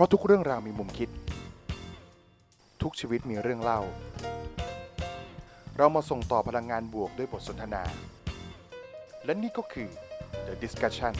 [0.00, 1.08] ราะทุกเรื่องราวมีมุมคิด
[2.82, 3.80] ทุกชีวิตมีเรื่องเล่า
[5.76, 7.82] เรามาส่งต่อพลังงานบวกด้วยบทสนทนา
[9.24, 9.88] และนี่ก็คือ
[10.46, 11.14] The Discussion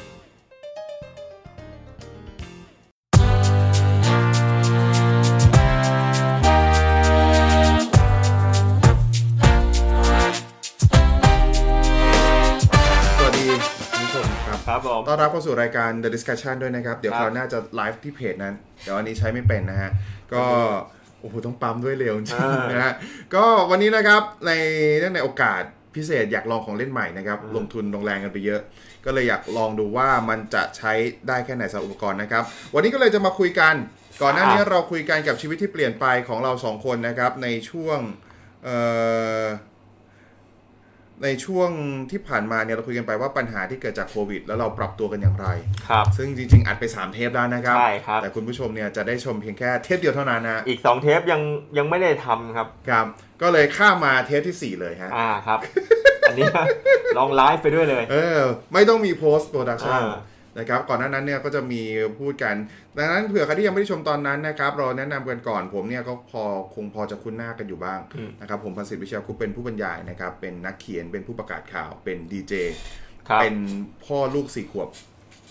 [15.11, 19.91] ต้อนรับเข้าสู่รายการ The Discussion ด้วยนะครับ เดี๋ยวครับคราวหน้าจะไลฟ์ที่เพจนั้น เดี๋ยวอันนี้ใช้ไม่เป็นนะฮะ
[20.33, 20.45] ก็
[21.21, 22.95] โอ้โหต้องปั๊มด้วยเร็วจริงอ่าๆนะฮะ
[23.35, 24.53] ก็วันนี้นะครับใน
[24.99, 25.63] เนื่องในโอกาส
[25.95, 28.61] พิเศษอยากลองของเล่นใหม่นะครับ ลงทุนลงแรงกันไปเยอะ
[29.05, 30.93] ก็เลยอยากลองดูว่ามันจะใช้
[31.29, 32.43] ได้แค่ไหนสำหรับอุปกรณ์นะครับ
[32.75, 33.75] วันนี้ก็เลยจะมาคุยกัน
[34.23, 37.99] ก่อนหน้านี้เราคุยกันกับชีวิตที่เปลี่ยนไปของเราสองคนนะครับในช่วง
[38.65, 38.77] เอ่
[39.41, 39.43] อ
[41.25, 41.71] ในช่วง
[42.11, 45.47] ที่ผ่านมาเนี่ยเราคุยกันไปว่าปัญหาที่เกิดจากโควิด แล้วเราปรับตัวกันอย่างไร
[45.89, 51.41] ครับ ซึ่งจริง ๆ อัดไป 3 เทปแล้วนะครับ ใช่ครับ แต่คุณผู้ชมเนี่ยจะได้ชมเพียงแค่เทปเดียวเท่านั้นนะ อีกสองเทปยัง
[51.79, 53.07] ยังไม่ได้ทำครับ ครับ
[53.43, 55.59] ก็เลยข้ามมาเทปที่ 4 เลยฮะ อ่าครับ
[56.29, 56.49] อันนี้
[57.17, 58.41] ลองไลฟ์ไปด้วยเลย เออ
[58.73, 60.13] ไม่ต้องมี post production อ่า
[60.59, 61.83] นะครับก่อนหน้านั้นเนี่ยก็จะมี
[62.21, 62.55] พูดกัน
[62.97, 66.43] ดังนั้นเผื่อใครที่ยังไม่ได้ชมตอนนั้นนะครับเราแนะนำกันก่อนผมเนี่ยก็พอ
[66.75, 72.53] คงพอจะคุ้นหน้ากันอยู่บ้างอืมนะครับผมพันศิษฐ์วิชาคุปเป็นผู้บรรยายนะครับเป็นนักเขียนเป็นผู้ประกาศข่าวเป็นดีเจ
[73.29, 73.57] ครับเป็น
[74.05, 74.89] พ่อลูกสี่ขวบ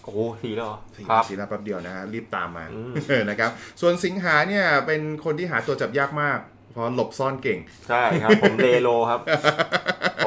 [0.04, 2.82] โอ้โหสีแล้วเหรอสี่ครับสีแล้วแป๊บเดียวนะฮะรีบตามมาอื
[3.20, 6.40] มนะครับส่วนสิงหาเนี่ยเป็นคนที่หาตัวจับยากมาก
[6.72, 9.20] เพราะหลบซ่อนเก่ง ใช่ครับ ผมเลโลครับ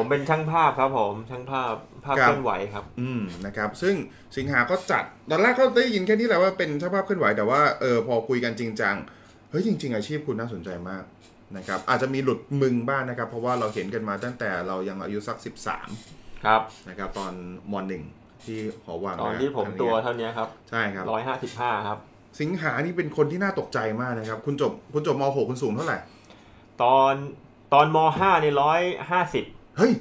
[0.02, 1.72] ผมเป็นช่างภาพครับผมช่างภาพ
[2.04, 3.94] ภาพครับเคลื่อนไหวครับ อืมนะครับ ซึ่ง
[4.36, 8.94] สิงหาก็จัดตอนแรกก็ได้ยินแค่นี้แหละว่าเป็นช่างภาพเคลื่อนไหวแต่ว่าเออพอคุยกันจริงจัง
[9.50, 11.04] เฮ้ยจริง ๆ อาชีพคุณน่าสนใจมาก
[11.56, 15.36] นะครับ อาจจะมีหลุดมึงบ้างนะครับ เพราะว่าเราเห็นกันมาตั้งแต่เรายังอายุสัก
[15.90, 17.32] 13 ครับนะครับ ตอน
[17.72, 18.02] มหนึ่ง
[18.44, 21.98] ที่หอวังตอนนะที่ผมอันเนี้ยตัวเท่านี้ครับใช่ครับร้อยห้าสิบห้าครับ
[22.40, 25.98] สิงหานี่เป็นคนที่น่าตกใจมากนะครับ คุณจบคุณจบม .6 คุณสูงเท่าไหร่
[26.82, 27.14] ตอน
[27.72, 28.80] ตอนมห้านี่ร้อย
[29.10, 29.44] ห้าสิบ
[29.78, 29.92] เฮ้ย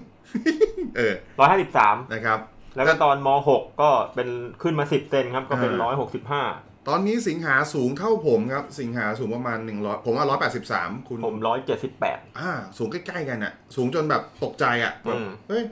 [0.95, 2.39] เออร้อยห้าสิบสามนะครับ
[2.75, 4.29] แล้วก็ตอนมหกก็เป็น
[4.61, 6.43] ขึ้นมาสิบเซนครับ ก็เป็นอ่าร้อยหกสิบห้า
[6.87, 10.25] ตอนนี้สิงหาสูงเท่าผมครับ สิงหาสูงประมาณ100ผมว่า
[10.61, 15.63] 183คุณผมร้อยเจ็ดสิบแปดอ่า สูงใกล้ๆกันอะสูงจนแบบตกใจอะแบบอืมเฮ้ย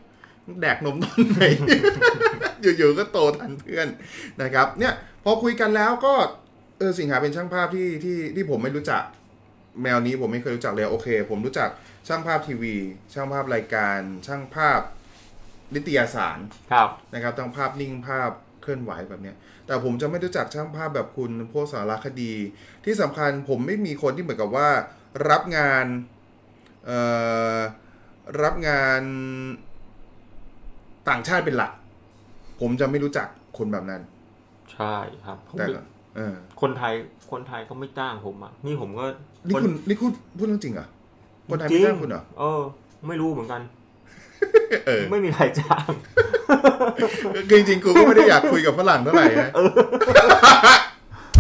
[0.62, 1.42] แดกนมตอนไหน
[2.62, 3.88] อยู่ๆก็โตทันเพื่อน
[4.42, 4.94] นะครับ เนี่ย
[5.24, 6.14] พอคุยกันแล้วก็
[6.78, 9.04] เออสิงหาเป็นช่างภาพที่ที่ที่ผมไม่รู้จัก
[9.82, 11.70] แมวนี้ผมไม่เคยรู้จักเลยโอเค ผมรู้จัก
[12.08, 12.76] ช่างภาพทีวี
[13.14, 14.82] ช่างภาพรายการ ช่างภาพ
[15.76, 16.40] นิตยสาร
[16.72, 18.32] ครับนะครับทั้งภาพนิ่งภาพ
[18.62, 19.36] เคลื่อนไหวแบบเนี้ย
[19.66, 22.34] แต่ผมจะไม่รู้จักช่างภาพแบบคุณพวกสารคดี
[22.86, 24.70] ที่สำคัญผมไม่มีคนที่เหมือนกับว่า
[25.30, 25.86] รับงาน
[26.86, 27.00] เอ่
[27.56, 27.58] อ
[28.42, 29.02] รับงาน
[31.10, 31.72] ต่างชาติเป็นหลัก
[32.62, 34.02] ผมจะไม่รู้จักคนแบบนั้น
[34.74, 35.86] ใช่ครับผมแต่ก็เออ
[36.62, 36.94] คนไทย
[37.32, 39.06] คนไทยเขาไม่จ้างผมอะนี่ผมก็
[39.48, 40.88] นี่คุณนี่คุณพูดเรื่องจริงเหรอ
[41.50, 42.62] คนไทยไม่จริจ้างคุณเหรอเออ
[43.08, 43.62] ไม่รู้เหมือนกัน
[44.88, 45.92] เออไม่มีใครจ้าง
[47.50, 49.50] คือจริงๆกูก็ไม่ได้อยากคุยกับฝรั่งเท่าไหร่นะ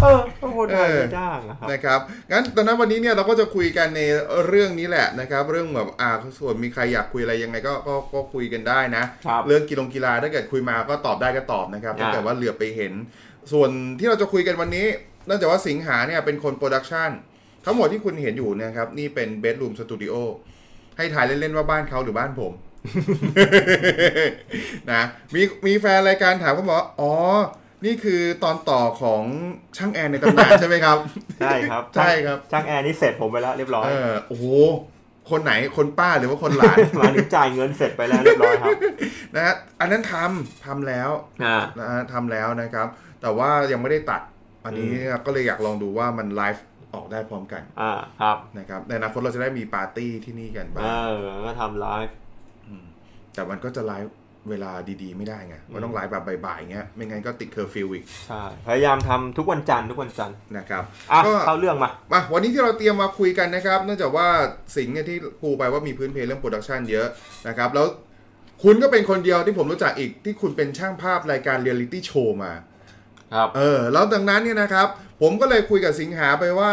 [0.02, 0.20] เออ
[0.58, 2.00] คนไทยเออไม่จ้างอะครับนะครับ
[2.32, 4.02] งั้นตอนนั้นวันนี้เนี่ยเราก็จะคุยกันใน
[4.48, 6.10] เรื่องนี้แหละนะครับ เรื่องแบบอ่า
[6.40, 12.94] ส่วนมีใครอยากคุยอะไรยังไงก็ก็ก็คุยกันได้นะครับเรื่องกีฬากีฬาถ้าเกิดคุยมาก็ตอบได้ก็ตอบนะครับอ่าถ้าเกิดว่าเหลือไปเห็น
[13.52, 14.86] ส่วนที่เราจะคุยกันวันนี้
[15.26, 17.10] เนื่องจากว่าสิงหาเนี่ยเป็นคน production
[17.66, 20.14] ทั้งหมดที่คุณเห็นอยู่เนี่ยนะครับ นี่เป็นเบด o ูมสตูดิโอ
[20.98, 22.54] ให้ถ่ายเล่น ๆ ว่าบ้านเขาหรือบ้านผม
[24.92, 25.02] นะ
[25.36, 27.14] มีมีแฟนรายการถามเขาบอกว่าอ๋อ
[27.86, 29.24] นี่คือตอนต่อของ
[29.78, 30.98] ช่างแอร์ในตำนานใช่ไหมครับ
[31.40, 34.46] ใช่ครับ ใช่ครับ ช่างแอร์นี่เสร็จผมไปแล้วเรียบร้อย เออโอ้โห
[35.30, 38.74] คนไหนคนป้าหรือว่าคนหลานมาถึงจ่ายเงินเสร็จไปแล้วเรียบร้อยครับ
[39.36, 41.10] นะฮะอันนั้นทำทำแล้ว
[41.46, 42.88] อ่านะฮะทำแล้วนะครับ
[43.22, 44.22] แต่ว่ายังไม่ได้ตัด
[44.66, 44.92] อันนี้
[45.26, 46.64] ก็เลยอยากลองดูว่ามันไลฟ์
[46.94, 52.16] ออกได้พร้อมกัน อ่าครับนะครับในอนาคตเราจะได้มีปาร์ตี้ที่นี่กันบ้าเองอก็ทำไลฟ์
[53.34, 54.14] แต่มันก็จะไลฟ์
[54.50, 54.72] เวลา
[55.02, 64.28] ดีๆไม่ได้ไงมันต้องไลฟ์แบบบ่ายๆเงี้ยไม่งั้นก็ติดเคอร์ฟิวอีกใช่พยายามทำทุกวันจันทร์ทุกวันจันทร์นะครับอะก็เข้าเรื่องมามาวันนี้ที่เราเตรียมมาคุยกันนะครับเนื่องจากว่า
[64.76, 67.08] สิงห์เนี่ยที่พูดไปว่ามีพื้นเพเรื่อง production เยอะ
[67.48, 67.88] นะครับแล้ว
[68.64, 72.52] คุณก็เป็นคนเดียวที่ผมรู้จักอีกที่คุณเป็นช่างภาพรายการ reality show มา
[73.34, 74.88] ครับเออแล้วดังนั้นเนี่ยนะครับ
[75.22, 76.70] ผมก็เลยคุยกับสิงหาไปว่า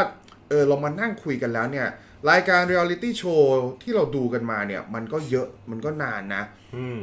[0.49, 1.89] เออเรามานั่งคุยกันแล้วเนี่ย
[2.31, 6.43] รายการ reality show ที่เราดูกันมาเนี่ย มันก็เยอะมันก็นานนะ
[6.77, 6.99] อืม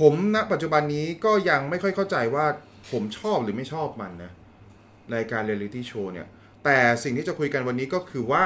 [0.00, 2.46] ผมณปัจจุบันนี้ก็ยังไม่ค่อยเข้าใจว่า
[2.92, 4.32] ผมชอบหรือไม่ชอบมันนะ
[5.14, 6.26] รายการ reality show เนี่ย
[6.64, 8.44] แต่สิ่งที่จะคุยกันวันนี้ก็คือว่า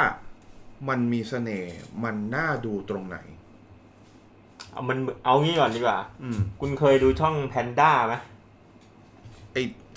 [0.89, 3.19] มันมีเสน่ห์มันน่าดูตรงไหน
[4.73, 8.38] เอามันเอางี้ก่อนดีกว่าอืมคุณเคยดูช่องแพนด้าไหมไอ้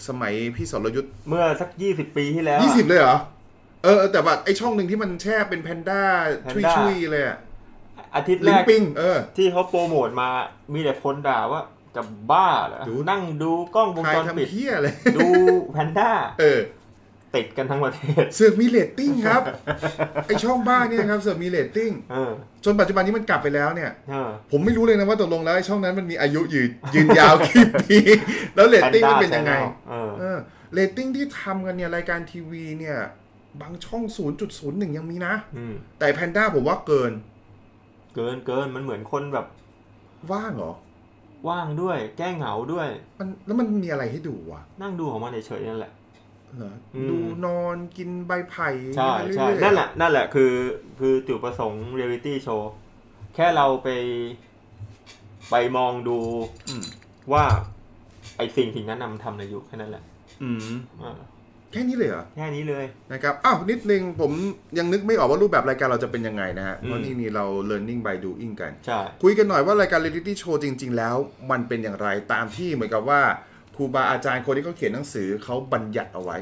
[0.08, 3.18] สมัยพี่สรยุทธ์เมื่อสักยี่สิบปีที่แล้วอะยี่สิบเลยเหรอ
[3.84, 6.02] เออเออแต่แบบไอช่องหนึ่งที่มันแช่เป็นแพนด้า
[6.42, 7.38] แพชุนยด้าชุยๆเลยอะ
[8.16, 10.30] อาทิตย์แรลินปิงเออที่เขาโปรโมทมา
[10.74, 11.62] มีแต่คนด่าว่า
[11.96, 15.28] จะบ้าเหรอดูนั่งดูกล้องวงจรปิดใครทำเพี้ยเลยดู
[15.74, 16.60] แพนด้าเออ
[17.36, 19.42] ติดกันทั้งประเทศเสือกมีเรตติ้งครับ
[20.28, 22.32] ไอช่องบ้าเนี่ยครับเสือกมีเรตติ้งเออ
[22.66, 27.98] จนปัจจุบันนี้มันกลับไปแล้วเนี่ยเออผมไม่รู้เลยนะว่าตกลงแล้วไอช่องนั้นมันมีอายุยืนยืนยาวกี่ปี
[28.56, 29.54] แล้วเรตติ้งมันเป็นยังไง
[29.90, 30.38] เออเออ
[30.74, 32.98] เรตติ้งที่ทำกันเนี่ยรายการทีวีเนี่ย
[33.62, 34.04] บางช่อง
[34.50, 37.12] 0.01 ยังมีนะอืมแต่แพนด้าผมว่าเกิน
[38.16, 39.46] เกินเกินมันเหมือนคนแบบ
[40.32, 40.74] ว่างเหรอ
[41.50, 42.88] ว่างด้วย แก้เหงาด้วย
[43.20, 46.01] มันแล้วมันมีอะไรให้ดูวะนั่งดูของมันเฉยๆนั่นแหละเหรออืม
[47.10, 50.54] ดูนอนกินใบไผ่ใช่ไปเรื่อยๆใช่นั่นแหละนั่นแหละคือ
[51.00, 52.72] คือจุดประสงค์ reality show
[53.36, 53.90] แค่เราไป
[55.52, 56.18] ไปมองดู
[56.70, 56.84] อืม
[57.34, 57.44] ว่า
[58.38, 60.04] ไอสิ่งสิ่งนั้นมันทำอะไรอยู่แค่นั้นแหละ
[60.44, 61.20] อืมเออ
[61.72, 64.32] แค่นี้เลยเหรอ แค่นี้เลยนะครับ อ้าว นิดนึงผม
[64.78, 71.16] ยังนึกไม่ออกว่ารูปแบบรายการเราจะเป็นยังไงนะฮะอืมเพราะนี่นี่เรา learning by doing กันใช่คุยกันหน่อยว่ารายการ reality show จริง ๆ แล้ว
[71.52, 73.51] มันเป็นอย่างไรตามที่เหมือนกับว่าค
[73.82, 76.38] รูบาอาจารย์คนที่เขาเขียนหนังสือเขาบัญญัติเอาไว้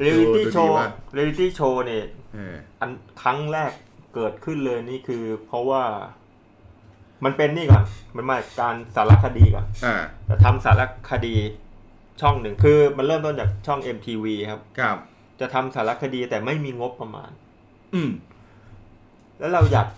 [0.00, 2.04] reality show ดูดิว่า reality show เนี่ย
[2.34, 2.90] เอออัน
[3.22, 3.72] ครั้งแรก
[4.14, 5.82] เกิดขึ้นเลยนี่คือ เพราะว่า
[7.24, 7.84] มันเป็นนี่ก่อน
[8.16, 9.96] มันมาจากการสารคดีก่อนอ่า
[10.28, 11.34] จะทำสารคดี
[12.20, 14.96] ช่องหนึ่งคือมันเริ่มต้นจากช่อง MTV ครับครับ
[15.40, 17.30] จะทำสารคดีแต่ไม่มีงบประมาณ
[17.94, 18.10] อืม
[19.38, 19.88] แล้วเราอยาก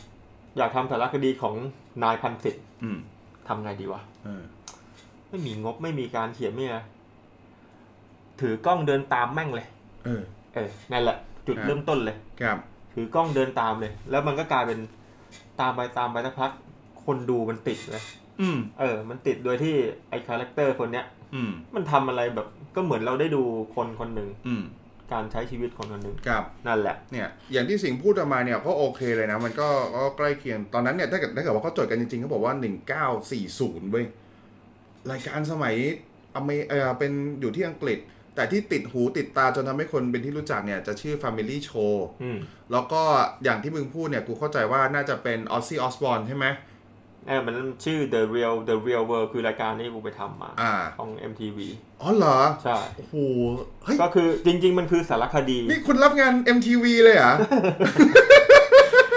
[0.59, 1.55] อยากทำสารคดีของ
[2.03, 2.99] นายพันศิษย์อืม
[3.49, 4.43] ทำไงดีวะเออ
[5.37, 6.79] ไม่มีงบไม่มีการเขียนไม่อะไร
[8.41, 9.67] ถือกล้องเดินตามแม่งเลย
[10.05, 10.23] เออ
[10.55, 11.17] เออนั่นแหละ
[11.47, 12.59] จุดครับ เริ่มต้นเลย ครับ
[12.95, 14.79] ถือกล้องเดินตามเลย แล้วมันก็กลายเป็น
[15.61, 16.53] ตามไปตามไปสักพัก
[17.05, 18.03] คนดูมันติดเลย
[18.41, 19.75] อืม เออ มันติดโดยที่
[20.11, 23.43] ไอ้ character คนเนี้ย อืม มันทำอะไรแบบก็เหมือนเราได้ดู
[23.75, 24.65] คนคนหนึ่งอืม
[25.13, 32.55] การใช้ชีวิตคนคนหนึ่งครับ นั่นแหละ เนี่ย อย่างที่สิงห์พูดออกมาเนี่ยก็โอเคเลยนะ มันก็ก็ใกล้เคียง ตอนนั้นเนี่ย ถ้าเกิดถ้าเกิดว่าเขาจดกันจริงๆเขาบอกว่า
[33.23, 34.07] 1940เว้ย
[35.11, 35.75] รายการสมัย
[36.35, 37.99] อเมเออเป็นอยู่ที่อังกฤษ
[38.35, 42.39] แต่ที่ติดหูติดตาจนทำให้คนเป็นที่รู้จักเนี่ยจะชื่อ Family Show อืม
[42.73, 43.03] แล้วก็
[43.45, 46.47] อย่างที่มึงพูดเนี่ยกูเข้าใจว่าน่าจะเป็นออ z ซี่ออสบอ e ใช่ไหม
[47.27, 47.55] เออมัน
[47.85, 51.59] ชื่อ The Real The Real World คือรายการนี้กูไปทำมาอ่าของ MTV
[52.03, 53.15] อ๋อเหรอ ใช่ โอ้โห
[53.85, 57.33] เฮ้ยก็คือจริง ๆ มันคือสารคดี นี่คุณรับงาน MTV เลยเหรอ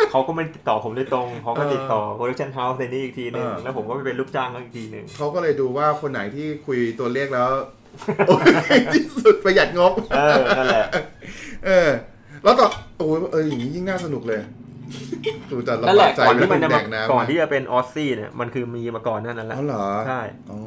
[0.09, 7.49] เขาก็ไม่ติดต่อผมโดยตรงเขาก็เออติดต่อ Production House ในนี้อีกทีหนึ่งเออแล้วผมก็ไปเป็นลูกจ้างเขาอีกทีหนึ่งเขาก็เลยดูว่าคนไหนที่คุยตัวเลขแล้ว
[8.27, 8.47] โอเค
[8.93, 10.85] ที่สุดประหยัดงบเออนั่นแหละ
[11.65, 11.89] เออ
[12.43, 12.67] แล้วต่อ
[12.97, 14.41] โอ้ยเอออย่างนี้ยิ่งน่าสนุกเลย
[15.51, 20.21] ดูแต่นั่นแหลำบาละกใจก่อนเวที่ลามันจะแดมากน้ำก่อนที่จะเป็นออสซี่เนี่ยมันคือมีมาก่อนนั่นนั่นแหละอ๋อเหรอใช่
[20.51, 20.59] อ๋อ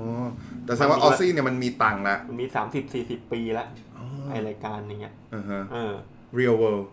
[0.65, 3.67] แต่แสดงว่าออซซี่เนี่ยมันมีตังค์ละมันมีสามสิบสี่สิบปีแล้ว
[3.99, 5.93] อ๋อไอรายการอย่างเงี้ยอ่าฮะเออ
[6.38, 6.87] real world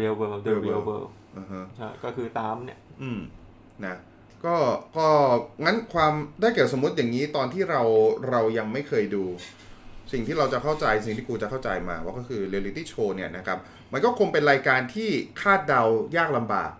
[0.00, 3.20] Real World The Real Real World World อ่าฮะใช่ก็คือตามเนี่ย อืม
[3.84, 3.96] นะ
[4.44, 4.56] ก็
[4.96, 5.06] ก็
[5.64, 7.82] งั้นความได้เกิดสมมติอย่างนี้ตอนที่เรา
[8.30, 9.24] เรายังไม่เคยดู
[10.12, 13.58] สิ่งที่เราจะเข้าใจสิ่งที่กูจะเข้าใจมาว่าก็คือเรียลิตี้โชว์เนี่ยนะครับ
[13.92, 15.10] มันก็คงเป็นรายการที่
[15.40, 15.82] คาดเดา
[16.16, 16.70] ยากลำบาก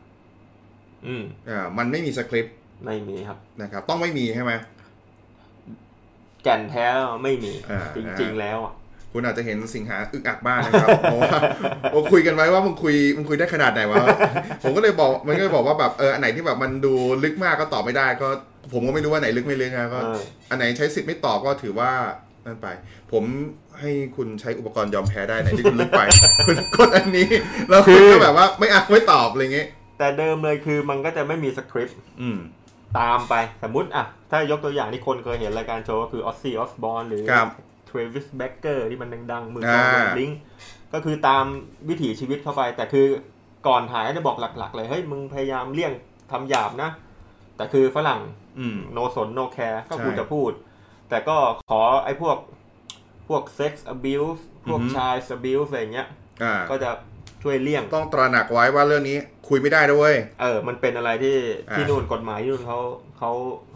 [1.07, 2.57] อืมอ่ามันไม่มีสคริปต์
[2.87, 4.53] ไม่มีครับ นะครับ ต้องไม่มีใช่ไหม
[6.43, 8.75] แก่นแท้แล้วไม่มีอ่าจริง ๆ แล้วอะ
[9.15, 11.39] คุณอาจจะเห็นสิงหาอึกอักบ้างนะครับเพราะว่า
[11.93, 13.99] เราคุยกันไว้ว่ามึงคุยมึงคุยได้ขนาดไหนวะ
[14.63, 18.29] ผมก็เลยบอกมันก็เลยบอกว่าแบบเอออันไหนที่แบบมันดูลึกมากก็ตอบไม่ได้ ก็
[18.73, 21.91] ผมก็ไม่รู้ว่าไหนลึกไม่ลึกนะก็เอออันไหนใช้สิทธิ์ไม่ตอบก็ถือว่า
[22.47, 22.69] นั่นไป
[23.13, 23.25] ผม
[23.81, 26.03] ให้คุณใช้อุปกรณ์ยอมแพ้ได้ไหนที่คุณลึกไป
[26.47, 27.29] คุณกดอันนี้
[27.69, 32.39] แล้วคุณก็แบบว่าไม่อะไม่ตอบอะไรเงี้ยแต่เดิมเลยคือมันก็จะไม่มีสคริปต์อืม
[32.99, 37.25] ตามไปสมมติอะถ้ายกตัวอย่างที่คนเคยเห็นรายการโชว์ก็คือออ z ซี่ออสบอ e หรือ
[37.95, 40.31] ครับ Travis Barker ที่มันดังๆมือกลองอ่าลิง
[40.93, 41.45] ก็คือตาม
[41.89, 43.07] วิถีชีวิตเข้าไป แต่คือ
[43.67, 45.93] ก่อนถ่ายก็จะบอกหลัก ๆ เลยเฮ้ยมึงพยายามเลี่ยง
[46.33, 46.91] ทำหยาบนะ
[47.57, 48.21] แต่คือฝรั่ง
[48.59, 50.51] อืม no สน no care ก็ใช่กูจะพูด
[51.09, 51.37] แต่ก็
[51.71, 52.37] ขอไอ้พวก
[53.29, 56.09] พวกเซ็กซ์ abuse พวกอือฮึชาย abuse อะไรอย่างเงี้ย
[56.43, 56.91] อ่าก็จะ
[57.43, 59.17] ช่วยเลี่ยงต้องตระหนักไว้ว่าเรื่องนี้
[59.49, 61.37] คุยไม่ได้ด้วยเออ มันเป็นอะไรที่
[61.71, 62.81] อ่าที่นู่นกฎหมายที่นู่นเขา
[63.19, 63.31] เขา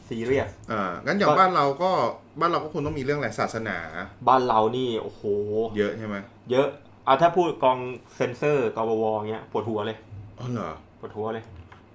[0.08, 1.90] ซีเรียสอ่างั้นอย่างก็บ้านเราก็
[2.40, 3.76] บ้านเราก็คงต้องมีเรื่องอะไรศาสนา
[4.28, 5.22] บ้านเรานี่โอ้โห
[5.78, 6.16] เยอะใช่ไหม
[6.50, 6.68] เยอะ
[7.06, 7.78] อะถ้าพูดกอง
[8.16, 9.96] เซนเซอร์กบวเงี้ยปวดหัวเลย
[10.38, 11.44] อ๋อเหรอปวดหัวเลย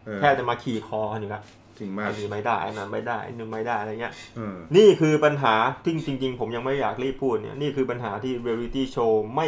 [0.06, 1.44] เออแค่จะมาขี่คอกันอยู่แล้ว
[1.80, 5.54] จริงมากไอ้นี่ไม่ได้ไอ้นั้นไม่ได้ไอ้นึงไม่ได้อะไรเงี้ยเออนี่คือปัญหา
[5.84, 9.48] ที่จริง ๆ ผมยังไม่อยากรีบพูดเนี่ยนี่คือปัญหาที่ reality show ไม่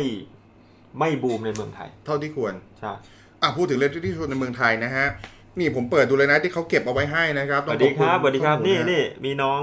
[1.00, 2.92] ไม่บูมในเมืองไทย เท่าที่ควรใช่
[3.42, 5.08] อะพูดถึงเรื่องที่ชนในเมืองไทยนะฮะ
[5.60, 9.62] นี่ผมเปิดดูเลยนะที่เขาเก็บเอาไว้ให้นะครับต้องขอสวัสดีครับ สวัสดีครับข้อมูลนี่นะนี่มีน้อง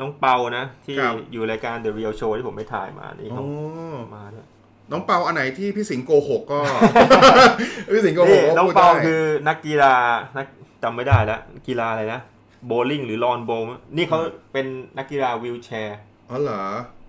[0.00, 3.44] น้องเปานะ ที่ครับอยู่รายการ The Real Show ที่ผมไปถ่ายมานี่อ๋เขา
[3.94, 4.46] อมาด้วย
[4.92, 6.60] น้องเปาอันไหนที่พี่สิงห์โกหกก็
[7.94, 9.94] พี่สิงห์โกหนี่กก็น้องพูดเปาได้คือนักกีฬา
[10.36, 10.46] นัก
[10.82, 12.20] จำไม่ได้แล้วกีฬาอะไรนะ
[12.66, 13.66] โบลิ่งหรือลอนโบว์
[13.96, 14.18] นี่เขา
[14.52, 14.66] เป็น
[14.98, 15.98] นักกีฬาวีลแชร์
[16.30, 16.62] อ๋อเหรอ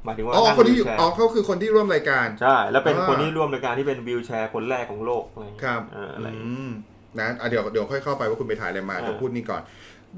[0.04, 6.28] หมายถึงว่าอ๋อนั่งคนที่วีลแชร์อ๋อเขาคือคนที่ร่วมรายการใช่แล้วเป็นอ่าคนที่ร่วมรายการที่เป็นวีลแชร์คนแรกของโลกอะไรอย่างคเงี้ยรับเอออะไร
[7.16, 9.62] อย่างอืเงี้ยมนะอะเดี๋ยวเดี๋ยวค่อยเข้าไปว่าคุณไปถ่ายอะไรมาอ่าเดี๋ยวพูดนี่ก่อน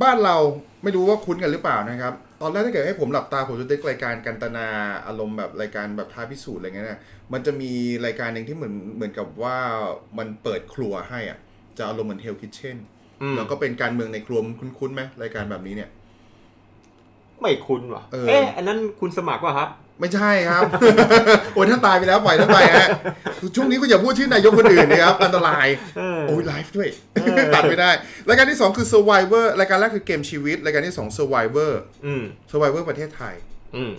[0.02, 0.36] บ้านเรา
[0.84, 4.68] ไม่รู้ว่าคุ้นกันหรือเปล่านะครับ ตอนแรกถ้าเกิดให้ผมหลับตาผมจะได้รายการกันตนา
[5.08, 7.00] อารมณ์แบบรายการแบบท้าพิสูจน์อะไรเงี้ยนะ
[7.34, 7.72] มันจะมี
[8.06, 9.58] รายการหนึ่งที่เหมือนเหมือนกับว่า
[10.18, 11.38] มันเปิดครัวให้อะ
[11.78, 12.78] จะอารมณ์เหมือน Hell Kitchen
[13.22, 15.90] อืมแล้วก็เป็นการเมืองในครัวมันคุ้นๆไหมรายการแบบนี้เนี่ย
[17.42, 20.64] ไม่คุ้นว่ะเออเอ๊ะอันนั้นคุณสมัครว่ะครับ ไม่ใช่ครับ
[21.54, 22.88] โอ้ยถ้าตายไปแล้วปล่อยท่านไปฮะ
[23.56, 27.92] ช่วงนี้คุณอย่าพูดชื่อนายกคนอื่นนะครับ อันตรายเออโอ้ยไลฟ์ด้วยเออตัดไม่ได้
[28.30, 31.72] รายการที่ 2 คือ Survivor รายการแรกคือเกมชีวิต รายการที่ 2 Survivor
[32.06, 33.36] อืม Survivor ประเทศไทย
[33.76, 33.94] อืม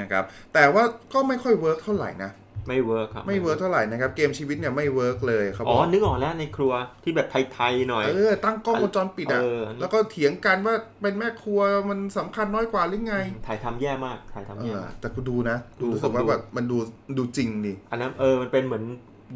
[0.00, 0.24] นะครับ
[0.54, 2.30] แต่ว่าก็ไม่ค่อยเวิร์กเท่าไหร่นะ
[2.68, 6.72] ไม่เวิร์คครับ ไม่เวิร์กเท่าไหร่นะครับ เกมชีวิตเนี่ยไม่เวิร์กเลยครับอ๋อ นึกออกแล้วในครัว
[7.04, 16.76] ที่แบบไทยๆหน่อย เออ ตั้งกล้องวงจรปิดอะเออแล้วก็เถียงกันว่าเป็นแม่ครัวมันสำคัญน้อยกว่าหรือไง ถ่ายทำแย่มากถ่ายทำเอแย่อมากแต่กูดูนะดูรู้สึกผมว่าดูแบบมันดู
[17.18, 18.84] ดูจริงดีอันนั้นเออมันเป็นเหมือน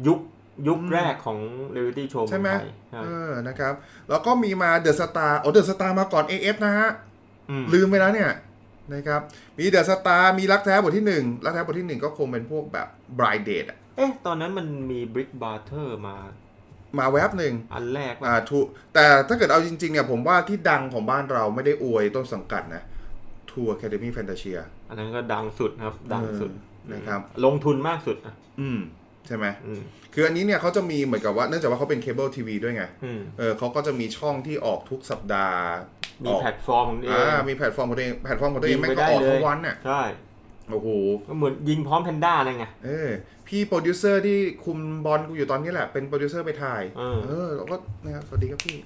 [0.07, 0.19] ยุค
[0.67, 1.37] ยุคอืมแรกของ
[1.71, 3.73] เร a l ลิตี้โชว์ใช่ไหมไทยใช่เออนะครับ
[4.09, 6.89] แล้วก็มีมาเดอะสตาร์โอ้เดอะสตาร์มาก่อน AF นะฮะ
[7.49, 8.31] อืมลืมไปแล้วเนี่ย
[8.93, 9.21] นะครับ
[9.57, 12.87] มีเดอะสตาร์มีรักแท้บทที่หนึ่งรักแท้บทที่หนึ่งก็คงเป็นพวกแบบ
[13.19, 16.17] Blind Date อะเอ๊ะ ตอนนั้นมันมี Big Brother มา
[16.99, 18.59] มาแวบหนึ่งอันแรกว่าอ่า True
[18.93, 22.83] แต่ถ้าเกิดเอาจริงๆเนี่ยผมว่าที่ดังของบ้านเราไม่ได้อวยต้นสังกัดนะ
[23.51, 24.59] True Academy Fantasia
[24.89, 28.79] อันนั้นก็ดังสุดนะครับ ดังสุดเออนะครับ ลงทุนมากสุดนะอืม
[29.27, 29.81] ใช่ไหมอืม
[30.13, 35.61] คืออันนี้เนี่ยเขาจะมีเหมือนกับว่าเนื่องจากว่าเขาเป็นเคเบิลทีวีด้วยไงอืมเออเขาก็จะมีช่องที่ออกทุกสัปดาห์
[36.23, 40.01] มีออกแพลตฟอร์มของตัวเออ่างมีแพลตฟอร์มของตัวเองแพลตฟอร์มของตัวเองยิงแม่งไปก็ได้ออกเลยทั้งวันน่ะใช่
[40.71, 40.87] โอ้โห
[41.27, 43.09] ก็เหมือนยิงพร้อมแพนด้าอะไรไงเออ
[43.47, 48.77] พี่โปรดิวเซอร์ที่คุมบอลกูอยู่ตอนนี้แหละเป็นโปรดิวเซอร์ไปถ่ายเออเออแล้วก็นะครับสวัสดีครับพี่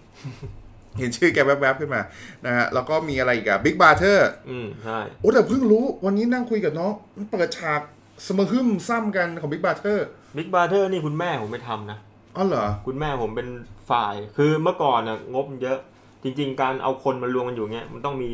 [1.00, 2.02] เห็นชื่อแกแวบๆขึ้นมา
[2.46, 7.82] นะฮะแล้วก็มีอะไรอีกอะ Big Brother อืมใช่โอ้แต่เพิ่งรู้วันนี้นั่งคุยกับน้องมันเปิดฉาก
[8.28, 11.98] สมฮึมซ้ำกันของ Big Brother Big Brother นี่คุณแม่ผมไปทำนะ
[12.38, 13.48] อ๋อเหรอ คุณแม่ผมเป็น
[13.90, 15.80] ฝ่าย คือเมื่อก่อนน่ะงบมันเยอะ
[16.24, 18.32] จริง ๆ การเอาคนมารวมกันอยู่เงี้ยมันต้องมี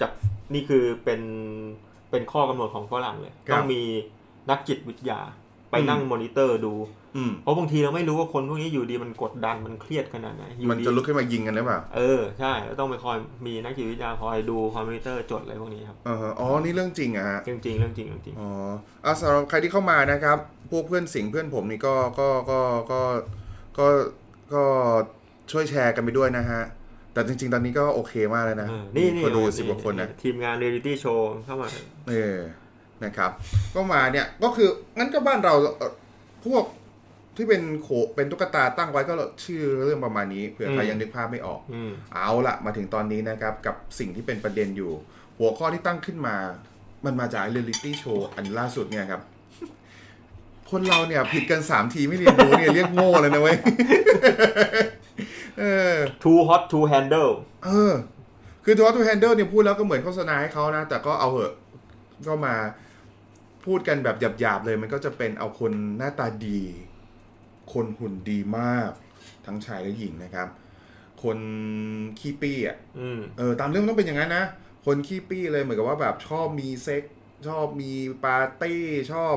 [0.00, 0.10] จาก
[0.54, 1.20] นี่คือเป็น
[2.10, 3.82] เป็นข้อกำหนดของฝรั่งเลย ครับต้องมี
[4.50, 5.20] นักจิตวิทยา
[5.70, 6.72] ไปนั่งอืมมอนิเตอร์ดู
[7.07, 7.07] อืม
[7.42, 18.50] เพราะบางทีเราไม่รู้ว่าคนพวกนี้อยู่ดีมันกดดันมันเครียดขนาดไหนอยู่มันดีจะลุกขึ้นมายิงกันหรือเปล่าเออใช่แล้วต้องไปคอยมีนักจิตวิทยาคอยดูคอมพิวเตอร์จดอะไรพวกนี้ครับเอออ๋อนี่เรื่องจริงอะฮะเรื่องจริงเรื่องจริงเรื่องจริงอ๋อ
[19.04, 20.38] อะสำหรับใครที่เข้ามานะครับ
[20.70, 22.60] พวกเพื่อนสิงห์เพื่อนผมนี่ก็ก็ก็
[22.90, 23.00] ก็
[23.78, 23.86] ก็
[24.54, 24.62] ก็
[25.50, 26.62] ช่วยแชร์กันไปด้วยนะฮะ
[27.12, 31.68] แต่จริง ๆ ตอนนี้ก็โอเคมากเลยนะเออนี่นี่คนดูสิบกว่าคนนะทีมงานเรียลิตี้โชว์เข้ามา
[32.10, 32.38] เออ
[33.04, 33.30] นะครับ
[33.74, 35.92] ก็มาเนี่ยก็คืองั้นก็บ้านเราเอ่อ
[36.46, 36.64] พวก
[37.40, 39.14] ที่เป็นโขเป็นตุ๊กตาตั้งไว้ก็
[39.44, 44.92] ชื่อเรื่องประมาณนี้เผื่อใครอืมยังนึกภาพไม่ออกอืมเอาละมาถึงตอนนี้นะครับ กับสิ่งที่เป็นประเด็นอยู่
[45.38, 46.36] หัวข้อที่ตั้งขึ้นมา
[47.04, 49.22] มันมาจากเรียลิตี้โชว์อันล่าสุดเนี่ยครับ
[50.70, 53.56] คนเราเนี่ยผิดกันสามทีไม่เรียนรู้เนี่ยเรียกโง่เลยนะเว้ย
[55.58, 57.32] เออ too hot to handle
[57.64, 57.94] เออ
[58.64, 61.54] คือตัว To Handle เนี่ยพูดแล้วก็เหมือนโฆษณาให้เขานะ แต่ก็เอาเหอะ
[62.28, 62.54] ก็มา
[63.66, 66.60] พูดกันแบบหยาบๆเลย มันก็จะเป็นเอาคนหน้าตาดี
[67.72, 68.90] คนหุ่นดีมาก
[69.46, 70.48] ทั้งชายและหญิงนะครับ
[71.22, 71.38] คน
[72.18, 74.44] ขี้ปี้อะอืมเออตามเรื่องมันต้องเป็นอย่างนั้นนะ
[74.86, 77.02] คนขี้ปี้เลยเหมือนกับว่าแบบชอบมีเซ็กซ์
[77.48, 77.92] ชอบมี
[78.24, 78.82] ปาร์ตี้
[79.12, 79.36] ชอบ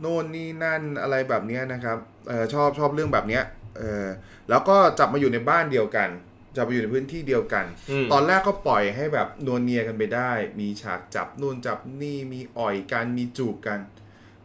[0.00, 3.42] โน่นนี่นั่นอะไรแบบเนี้ยนะครับเออชอบชอบเรื่องแบบเนี้ย
[3.78, 4.06] เออ
[4.50, 6.08] แล้วก็จับมาอยู่ในบ้านเดียวกัน
[6.56, 13.78] จับมาอยู่ในพื้นที่เดียวกันอืมตอนแรกก็ปล่อยให้แบบนวลเนียกันไปได้ มีฉากจับนู่นจับนี่ มีอ่อยกัน มีจูบกัน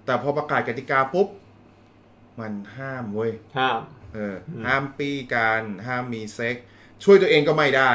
[0.06, 1.28] แต่พอประกาศกติกาปุ๊บ
[2.40, 3.80] มันห้ามเว้ยห้าม
[4.14, 6.56] เอออืมห้ามปี้กันห้ามมีเซ็ก
[7.04, 7.92] ช่วยตัวเองก็ไม่ได้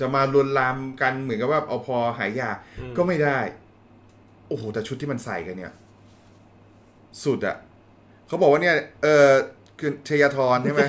[0.00, 2.50] จะมาลวนลามกันเหมือนกับว่าเอาพอหายยา
[2.80, 3.38] อืมก็ไม่ได้
[4.48, 5.72] โอ้โหแต่ชุดที่มันใส่กันเนี่ย
[7.24, 7.56] สุดอะ
[8.26, 9.28] เขาบอกว่าเนี่ย เออ
[9.78, 10.84] คือชยาธรใช่ไหม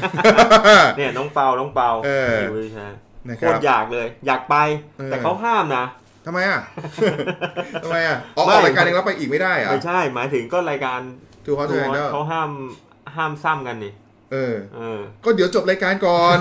[0.97, 2.09] เนี่ยน้องเปาน้องเปาเอ
[2.41, 2.97] อยู่วิวแชร์
[3.27, 4.55] นะโคครับตรอยากเลย อยากไป
[4.97, 5.85] เออแต่เขาห้ามนะ
[6.25, 6.61] ทำไมอะ
[7.83, 10.99] ทำไมอะออกไม่ออกรายการเองแล้วไปอีกไม่ได้เหรอะไม่ใช่ หมายถึงก็รายการ
[11.45, 12.49] Too Hot to Handle เขาห้าม
[13.15, 13.93] ห้ามซ้ำกันนี่
[14.31, 16.37] เออเออ ก็เดี๋ยวจบรายการก่อน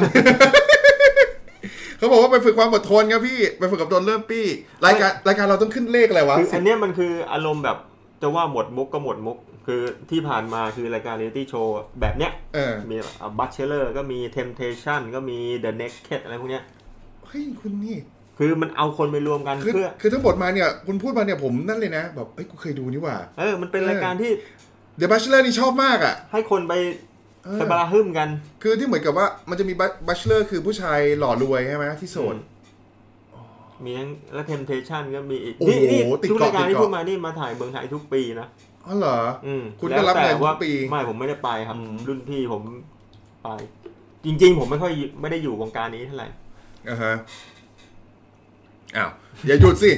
[1.99, 4.47] เขาบอกว่าไปฝึกความอดทนครับพี่ไปฝึกกับโดนเริ่มปี้
[4.87, 7.79] รายการรายการเราต้องขึ้นเลขอะไรวะคืออันเนี้ยมันคืออารมณ์แบบ
[8.23, 9.81] จะว่าหมดมุกก็หมดมุก คือ
[10.11, 12.97] ที่ผ่านมาคือรายการเรียลิตี้โชว์แบบเนี้ยเออมี
[13.39, 16.65] Bachelor ก็มี Temptation ก็มี The Naked อะไรพวกเนี้ย
[17.27, 17.97] เฮ้ยคุณนี่
[18.39, 24.33] คือมันเอาคนไปรวมกันคือเพื่อ คือทั้งหมดมาเนี่ย คุณพูดมาเนี่ยผมนั่นเลยนะ แบบเอ้ยกูเคยดูนี่หว่า เออ มันเป็นรายการที่
[24.97, 26.73] The Bachelor นี่ชอบมากอะ ให้คนไป
[27.45, 28.29] เออสบาราฮึมกัน
[28.63, 29.75] คือที่เหมือนกับว่ามันจะมี
[30.09, 32.37] Bachelor คือผู้ชายหล่อรวยใช่ไหมที่โสด
[33.85, 38.49] มีทั้งและ Temptation ก็มีอีกโอ้โหนี่นี่ติดทุกเกาะรายการติดที่เกาะพูดมานี่มาถ่ายเมืองไทยทุกปีนะ
[38.87, 42.63] อ๋อเหรออืมคุณก็รับแล้วแต่งานทุกว่าปี ไม่ผมไม่ได้ไปครับอืมรุ่นพี่ผม
[43.45, 43.49] ไป
[44.25, 46.29] จริง ๆ ผมไม่ค่อยไม่ได้อยู่วงการนี้เท่าไหร่
[46.89, 47.15] อ่าฮะ
[48.97, 49.11] อ้าว
[49.47, 49.91] อย่าหยุดสิ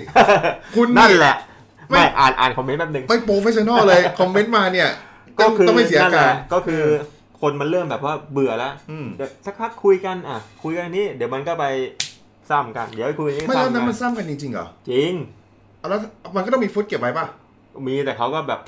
[0.77, 1.35] คุณนั่นแหละ
[1.91, 4.91] ไม่ไม่อ่านอ่านคอมเมนต์แป๊บนึงไม่ pro fessional เลยคอมเมนต์มาเนี่ย
[5.38, 6.83] ก็ต้องคือต้องไม่เสียนั่นแหการละก็คือ
[7.41, 11.64] คนมันเริ่มแบบว่าเบื่อแล้วอืมเดี๋ยวสักพักคุยกันอะ คุยกันอันนี้เดี๋ยวมันก็ไป
[12.50, 15.12] ซ้ำกัน เดี๋ยวไปคุยอันนี้ไม่แล้วซ้ำนั้นกัมันนซ้ำกันจริงๆเหรอจริง
[15.79, 16.00] เอาแล้ว
[16.37, 17.26] มันก็ต้องมีฟุตเก็บไว้ป่ะ
[17.87, 18.61] มีแต่เขาก็แบบ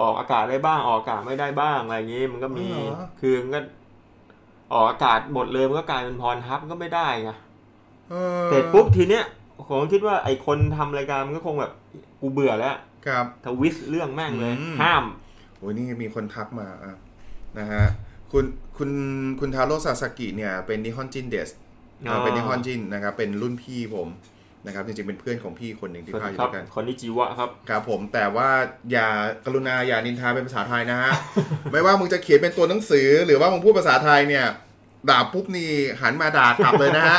[0.00, 3.60] ออกอากาศได้บ้างออกอากาศไม่ได้บ้างอะไรอย่างนี้มันก็มีอ๋อเหรอคือมันก็
[4.72, 7.30] ออกอากาศหมดเลยมันก็กลายเป็น Pornhub มันก็ไม่ได้ไง
[8.12, 9.24] ออเสร็จปุ๊บทีเนี้ย
[9.68, 11.72] ผมคิดว่าไอ้คนทำรายการมันก็คงแบบ
[12.22, 12.76] กูเบื่อแล้ว
[13.06, 15.04] ครับ twist เรื่องแม่งเลยอืมห้าม
[15.58, 16.96] โอ้ยนี่มีคนทักมาอะ
[17.58, 17.84] นะฮะ
[18.32, 18.44] คุณ
[18.76, 18.90] คุณ
[19.40, 21.50] คุณทาโร่ซาสกิเนี่ยเป็น日本人です
[22.08, 24.08] อ๋อเป็นนิฮอนจินนะครับเป็นรุ่นพี่ผม
[24.66, 28.48] นะครับจริงๆเป็นเพื่อนของพี่คนหนึ่งที่สวัสพาอดียู่ครับด้วยกันคนนี้จีวะครับครับผมแต่ว่า
[28.92, 29.08] อย่า
[29.44, 31.12] กรุณาอย่านินทาเป็นภาษาไทยนะฮะ
[31.72, 34.46] ไม่ว่ามึงจะเขียนเป็นตัวหนังสือ หรือว่ามึงพูดภาษาไทยเนี่ย
[35.10, 37.18] ด่าปุ๊บนี่หันมาด่ากลับเลยนะฮะ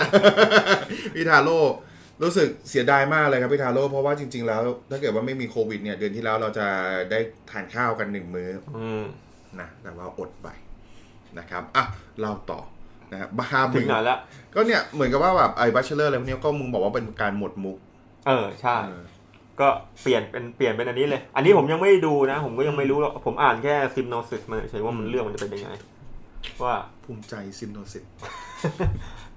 [1.15, 1.59] พี่ทาโร่
[2.21, 6.67] รู้สึกเสียดายมากเลยครับพี่ทาโร่เพราะว่าจริง ๆ แล้ว ถ้าเกิดว่าไม่มีโควิดเนี่ย เดือนที่แล้วเราจะ
[7.11, 7.19] ได้
[7.51, 9.03] ทานข้าวกันหนึ่งมื้ออืม
[9.59, 10.47] นะแต่ว่าอดไป
[11.39, 11.83] นะครับอะ
[12.19, 12.59] เล่าต่อ
[13.11, 14.17] นะครับบ้าถึมึงงไหนแล้ว
[14.53, 17.77] ก็เนี่ยเหมือนกับว่าแบบไอ้ Bachelor อะไรพวกเนี้ยก็มึงบอกว่าเป็นการหมดมุก
[18.27, 19.03] เออใช่ เออ
[19.61, 19.67] ก็
[20.01, 25.75] เปลี่ยนเป็นเปลี่ยนเป็นอันนี้เลย อันนี้ผมยังไม่ได้ดูนะ ผมก็ยังไม่รู้หรอกผมอ่านแค่ synopsis มาเฉยๆว่ามันเรื่องมันจะเป็นยังไง
[26.63, 28.03] ว่า ภูมิใจ synopsis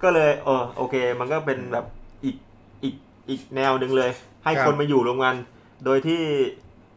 [0.03, 1.87] ก็เลยเออโอเค มันก็เป็นแบบ
[3.29, 4.11] อีกอีกอีกแนวหนึ่งเลย
[4.45, 5.37] ให้ครับคนมาอยู่รวมกัน
[5.85, 6.23] โดยที่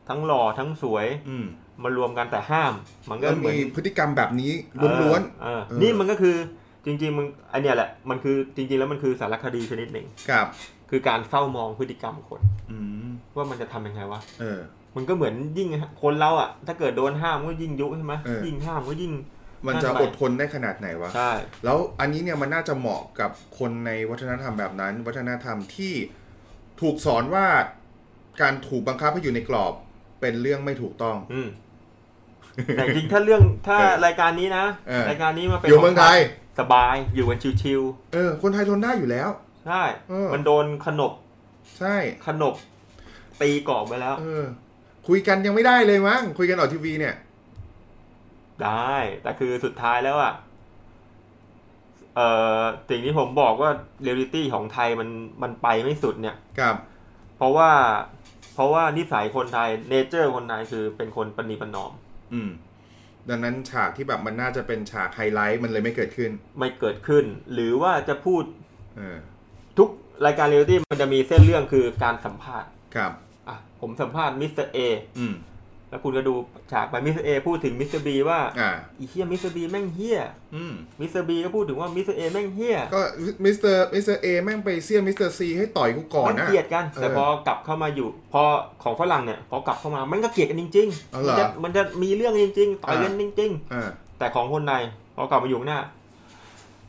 [0.10, 1.46] ทั้งหล่อทั้งสวยอืม
[1.84, 2.74] มารวมกันแต่ห้าม
[3.10, 4.52] มันก็แล้วเหมือมีนพฤติกรรมแบบนี้
[5.02, 6.36] ล้วนเออเออนี่มันก็คือ
[6.86, 10.48] จริงๆมึงไอเนี้ยแหละมันคือจริงๆแล้วมันคือสารคดีชนิดหนึ่งๆกับ
[10.89, 14.60] คือการเฝ้ามองพฤติกรรมคนอืมว่ามันจะทำยังไงวะเออ
[14.96, 15.68] มันก็เหมือนยิ่ง
[16.02, 19.13] คนเราอะ ถ้าเกิดโดนห้ามก็ยิ่งยุใช่ไหมเออยิ่งห้ามก็ยิ่ง
[19.68, 21.32] มันจะนั่นแหละอดทนได้ขนาดไหนวะใช่
[21.65, 25.94] แล้วอันนี้เนี่ยมันน่าจะเหมาะกับคนในวัฒนธรรมแบบนั้น วัฒนธรรมที่
[26.82, 27.46] ถูกสอนว่า
[28.42, 29.74] การถูกบังคับให้อยู่ในกรอบ
[30.22, 31.50] เป็นเรื่องไม่ถูกต้อง อืม
[32.76, 36.18] แต่จริงๆถ้าเรื่องถ้าเออรายการนี้นะเออรายการนี้มาเป็นอยู่เมืองไทย
[36.60, 37.82] สบายอยู่กันชิว
[38.13, 41.12] เออ คนไทยทนได้อยู่แล้วๆใช่เออมันโดนขนบ
[41.80, 41.96] ใช่
[42.28, 42.54] ขนบ
[43.42, 44.46] ตีกรอบไปแล้ว เออ
[45.08, 47.15] คุยกันยังไม่ได้เลยมั้งคุยกันออกทีวีเนี่ย
[48.63, 50.34] ได้ แต่คือสุดท้ายแล้วอะ
[52.19, 53.69] เอ่อสิ่งที่ผมบอกว่า
[54.03, 55.10] เรียลิตี้ของไทยมัน
[55.41, 56.75] มันไปไม่สุดเนี่ยกับ
[57.38, 57.71] เพราะว่า
[58.53, 61.91] เพราะว่านิสัยคนไทย nature คนไทยคือเป็นคนประนีประนอม
[62.34, 62.49] อืม
[63.29, 68.43] ดังนั้นฉากที่แบบมันน่าจะเป็นฉากไฮไลท์มันเลยไม่เกิดขึ้น ไม่เกิดขึ้น หรือว่าจะพูด
[68.97, 69.19] เออ
[69.77, 69.89] ทุก
[70.25, 73.12] รายการเรียลิตี้มันจะมีเส้นเรื่องคือการสัมภาษณ์กับ
[73.47, 74.67] อะผมสัมภาษณ์ Mr.
[74.67, 74.78] A
[75.19, 75.34] อืม
[75.89, 76.34] แล้วคุณก็ดู
[76.71, 77.24] ฉากไป Mr.
[77.24, 78.02] A พูดถึง Mr.
[78.02, 79.52] B ว่าอ่าไอ้เหี้ย Mr.
[79.52, 80.19] B แม่งเหี้ย
[80.56, 81.24] อืม Mr.
[81.24, 82.15] B ก็พูดถึงว่า Mr.
[82.15, 83.02] A แม่งเหี้ยก็
[83.43, 83.76] Mr.
[83.76, 84.17] Mr.
[84.17, 85.30] A แม่งไปเสี้ยม Mr.
[85.30, 88.41] C ให้ต่อยกูก่อนมันนะเกลียดกัน แต่เออพอกลับเข้ามาอยู่ พอ
[88.84, 94.74] ของฝรั่งเนี่ยพอกลับเข้ามามันก็เกลียดกันจริงอ๋อๆเหรอมัอจะมันจะมีเรื่องจริงๆต่อยกันจริงอ่าๆแต่ของคนไทย
[95.15, 95.82] พอกลับมาอยู่ข้างหน้า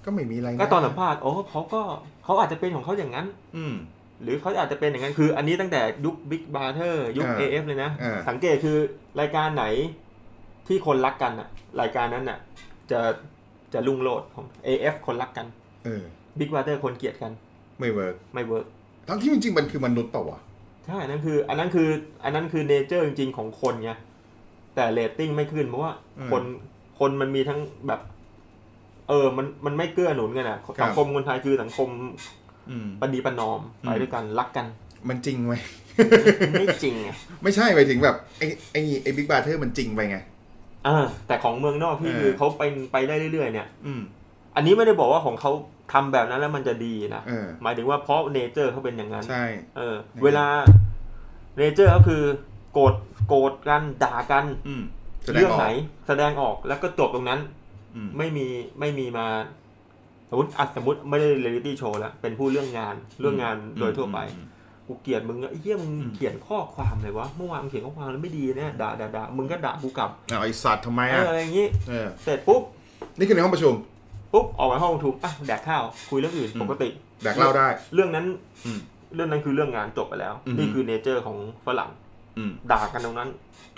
[0.04, 1.80] ก็ไม่มีอะไรอะก็ตอนสัมภาษณ์โอ้เขาก็
[2.24, 3.74] เขาอาจจะเป็นของเขาอย่างนั้น อืม
[4.22, 8.78] หรือเขาอาจจะเป็นอย่างนั้นคืออันนี้ตั้งแต่ยุค Big Brother ยุคอ่า AF เลยนะอ่าสังเกตคือ
[9.20, 9.64] รายการไหน
[10.68, 11.48] ที่คนรักกันอะ
[11.80, 12.38] รายการนั้นอะ
[12.90, 13.00] จะ
[13.72, 15.46] จะรุ่งโรจน์ของ AF คนรักกัน
[15.85, 16.02] เออ
[16.38, 17.33] Big Brother คนเกลียดกัน
[17.80, 18.66] ไม่เวิร์กไม่เวิร์ก
[19.09, 20.40] ทั้งที่จริงๆมันคือมนุษย์เปล่าวะ
[20.87, 21.88] ใช่อันนั้นคือ อันนั้นคือ
[22.24, 23.92] อันนั้นคือ nature จริงๆของคนไง
[24.74, 25.92] แต่เรตติ้งไม่ขึ้นเพราะว่า
[26.30, 26.42] คน
[26.98, 28.00] คนมันมีทั้งแบบ
[29.09, 32.12] เออ มันมันไม่เกื้อหนุนกันอะสังคมคนไทยคือสังคมอืม
[33.00, 34.66] ประนีประนอมอืมไปด้วยกันรักกัน
[35.09, 35.54] มันจริงไหม
[36.61, 37.09] ไม่จริงไง
[37.42, 40.18] ไม่ใช่ไปถึงแบบไอ้ไอ้ไอ้ Big Brother มันจริงไปไง
[40.85, 44.00] เออแต่ของเมืองนอกที่เออคือเขาไปไปได้เรื่อยๆ เนี่ย อืม
[44.56, 45.52] อันนี้ไม่ได้บอกว่าของเขา
[45.92, 49.44] ทำแบบนั้นแล้วมันจะดีนะเออหมายถึงว่าเพราะ nature เขาเป็นอย่างนั้นใช่
[49.76, 50.46] เออนะครับเวลา
[51.59, 52.22] nature ก็คือ
[52.72, 52.94] โกรธ
[53.28, 54.83] โกรธกันด่ากันอืม
[55.24, 55.68] แสดงเรื่องออกไหน
[56.06, 57.40] แสดงออกแล้วก็จบตรงนั้น
[57.94, 58.46] อืมไม่มี
[58.80, 59.26] ไม่มีมา
[60.30, 64.46] สมมติอะสมมติไม่ได้เรียลิตี้โชว์แล้วเป็นพูดเรื่องงานเรื่องงานโดยทั่วไปอืม
[64.86, 72.62] กูเกลียดมึงอะไอ้เหี้ยมึงอืมเขียนข้อความเลยวะเมื่อวานมึงเขียนข้อความแล้วไม่ดีเนี่ยด่าด่าด่ามึงก็ด่ากูกลับเอาไอ้สัตว์ทำไมเออะออะไรอย่างงี้เออเสร็จปุ๊บ
[73.18, 73.74] นี่คือในห้องประชุม
[74.32, 76.88] ปุ๊บออกมาห้องประชุมอะแดกข้าวคุยเรื่องอื่นอืม ปกติ
[77.22, 78.26] แดกเหล้าได้ เรื่องนั้น
[78.66, 78.80] อืม
[79.14, 81.90] เรื่องนั้นคือเรื่องงานจบไปแล้ว อือฮึ นี่คือ nature ของฝรั่ง
[82.38, 83.28] อืมด่ากันตรงนั้น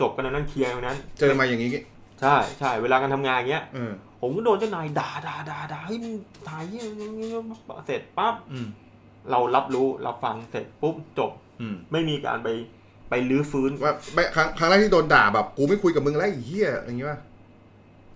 [0.00, 1.70] จบกันตรงนั้นเคลียร์ตรงนั้น เจอมาอย่างนี้
[2.20, 6.14] ใช่ใช่เวลาการทำงานอย่างเงี้ย เออ ผมก็โดนเจ้านายด่าด่าด่าด่าเฮ้ยมึง
[6.48, 7.28] ถ่ายเงี้ยอย่างงี้
[7.86, 8.66] เสร็จปั๊บอืม
[9.30, 11.30] เรารับรู้รับฟังเสร็จปุ๊บจบ
[11.60, 12.48] อืมไม่มีการไป
[13.10, 17.18] ไปลื้อฟื้นว่าไม่ครั้งครั้งแรกที่โดนด่าแบบกูไม่คุยกับมึงแล้วไอ้เหี้ยอย่างงี้ป่ะ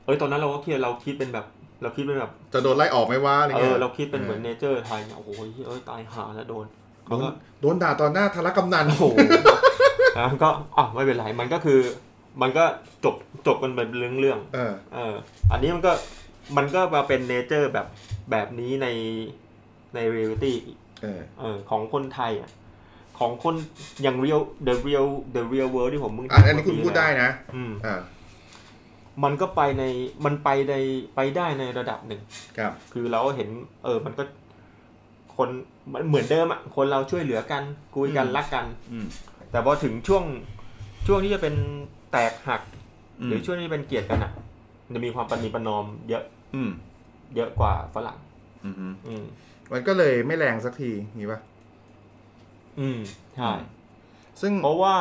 [0.04, 1.46] เอ้ยตอนนั้นเราก็เครียดเราคิดเป็นแบบ
[1.82, 5.28] เราคิดเป็นแบบ จะโดนไล่ออกไหมวะอะไรเอเงี้อยเราคิดเป็นเหมือนเนเจอร์ไทยเนี่ยโอ้โห
[5.66, 6.66] เอ้ยตายหาแล้วโดน
[7.06, 7.28] โดเขานก็
[7.60, 9.04] โดนด่าตอนหน้าทารกำนันโอ้โห
[10.14, 11.78] แล้วก็อะไม่เป็นไรมันก็คือ
[12.40, 12.64] มันก็
[13.04, 13.14] จบ
[13.46, 15.14] จบกันเป็นเรื่องเรื่องเออๆเออ
[15.52, 15.92] อันนี้มันก็
[16.56, 17.86] มันก็มาเป็น nature แบบ
[18.30, 18.88] แบบนี้ใน
[19.94, 20.56] ในเรียลิตี้
[21.02, 22.50] เออเออของคนไทยอะ
[23.18, 23.54] ของคน
[24.02, 28.00] อย่าง real the real the real world ที่ผมมึงอันอันนี้คุณพูดได้นะ อืมอ่า
[29.24, 29.84] มันก็ไปใน
[30.24, 30.74] มันไปใน
[31.14, 32.20] ไปได้ในระดับหนึ่ง
[32.58, 33.48] ครับ คือเราก็เห็น
[33.84, 34.24] เออ มันก็
[35.36, 35.48] คน
[35.92, 37.62] มันเหมือนเดิมอะคนเราช่วยเหลือกัน
[37.96, 39.06] คุยกันอืมรักกัน อืม
[39.50, 40.24] แต่พอถึงช่วง
[41.06, 41.54] ช่วงที่จะเป็น
[42.05, 42.60] แตกหัก
[43.20, 44.32] อืมหรือช่วงที่เป็นเกลียดกันอะ
[44.84, 46.24] มันจะมีความปฏิประนอมเยอะ
[46.54, 46.70] อืม
[47.36, 48.18] เยอะกว่าฝรั่ง
[48.64, 49.24] อืมอืมอืม
[49.72, 51.40] มันก็เลยไม่แรงสักทีงี้ป่ะ
[52.80, 52.98] อืม
[53.36, 53.50] ใช่
[54.40, 54.96] ซึ่งเพราะว่า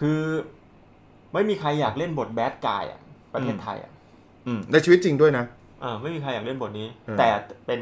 [0.00, 0.20] คือ
[1.32, 3.00] ไม่มีใครอยากเล่นบทแบดกายอะ
[3.32, 3.92] ประเทศไทยอะ
[4.46, 5.44] อืมในชีวิตจริงด้วยนะ
[5.82, 7.28] อ่าไม่มีใครอยากเล่นบทนี้เออแต่
[7.66, 7.80] เป็น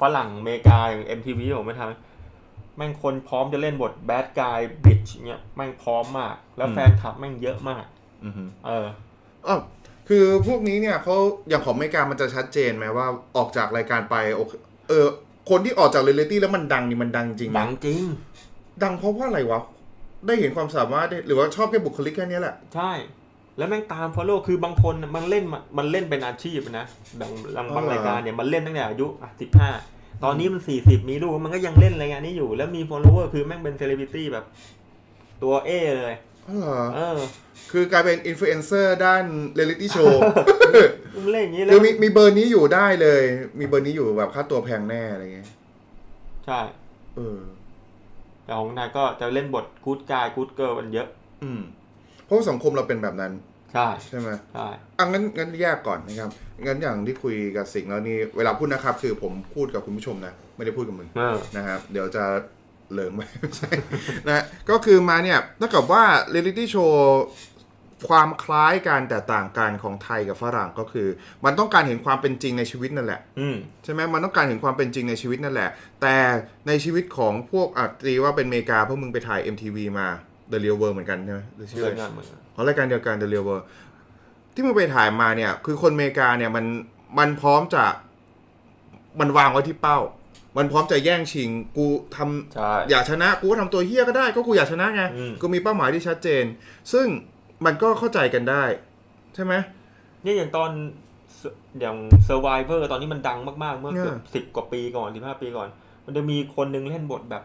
[0.00, 2.05] ฝรั่งอเมริกาอย่าง MTV ที่ผมไม่ทำ
[2.76, 7.84] แม่งคนพร้อมจะเล่นบทแบดกายบิชเนี่ยแม่งพร้อมมาก แล้วแฟนคลับแม่งเยอะมาก
[8.24, 8.86] อือฮึเออ
[9.46, 9.58] อ๋อ
[10.08, 11.16] คือพวกนี้เนี่ยเขา
[11.48, 14.52] อย่างของอเมริกามันจะชัดเจนไหมว่าออกจากรายการไปโอเค
[14.88, 15.06] เออ
[15.50, 18.02] คนที่ออกจากเรยลลิตี้แล้วมันดังนี่มันดังจริงไหมดังจริง
[18.82, 19.60] ดังเพราะว่าอะไรวะ
[20.26, 22.92] ได้เห็นความสามารถได้หรือว่าชอบแค่บุคลิกแค่เนี้ยแหละ ใช่
[23.58, 26.86] แล้วแม่งตาม follow คือบางคนน่ะมันเล่นมามันเล่นเป็นอาชีพนะ
[27.20, 29.06] บางบางบางอ๋อรายการเนี่ยมันเล่นตั้งแต่อายุ
[29.40, 29.70] สิบห้า
[30.24, 34.44] ตอนนี้มันสี่สิบมีลูกมันก็ยังเล่นรายการนี้อยู่ แล้วมี follower คือแม่งเป็นเซเลบริตี้แบบ
[35.42, 36.14] ตัว A เลย
[36.48, 37.18] อ๋อเหรอเออ
[37.72, 39.24] คือกลายเป็นอินฟลูเอนเซอร์ด้าน
[39.54, 40.20] เรียลลิตี้โชว์
[41.16, 43.22] มึงเล่นอย่างนี้แล้วคือมีมีเบอร์นี้อยู่ได้เลย
[43.60, 45.48] มีเบอร์นี้อยู่แบบค่าตัวแพงแน่อะไรเงี้ย
[46.46, 46.60] ใช่
[47.16, 47.38] เออ
[48.44, 51.08] แต่ของไทยก็จะเล่นบท good guy good girl กันเยอะ
[51.44, 51.60] อืม
[52.24, 53.32] เพราะว่าสังคมเราเป็นแบบนั้น
[53.76, 56.30] ใช่ใช่ไหมใช่อะงั้นงั้นแยกก่อนนะครับ
[56.66, 62.24] งั้นอย่างที่คุยกับสิงห์แล้วนี่เวลาพูดนะครับ คือผมพูดกับคุณผู้ชมนะ ไม่ได้พูดกับมึงเออนะครับเดี๋ยวจะ
[62.92, 63.70] เหลิงไปไม่ใช่
[64.26, 67.22] นะก็คือมาเนี่ยเท่ากับว่าเรียลิตี้โชว์
[68.08, 71.08] ความคล้ายกันแต่ต่างกันของไทยกับฝรั่งก็คือ
[71.44, 75.70] มันต้องการเห็นความเป็นจริงในชีวิตนั่นแหละอืมใช่ไหมมันต้องการเห็นความเป็นจริงในชีวิตนั่นแหละ
[76.02, 76.16] แต่
[76.68, 80.08] ในชีวิตของพวกอะตีว่าเป็นอเมริกาเพราะมึงไปถ่าย MTV มา
[80.52, 83.64] The Real World เหมือนกันใช่ไหมหรือชื่อเล่อะไรนงานเหมือนกันอ๋อรายการเดียวกัน The Real World
[84.54, 86.64] ที่มึงไปถ่ายมาเนี่ย คือคนอเมริกาเนี่ยมัน
[87.18, 87.84] มันพร้อมจะ
[89.20, 89.98] มันวางไว้ที่เป้า
[90.56, 96.44] มันพร้อมจะแย่งชิง กูทำใช่ อยากชนะกูก็ทำตัวเฮี้ยก็ได้ ก็กูอยากชนะไงอืม กูมีเป้าหมายที่ชัดเจน
[96.92, 97.06] ซึ่ง
[97.64, 98.64] มันก็เข้าใจกันได้
[99.34, 99.54] ใช่ไหม
[100.22, 100.70] เนี่ยอย่างตอน
[101.36, 101.42] เซ
[101.80, 101.96] อย่าง
[102.28, 105.68] Survivor ตอนนี้มันดังมากๆ เมื่อเกือบเนี่ยสิบกว่าปีก่อนสิบห้าปีก่อน
[106.04, 107.42] มันจะมีคนหนึงเล่นบทแบบ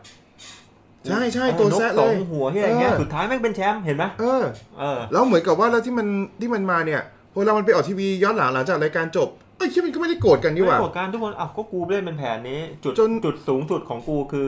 [1.08, 4.44] ใช่ใช่ออตัวนกแซะสเลองยหัวที่อะไรเงี้ยเออสุดท้ายแม่งเป็นแชมป์เห็นไหมเออ
[4.80, 6.08] เออแล้วเหมือนกับว่าแล้วที่มัน
[6.42, 7.02] ที่มันมาเนี่ย
[7.34, 14.48] พอเรามันไปออกทีวีย้อนหลังหลังจากรายการจบเอ้ยคิดมันก็ไม่ได้โกรธกันนี่หว่าไม่กดการทุกคนอ้าวก็กูเล่นเป็นแผนนี้ จุดจนจุดสูงสุดของกูคือ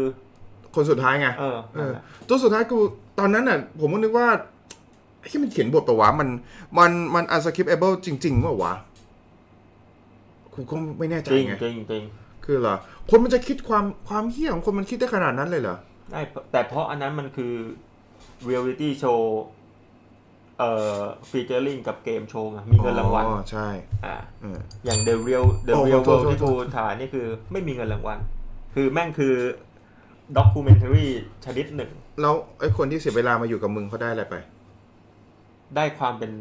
[0.76, 2.78] คนสุดท้ายไงเออเอนั่นอแหละจนสุดท้ายกู
[3.20, 4.28] ตอนนั้นน่ะ ผมก็นึกว่า
[5.32, 6.30] ที่มันเขียนบทปะวะมัน
[6.78, 8.74] มันมัน unscriptable จริงๆว่าวะ
[10.54, 12.04] กูก็ไม่แน่ใจจริงไงจริงจริง
[12.46, 12.76] คือเหรอ
[13.10, 15.78] คนมันจะคิดความความเหี้ยของคนมันคิดได้ขนาดนั้นเลยเหรอ
[16.14, 16.22] ได้
[16.52, 17.54] แต่เพราะอันนั้นมันคือ
[18.50, 19.22] reality show
[20.60, 21.00] เอ่อ
[21.30, 23.68] featuring กับเกมโชว์ไงมีเงินรางวัลอ๋อใช่
[24.06, 28.20] อ่าเอออย่าง The Real The โอ้ Real โทษ World โทษที่โทษกูถ่ายนี่คือไม่มีเงินรางวัล
[28.76, 29.34] คือแม่งคือ
[30.38, 31.08] ด็อ c ูเมน a r y
[31.46, 34.36] ชนิดหนึ่ง แล้วไอ้คนที่เสียเวลามาอยู่กับมึงเขาได้อะไรไป
[35.76, 36.32] ได้ความเป็น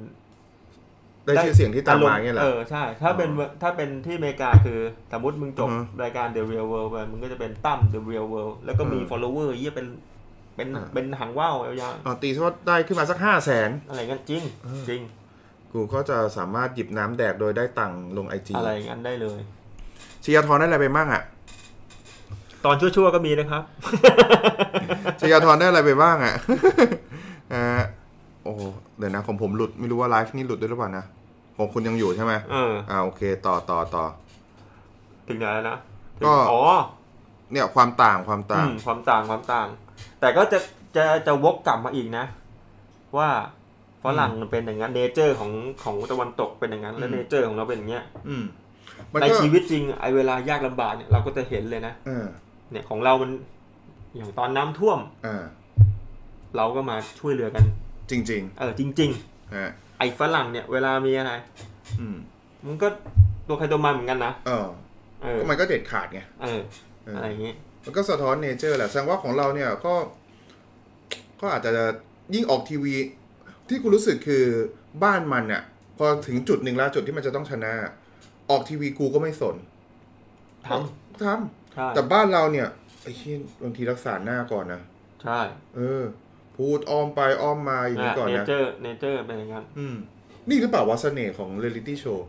[1.26, 4.80] ได้ชื่อเสียงที่ตามมาเงี้ยเหรอเออใช่ ถ้าเป็นอ๋อถ้าเป็นที่อเมริกาคือ
[5.12, 9.86] สมมติมึงจบอือฮะรายการ The Real World ไปมึงก็จะเป็นตั้ม The Real World แล้วก็มีเออ follower เยี่ยเป็น
[10.56, 15.00] เป็นอ่าเป็นหางว่าวยาวอ๋อตีซะว่าได้ขึ้นมาสักห้าแสนๆอะไรเงี้ยจริงเออจริง
[15.72, 19.40] กูก็จะสามารถหยิบน้ำแดกโดยได้ตังค์ลงไอจีอะไรงั้นได้เลย
[20.24, 21.22] ชียาทอนได้อะไรไปบ้างอะ
[22.64, 23.62] ตอนชั่วๆก็มีนะครับ
[25.20, 26.34] ชยาธรได้อะไรไปบ้างอะ
[27.52, 27.64] อ่า
[28.44, 28.60] โอ้โห
[28.98, 31.04] เดี๋ยวนะของผมหลุดไม่รู้ว่าไลฟ์นี่หลุดด้วยหรือเปล่านะ
[31.56, 34.04] ของคุณยังอยู่ใช่ไหมเอออ่าโอเค ต่อต่อต่อ
[35.28, 35.78] ถึงไหนแล้วนะ
[36.18, 36.60] ถึงก็ อ๋อ
[37.52, 39.66] เนี่ยความต่างความต่างอืมความต่างความต่าง
[40.20, 40.58] แต่ก็จะ
[40.96, 42.24] จะจะวกกลับมาอีกนะ
[43.16, 43.28] ว่า
[44.04, 45.50] ฝรั่งมันเป็นอย่างนั้นเนเจอร์ของ
[45.82, 48.44] ของตะวันตกเป็นอย่างนั้น แล้วอืมเนเจอร์ของเราเป็นอย่างเงี้ยอืม
[49.12, 52.26] มันในก็ชีวิตจริงไอ้เวลายากลำบากเนี่ยเราก็จะเห็นเลยนะเออ
[52.70, 53.30] เนี่ยของเรามัน
[54.16, 55.42] อย่างตอนน้ำท่วมอ่า
[56.56, 57.64] เราก็มาช่วยเหลือกัน
[58.12, 61.32] จริงเออจริงๆฮะๆ ไอ้ฝรั่งเนี่ยเวลามีอะไร
[62.00, 62.16] อืม
[62.66, 62.88] มันก็
[63.48, 64.66] ตัวใครตัวมันเหมือนกันนะเออ
[65.22, 66.62] เออก็มันก็เด็ดขาดไงเออ
[67.04, 69.94] เออออะไรอย่างงี้มันก็สะท้อน nature แหละแสดงว่าของเราเนี่ยก็
[71.40, 71.72] ก็อาจจะ
[72.34, 72.94] ยิ่งออกทีวี
[73.68, 74.44] ที่กูรู้สึกคือ
[75.04, 75.62] บ้านมันเนี่ย
[75.98, 77.72] พอถึงจุดหนึ่งแล้วจุดที่มันจะต้องชนะ
[78.50, 79.56] ออกทีวีกูก็ไม่สน
[80.66, 80.68] ท
[81.22, 82.68] ทำใช่ำแต่บ้านเราเนี่ย
[83.02, 84.80] ไอ้เหี้ยบางทีรักษาหน้าก่อนนะ
[85.22, 85.40] ใช่
[85.76, 86.02] เออ
[86.56, 89.96] พูดอ้อมไปอ้อมมาอย่างนี้ก่อนนะ nature nature เป็นอย่างนั้นอืม
[90.48, 92.26] นี่หรือเปล่าวะเสน่ห์ของเรียลิตี้โชว์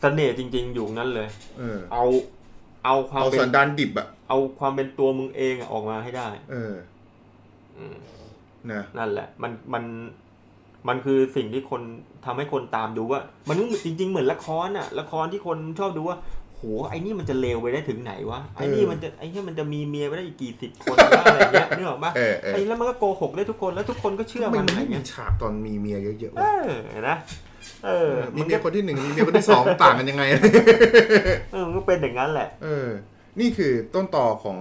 [0.00, 2.04] เสน่ห์จริง ๆ อยู่นั้นเลยเออเอา
[2.84, 6.74] เอาความเอาเป็นสันดานดิบอะเอาความเป็นตัวมึงเองอะออกมาให้ได้ เออ
[7.76, 7.96] อืม
[8.72, 9.84] นะนั่นแหละ มันมัน
[10.88, 11.82] มันคือสิ่งที่คน
[12.24, 16.43] ทำให้คนตามดูว่า มันจริง ๆ เหมือนละครอะละครที่คนชอบดูว่าโห
[16.90, 26.50] ไอ้นี่มันจะเลวไปได้ถึงไหนวะไอ้นี่มันจะไอ้นี่มันจะมีเมียไปได้อีกกี่สิบคนวะอะไรเงี้ยนึกออกปะเออเออไอ้แล้วมันก็โกหกได้ทุกคนแล้วทุกคนก็เชื่อทำไมมันมันอะไรไม่มีเงี้ยฉากตอนมีเมียเยอะๆเอวะ
[26.92, 27.16] อนะ
[27.84, 30.24] เออมีมันเมียก็คนที่หนึ่งมีเมียคนที่สองต่างกันยังไง
[31.52, 32.88] เออมันก็เป็นอย่างนั้นแหละ เออ
[33.40, 34.58] นี่คือต้นต่อของ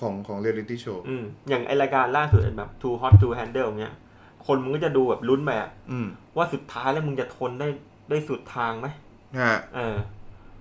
[0.00, 3.94] ของของเรียลิตี้โชว์อืมอย่างไอรายการล่าสุดแบบ too hot to handle เงี้ย
[4.46, 7.68] คนมึงก็จะดูแบบลุ้นไปอะอืมว่าสุดท้ายแล้วมึงจะทนได้
[8.10, 8.86] ได้สุดทางไหม
[9.40, 9.96] ฮะเออ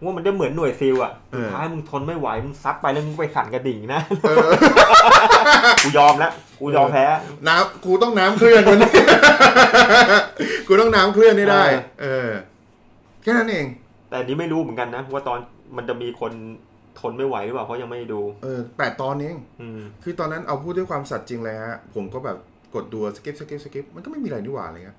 [0.04, 4.48] ว่ามันจะเหมือนหน่วยซิลอะเออสุดท้ายมึงทนไม่ไหวมึงซัดไปแล้วมึงไปสั่นกระดิ่งนะเออ
[5.84, 7.06] กูยอมแล้วกูยอมแพ้
[7.48, 8.92] น้ำกูต้องน้ำเคลื่อนวันนี้
[10.68, 12.32] กูต้องน้ำเคลื่อนให้ได้เออเออ
[13.24, 13.66] แค่นั้นเอง
[14.10, 15.40] แต่อันนี้ไม่รู้เหมือนกันนะว่าตอน
[15.78, 16.32] มันจะมีคน
[17.00, 22.38] ทนไม่ไหวหรือเปล่าเพราะยังไม่ได้ดู เออแปดตอนเองอืมคือตอนนั้นเอาพูดด้วยความสัตย์จริงเลยฮะผมก็แบบ
[22.76, 24.98] กดดู skip skip skip มันก็ไม่มีอะไรนี่หว่าอะไรเงี้ย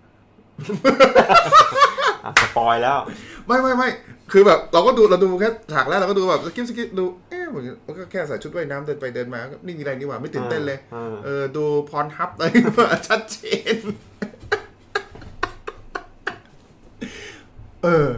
[2.25, 2.99] อะ spoil แล้ว
[3.47, 3.89] ไม่ไม่ไม่
[4.33, 12.47] คือแบบเราก็ดูเราดูแค่ฉากแรกเราก็ดูแบบ skip skip ดูเอ๊ะมันมันก็แค่ใส่ชุดว่ายน้ำเดินไปเดินมาก็นี่มีอะไรนี่หว่าไม่ตื่นเต้นเลยเออเออดูครับอะไร
[13.09, 13.37] ชัดเจ
[13.75, 13.77] น
[17.85, 18.09] เออ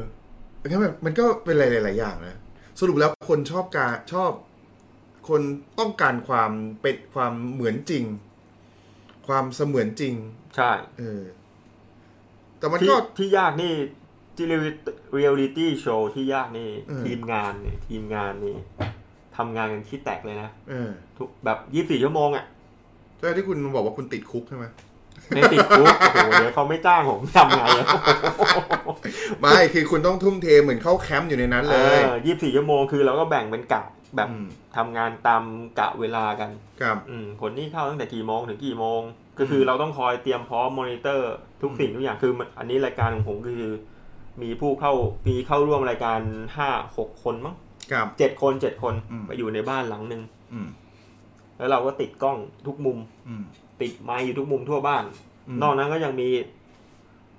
[0.68, 2.38] งั้นแบบมันก็เป็นอะไรหลายๆอย่างนะ
[2.80, 4.32] สรุปแล้วคนชอบการชอบ
[5.28, 5.42] คน
[5.78, 6.50] ต้องการความ
[6.82, 8.04] เป็นความเหมือนจริง
[9.26, 10.14] ความเสมือนจริง
[10.56, 11.20] ใช่ เออ
[12.64, 13.72] แต่มันที่ก็ที่ยากนี่
[14.36, 18.56] ที่เรียลลิตี้โชว์ที่ยากนี่เออทีมงานเนี่ยทีมงานนี่
[19.36, 22.44] ทำงานกันขี้แตกเลยนะเออทุกแบบยี่สิบสี่ชั่วโมงอะ
[23.18, 24.66] ใช่ที่คุณบอกว่าคุณติดคุกใช่ไหม
[25.34, 27.86] ในติดคุกโอ้โหเดี๋ยวเขาไม่จ้างผมทำไงอะ
[29.40, 33.82] ไม่คือคุณต้องทุ่มเทเหมือนเข้าแคมป์อยู่ในนั้นเลยยี่สิบสี่ชั่วโมงคือเราก็แบ่งเป็นกะ
[34.16, 34.46] แบบอืม
[34.76, 35.42] ทำงานตาม
[35.78, 36.50] กะเวลากัน
[36.80, 39.00] ครับอืมคนนี้เข้าตั้งแต่กี่โมงถึงกี่โมง
[39.38, 41.32] ก็คือเราต้องคอยเตรียมพร้อมมอนิเตอร์
[41.64, 43.72] ทุกสิ่งทุกอย่างคือมันอันนี้รายการของผมคือ
[44.42, 44.92] มีผู้เข้า
[45.28, 46.20] มีเข้าร่วมรายการ
[46.56, 47.54] ห้าหกคนมั้ง
[47.92, 50.22] ครับเจ็ดคนเจ็ดคนอืมไปอยู่ในบ้านหลังหนึ่ง
[50.52, 50.68] อืม
[51.58, 52.98] แล้วเราก็ติดกล้องทุกมุม
[53.28, 53.44] อืม
[53.80, 55.04] ติดไมค์อยู่ทุกมุมทั่วบ้าน
[55.48, 56.28] อืมนอกนั้นก็ยังมี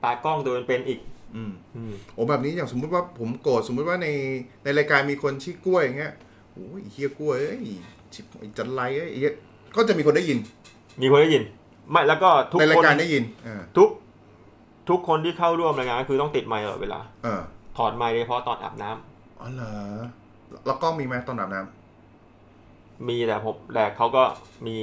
[0.03, 0.99] ตากล้องตัวเป็นๆอีก
[1.35, 4.07] อืมอืมโอ้แบบนี้อย่างสมมุติว่าผมโกรธสมมุติว่าใน
[4.63, 6.13] ในรายการมีคนชื่อกล้วยอย่างเงี้ย
[6.53, 7.59] โอ้ยเฮียกล้วยเอ้ย
[8.13, 9.33] ชิบไอ้จันไรเอ้ยไอ้เหี้ย
[9.75, 10.39] ก็จะมีคนได้ยิน
[11.01, 11.43] มีคนได้ยิน
[11.91, 13.89] ไม่แล้วก็ทุกในราคยนการได้ยินอ่าทุก
[14.89, 17.41] ทุกคนที่เข้าร่วมรายงานก็คือต้องติดไมค์ตลอดเวลาเออ
[17.78, 19.74] ถอดไมค์โดยเฉพาะตอนอาบน้ำอ๋อเหรอ
[20.65, 21.62] แล้วกล้องมีไหมตอนอาบน้
[23.08, 24.24] มีแต่ผมแต่เขาก็
[24.67, 24.78] มี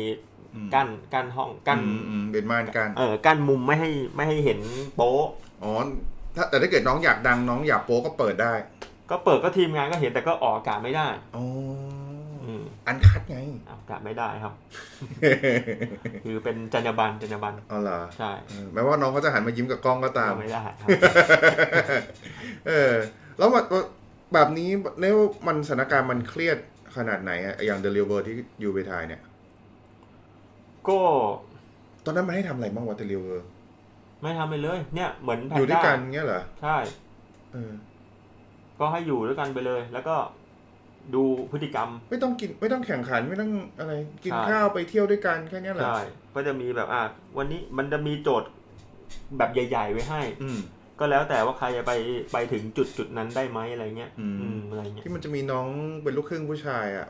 [0.54, 4.60] อืมกั้นกั้นห้องำกั้นอืมอืมเป็นม่านกัน เออกั้นมุมไม่ให้ไม่ให้เห็น
[4.96, 5.24] โป๊ะ
[5.62, 5.72] อ๋อ
[6.36, 8.52] ถ้าแต่ถ้าเกิดน้องอยากดังน้องอยากโป๊ก็เปิดได้
[9.10, 11.44] ก็เปิดก็ทีมงานก็เห็นแต่ก็ออกอากาศไม่ได้ อ๋อ
[12.86, 14.54] อืมอันคัดไงออกอากาศไม่ได้ครับ
[16.24, 20.88] คือเป็นจรรยาบรรณจรรยาบรรณอ๋อเหรอใช่เออแม้ว่าน้องเขาจะหันมายิ้มกับกล้องก็ตามไม่ได้ครับ
[22.68, 22.92] เออ
[23.38, 23.64] แล้วมัน
[24.34, 25.16] แบบนี้แล้ว
[25.46, 26.58] มันสถานการณ์มันเครียด
[26.96, 29.22] ขนาดไหนอะอย่างเดลิเวอร์ที่อยู่ไปถ่ายเนี่ย
[30.88, 30.98] ก็
[32.04, 33.46] ตอนนั้นมันให้ทำอะไรบ้างวะเดลิเวอร์
[34.22, 36.76] ไม่ทำไปเลย เนี่ยเหมือนแพอนยู่ด้วยด้ากันเงี้ยเหรอใช่
[37.52, 37.72] เออ
[38.78, 40.16] ก็ให้อยู่ด้วยกันไปเลย แล้วก็
[41.14, 43.92] ดูพฤติกรรม ไม่ต้องกินไม่ต้องแข่งขันไม่ต้องอะไร
[44.24, 46.00] กินใช่ข้าวไปเที่ยวด้วยกันแค่เนี้ยเหรอใช่
[46.34, 47.02] ก็จะมีแบบอะ
[47.38, 48.50] วันนี้มันจะมีโจทย์
[49.38, 50.60] แบบใหญ่ ๆ ไว้ให้ อืม
[50.98, 51.92] ก็แล้วแต่ว่าใครจะไป
[52.32, 55.68] ไปถึงจุดจุดนั้นได้ไหมอะไรเงี้ยอืมอืมอะไรเงี้ยที่มันจะมีน้อง
[56.02, 57.08] เป็นลูกครึ่งผู้ชายอะ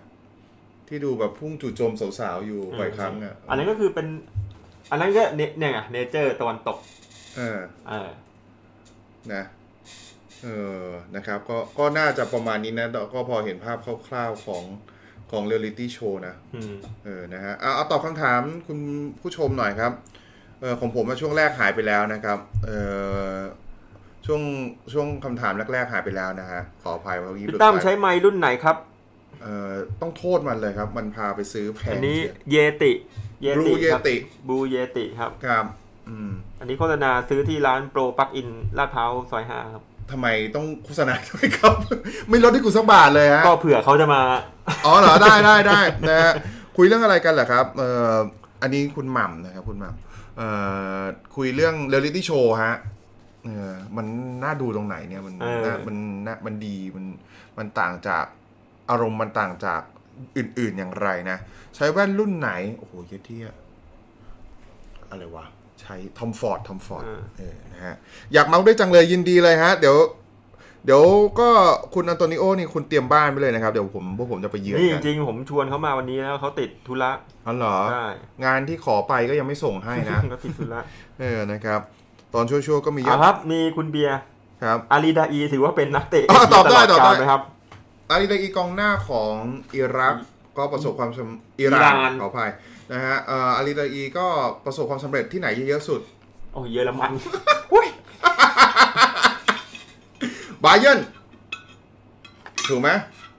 [0.88, 4.06] ที่ดูแบบพุ่งจู่โจมสาวๆอยู่บ่อยครั้งอะอันนั้นก็คือเป็น
[4.90, 6.78] อันนั้นก็เนี่ยเนี่ยไงเนเจอร์ตะวันตก
[7.36, 8.10] เออเออ
[9.32, 9.44] นะ
[10.44, 10.48] เอ
[10.82, 10.84] อ
[11.16, 14.64] นะครับก็ก็น่าจะประมาณนี้นะก็พอเห็นภาพคร่าวๆของ
[15.30, 16.74] ของเรียลิตี้โชว์นะอืม
[17.04, 18.78] เออนะฮะเอาเอาตอบคำถามคุณ
[19.20, 19.92] ผู้ชมหน่อยครับ
[20.60, 22.70] เออของผมมาช่วงแรกหายไปแล้วนะครับเอ
[23.34, 23.38] อ
[24.26, 24.42] ช่วง
[24.92, 28.76] ช่วงคำถามแรกๆหายไปแล้วนะฮะขออภัยเมื่อกี้หลุดพี่ตั้มไปใช้ไมค์รุ่นไหนครับ
[29.42, 34.16] เอ่อต้องโทษมันเลยครับ มันพาไปซื้อแพอังนนี้เชียว Yeti Yeti Blue ครับ Yeti
[34.48, 35.64] Blue Yeti ครับครับ
[36.08, 41.74] อืมอันนี้โฆษณาซื้อที่ร้านโปรปักอินลาดพร้าวซอยห้าครับ ทำไมต้องโฆษณาด้วยครับ
[42.28, 44.20] ไม่ลดให้กูสักบาทเลยฮะก็เผื่อเขาจะมา
[44.84, 46.32] อ๋อเหรอได้ได้ได้นะฮะ
[46.76, 48.16] คุยเรื่องอะไรกันเหรอครับเอ่อ
[48.62, 50.48] อันนี้คุณหม่ำนะครับคุณหม่ำเอ่
[50.98, 51.02] อ
[51.36, 52.74] คุยเรื่องเรียลิตี้โชว์ฮะ
[53.44, 54.06] เออมัน
[54.44, 55.96] น่าดูตรงไหนเนี่ยมันเออ น่ามัน
[56.26, 57.04] น่ามันดีมัน
[57.58, 58.24] มันต่างจาก
[58.90, 59.80] อารมณ์มันต่างจาก
[60.36, 61.36] อื่น ๆอย่างไรนะ
[61.76, 63.48] ใช้แว่นรุ่นไหน โอ้โหเยเที่ย
[65.10, 65.44] อะไรวะ
[65.82, 67.94] ใช้ Tom Ford Tom Ford อ่าเออนะฮะ
[68.32, 69.96] อยากเมาส์ด้วยจังเลยยินดีเลยฮะ เดี๋ยว
[70.84, 71.02] เดี๋ยว
[71.40, 71.48] ก็
[71.94, 77.10] คุณอันโตนิโอนี่คุณเตรียมบ้านไปเลยนะครับ เดี๋ยวผมพวกผมจะไปเยือนนี่จกันริงๆผมชวนเขามาวันนี้แล้วเขาติดธุระ
[77.46, 78.06] อ๋อเหรอใช่
[78.44, 80.80] งานที่ขอไปก็ยังไม่ส่งให้นะก็ติดธุระ
[81.20, 81.80] เออนะครับ
[82.34, 84.18] ตอนชั่วๆก็มีเยอะอะครับ มีคุณเบียร์
[84.64, 87.42] ครับอาลีดาอีถือว่าเป็นนักเตะอ๋อตอบได้ลตอบได้กาลไหมครับ
[88.10, 89.34] อาลีดาอีกองหน้าของ
[89.74, 90.16] อิรัก
[90.58, 92.50] ก็ประสบความสำอิหอิหร่าร่านนขออภัย
[92.92, 94.26] นะฮะเอ่ออาลีดาอีก็
[94.64, 96.00] ประสบความสำเร็จที่ไหนเยอะๆสุด
[96.52, 97.12] โอ้เยอรมัน
[100.64, 100.98] บาเยร์น
[102.68, 102.88] ถูกไหม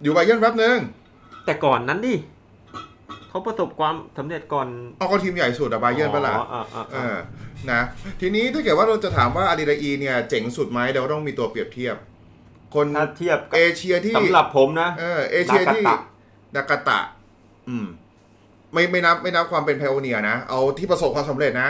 [0.02, 0.78] อยู่บาเยร์นแป๊บนึง
[1.46, 2.16] แต่ก่อนนั้นดิ
[3.30, 4.68] เขาประสบความสำเร็จก่อน
[5.00, 7.20] เอาก็ทีมใหญ่สุดอะบาเยร์นปะล่ะอ๋ออ่าอ่าเออ่าอ
[7.72, 7.82] นะ
[8.22, 11.96] ทีนี้ถ้าเกิดว่าเราจะถามว่าอาลีดาอีเนี่ยเจ๋งสุดไหมเดี๋ยวต้องมีตัวเปรียบเทียบ
[12.76, 16.00] คนถ้าเทียบกับเอเชียที่สำหรับผมนะเออเอเชียที่นากาตะ
[16.56, 17.00] นากาตะ
[17.70, 17.86] อืม
[18.73, 21.69] ไม่ไม่นับไม่นับความเป็นไพโอเนียนะ เอาที่ประสบความสำเร็จนะ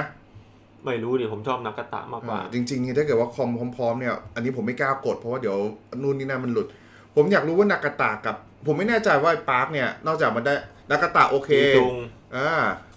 [0.85, 5.57] ไม่รู้ดิผมชอบนากาตะมากกว่าอ่า จริงๆ ถ้าเกิดว่าคอมพร้อมๆเนี่ย อันนี้ผมไม่กล้ากดเพราะว่าเดี๋ยว
[6.01, 6.67] นู่นนี่นั่นมันหลุด
[7.15, 8.35] ผมอยากรู้ว่านากาตะกับ
[8.65, 10.53] ผมไม่แน่ใจว่าไอ้ปาร์คเนี่ย นอกจากมันได้
[10.91, 11.95] นากาตะโอเคมีจุง
[12.35, 12.51] อ่า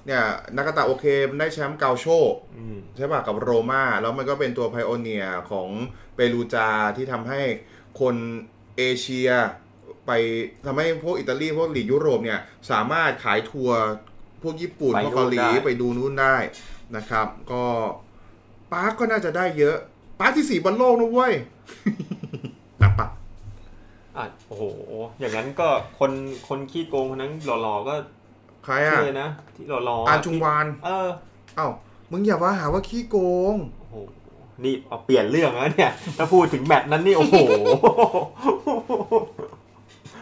[0.06, 0.22] เนี่ย
[0.56, 2.06] นากาตะโอเคมันได้แชมป์เกาโช
[2.56, 5.68] อืมใช่ป่ะกับโรม่าแล้วมันก็เป็นตัวไพโอเนียของ
[6.14, 7.40] เปรูจาที่ทำให้
[8.00, 8.16] คน
[8.76, 9.30] เอเชีย
[10.06, 10.12] ไป
[10.66, 12.40] ทำให้พวกอิตาลีพวกลีกยุโรปเนี่ย
[12.70, 13.78] สามารถขายทัวร์
[14.42, 16.36] พวกญี่ปุ่นไปพวกเกาหลีนู่นได้ไปดูนู่นได้
[16.96, 17.64] นะครับ ก็
[18.72, 19.76] ปาร์คก็น่าจะได้เยอะ
[20.20, 21.32] ปาร์คที่สี่บอลโลกนะเว้ย
[22.80, 23.08] หนักปะ
[24.16, 24.64] อะโอ้โห
[25.18, 26.12] อย่างนั้นก็คน
[26.48, 27.94] คนขี้โกงคนนั้นหล่อๆก็
[28.64, 31.08] ใครอะชื่อเลยนะที่หล่อๆอานจุงวาน เออ
[31.56, 31.68] เอ้า
[32.10, 33.16] มึงอย่าว่าหาว่าขี้โก
[33.54, 33.94] งโอ้โห
[34.64, 37.36] นี่เอาเปลี่ยนเรื่องแล้วเนี่ย ถ้าพูดถึงแมตช์นั้นนี่โอ้โห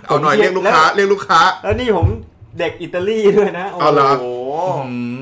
[0.07, 2.07] เอาหน่อยผมเชีเรียยร์กลูกค้าเรียกลูกค้า แล้วนี่ผม
[2.59, 4.27] เด็กอิตาลีด้วยนะโอ้เอาเหรอโห
[4.87, 5.21] อืม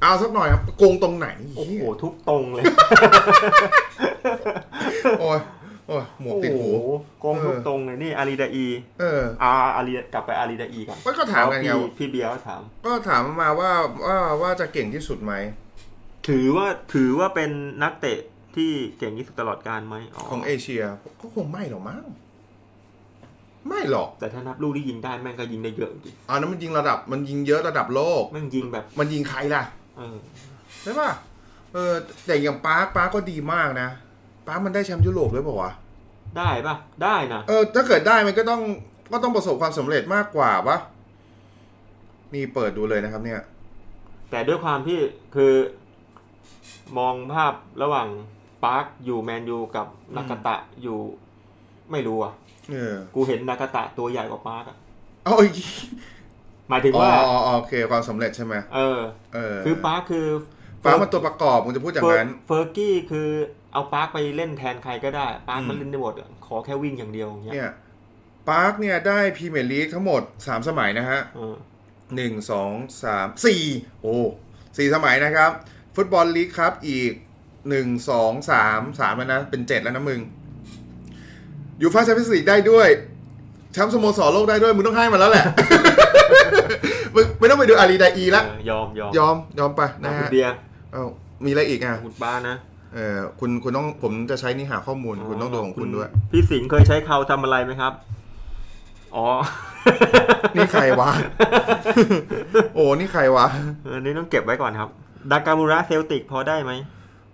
[0.00, 2.64] เอาสักหน่อยครับโกงตรงไหนโอ้โหทุกตรงเลย
[5.20, 5.40] โอ้ย
[5.88, 8.66] โอ้ยหมวกติดหูโอ้โหโกงทุกตรงเลยนี่อารีดาอี
[9.00, 13.72] เอออ่าอารีกลับไปอารีดาอีก่อนก็ก็ถามกันไงพี่พี่เบียร์ก็ถาม ก็ถามมาว่า
[14.04, 15.34] ว่าว่าจะเก่งที่สุดไหม
[16.28, 17.50] ถือว่าถือว่าเป็น
[17.82, 18.18] นักเตะ
[18.56, 19.96] ที่เก่งที่สุดตลอดกาลไหม
[20.28, 20.82] ของเอเชีย
[21.20, 22.04] ก็คงไม่หรอกมั้ง
[23.68, 29.62] ไม่หรอก แต่ถ้านับลูกที่ยิงได้แม่งก็ยิงได้เยอะจริงอันนั้นมันยิงระดับมันยิงเยอะระดับโลก แม่งยิงแบบ มันยิงใครล่ะ
[29.98, 30.16] เออ
[30.82, 31.10] ใช่ป่ะ
[31.72, 31.92] เออ
[32.26, 33.88] แต่อย่างปาร์คปาร์คก็ดีมากนะ
[34.46, 35.72] ปาร์คมันได้แชมป์ยุโรปด้วยเปล่าวะ
[36.38, 38.62] ได้ปะได้นะเออ ถ้าเกิดได้มันก็ต้อง
[39.12, 40.78] ก็ต้องประสบความสำเร็จมากกว่าปะ
[42.34, 43.40] นี่เปิดดูเลยนะครับ เนี่ย
[44.30, 44.98] แต่ด้วยความที่
[45.34, 45.52] คือ
[46.98, 48.08] มองภาพระหว่าง
[48.64, 50.98] ปาร์คอยู่แมนยูกับนากาตะอยู่
[51.90, 52.43] ไม่รู้อะเออ
[53.14, 54.76] กูเห็นนากาตะตัวใหญ่กว่าปาร์คอะ
[55.24, 55.54] เอาอีก
[56.68, 59.00] หมายถึงอ๋อว่าอ๋ออ๋อโอเคความสำเร็จใช่ไหมเออ
[59.34, 60.26] เออคือปาร์คคือ
[60.84, 63.28] ปาร์คมันตัวประกอบมึงจะพูดอย่างนั้นเฟอร์กี้คือ
[63.72, 67.72] เอาปาร์คไปเล่นแทนใครก็ได้ปาร์คมันอืมเล่นได้หมดอะขอแค่วิ่งอย่างเดียวอย่างเงี้ยเนี่ย
[68.48, 71.56] ปาร์คเนี่ยได้พรีเมียร์ลีกทั้งหมด3สมัยนะฮะเออ
[72.16, 72.72] หนึ่งสอง
[73.04, 73.62] สามสี่
[74.02, 74.16] โอ้
[74.76, 75.50] สี่สมัยนะครับ
[75.96, 77.12] ฟุตบอลลีกครับอีก
[77.68, 80.20] หนึ่งสองสามสามแล้วนะ เป็นเจ็ดแล้วนะมึง
[81.82, 82.88] ยูฟ่าแชมเปี้ยนส์ลีกได้ด้วย
[83.72, 85.44] แชมป์สโมสรโลกได้ด้วย มึงต้องให้มันแล้วแหละ
[87.14, 90.54] มึงไม่ต้องไปดูอาลีดาอีละเออยอมยอมยอมยอมไปนะนะคุณฮะเบียร์
[90.92, 91.04] เอ้า
[91.44, 92.56] มีอะไรอีกอะคุณป้านะ
[92.94, 97.92] เออคุณคุณต้องผมจะใช้นี่หาข้อมูลคุณต้องดูของคุณด้วย พี่สิงห์เคยใช้เขาทำอะไรไหมครับ
[99.14, 99.26] อ๋อ
[100.56, 101.10] นี่ใครวะ
[102.74, 103.46] โอ้นี่ใครวะ
[103.84, 104.88] อันนี้ต้องเก็บไว้ก่อนครับ
[105.30, 106.72] นากามูระเซลติกพอได้ไหม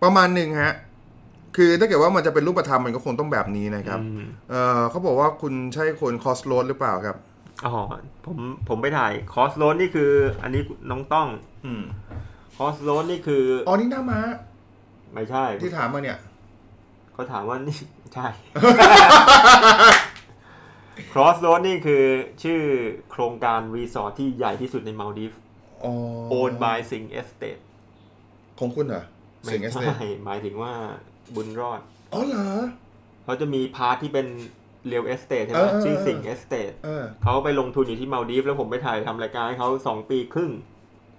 [0.03, 0.75] ประมาณหนึ่งฮะ
[1.63, 7.17] คือถ้าเกิดว่ามันจะเป็นรูปธรรมมันก็คงต้องแบบนี้นะครับอืมเออเขาบอกว่าคุณใช่คน Crossroad หรือเปล่าครับ
[7.67, 7.75] อ๋อ
[8.27, 8.39] ผม
[8.69, 10.11] ผมไปถ่าย Crossroad นี่คือ
[10.43, 11.29] อันนี้น้องต้อง
[11.67, 11.83] อืม
[12.57, 14.21] Crossroad นี่คือ อ๋อ นี่หน้าม้า
[15.15, 16.19] ไม่ใช่ ที่ถามมาเนี่ย
[17.13, 17.79] เขาถามว่านี่
[18.15, 18.27] ใช่
[21.13, 22.05] Crossroad นี่คือ
[22.43, 22.61] ชื่อ
[23.11, 25.33] โครงการรีสอร์ทที่ใหญ่ที่สุดในมาลดีฟ
[25.85, 25.93] อ๋อ
[26.39, 27.63] owned by Singha Estate
[28.59, 29.05] ของคุณเหรอ
[29.53, 30.73] สิงห์ Estate ใช่หมายถึงว่า
[31.35, 31.81] บุญรอด
[32.13, 32.49] อ๋อเหรอ
[33.25, 34.27] เขาจะมีพาร์ทที่เป็น
[34.87, 40.51] เรียลเอสเต e ใช่ไหเอมอเออชื่อเออสิงห์เอสเต e เออเขาไปลงทุนอยู่ที่มาลดีฟแล้วผมไปถ่ายทำรายการให้เขาสองปีครึ่ง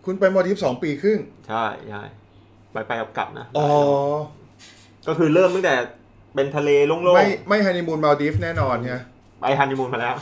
[0.06, 2.04] คุณไปมอลดีฟสองปีครึ่ง ใช่ใช่
[2.72, 3.68] ไปไปกับกลับนะ อ๋อ
[5.08, 5.76] ก็คือเริ่มตั้งแต่
[6.36, 10.16] เป็นทะเลโล่งไม่ไม่ฮันนีมูนมาลดีฟแน่นอนเนี่ยๆไปฮันนีมูนมาแล้ว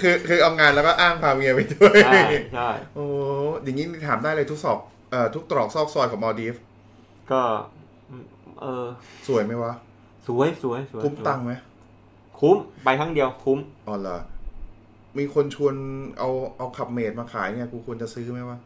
[0.00, 2.20] คือคือเอางานแล้วก็อ้างพาเมียไปด้วย ใช่
[2.54, 3.04] ใช่โอ้
[3.62, 4.78] อย่างนี้ถามได้เลยทุกซอก
[5.10, 6.54] เอ่อทุกตรอกซอกซอยของมาลดีฟ
[7.32, 7.42] ก็
[8.60, 8.86] เออ
[9.28, 9.72] สวยไหมวะ
[10.26, 11.52] สวยสวยสวยคุ้มตังค์ไหม
[12.40, 14.18] คุ้มไปครั้งเดียวคุ้มอ๋อเหรอ
[15.18, 15.74] มีคนชวน
[16.18, 18.58] เอาเอาขับเมดมาขายเนี่ยกูควรจะซื้อไหมวะ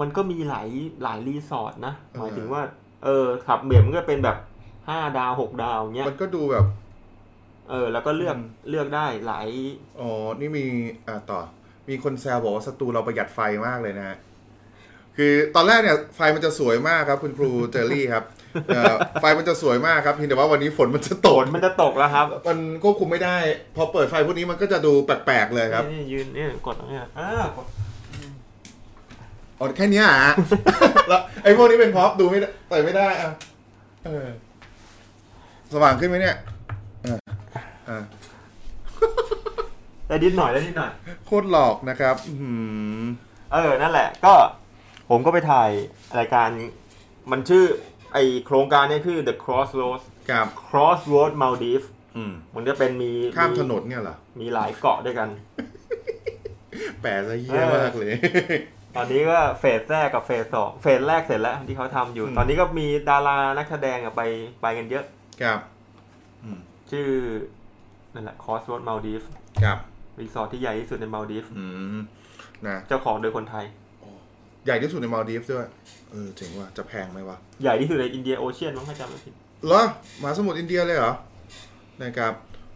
[0.00, 0.68] มันก็มีหลาย
[1.02, 2.62] หลายรีสอร์ทนะเออหมายถึงว่า
[3.04, 4.36] เออขับเหมียมมันก็เป็นแบบ
[4.88, 6.66] ห้าดาวหกดาวเงี้ยมันก็ดูแบบ
[7.70, 9.48] เออ แล้วก็เลือกอืมเลือกได้หลาย
[10.00, 10.64] อ๋อนี่มี
[11.06, 11.40] อ่าต่อ
[11.88, 14.16] มีคนแซวบอกว่าสตูเราประหยัดไฟมากเลยนะฮะ
[15.16, 18.41] คือตอนแรกเนี่ยไฟมันจะสวยมากครับ คุณครูเจอรี่ครับเอ่อ
[19.20, 23.36] ไฟมันจะสวยมากครับเพียงแต่ว่าวันนี้ฝนมันจะตฝกนมันจะตกแล้วครับ มันควบคุมไม่ได้
[23.76, 27.66] พอเปิดไฟพวกนี้มันก็จะดูแปลกๆเลยครับนี่ยืนเนี่ยกดตรงเนี้ยอ่ากด
[29.58, 30.32] อ๋อแค่เนี้ยอะ
[31.08, 33.30] แล้วไอ้พวกนี้เป็นพ็อปดูไม่ได้เปิดไม่ได้อะ
[34.04, 34.26] เออ
[35.72, 36.36] สว่างขึ้นไหมเนี่ย
[37.02, 37.18] เออ
[37.88, 38.02] อ่า
[40.08, 40.90] ได้นิดหน่อยได้นิดหน่อย
[41.26, 42.52] โคตรหลอกนะครับอื้อหื
[43.00, 43.02] อ
[43.52, 44.34] เออ นั่นแหละ ก็
[45.10, 45.70] ผมก็ไปถ่าย
[46.18, 46.48] รายการ
[47.30, 47.64] มันชื่อ
[48.12, 51.86] ไอโครงการเนี้ชื่อ The Crossroads กับ Crossroad Maldives
[52.16, 55.28] อืมมันจะเป็นมีข้ามถนนเนี่ยเหรอ มีหลายเกาะด้วยกัน
[57.00, 58.14] แปลซะเยี่ยมากเลย
[58.96, 64.22] ตอนนี้ก็เฟสแรกกับเฟสสองเฟสแรกเสร็จแล้วที่เขาทำอยู่อืมตอนนี้ก็มีดารานักแสดงอะไป
[64.62, 65.04] ไปกันเยอะ
[65.42, 65.58] กับ
[66.90, 67.06] ชื่อ
[68.14, 69.26] นั่นแหละ Crossroad Maldives
[69.64, 69.78] กับ
[70.20, 72.00] รีสอร์ทที่ใหญ่ที่สุดในมาลดีฟอืม
[72.66, 73.64] นะ เจ้าของโดยคนไทย
[74.64, 75.66] ใหญ่ที่สุดในมาลดีฟส์ด้วย
[76.12, 79.34] เออเจ๋งว่ะจะแพงไหมวะ ใหญ่ที่สุดในอินเดียโอเชียนมั้งถ้าจำไม่ผิด
[79.66, 79.82] เหรอ
[80.20, 81.12] มหาสมุทรอินเดียเลยเหรอ
[82.02, 82.32] นะครับ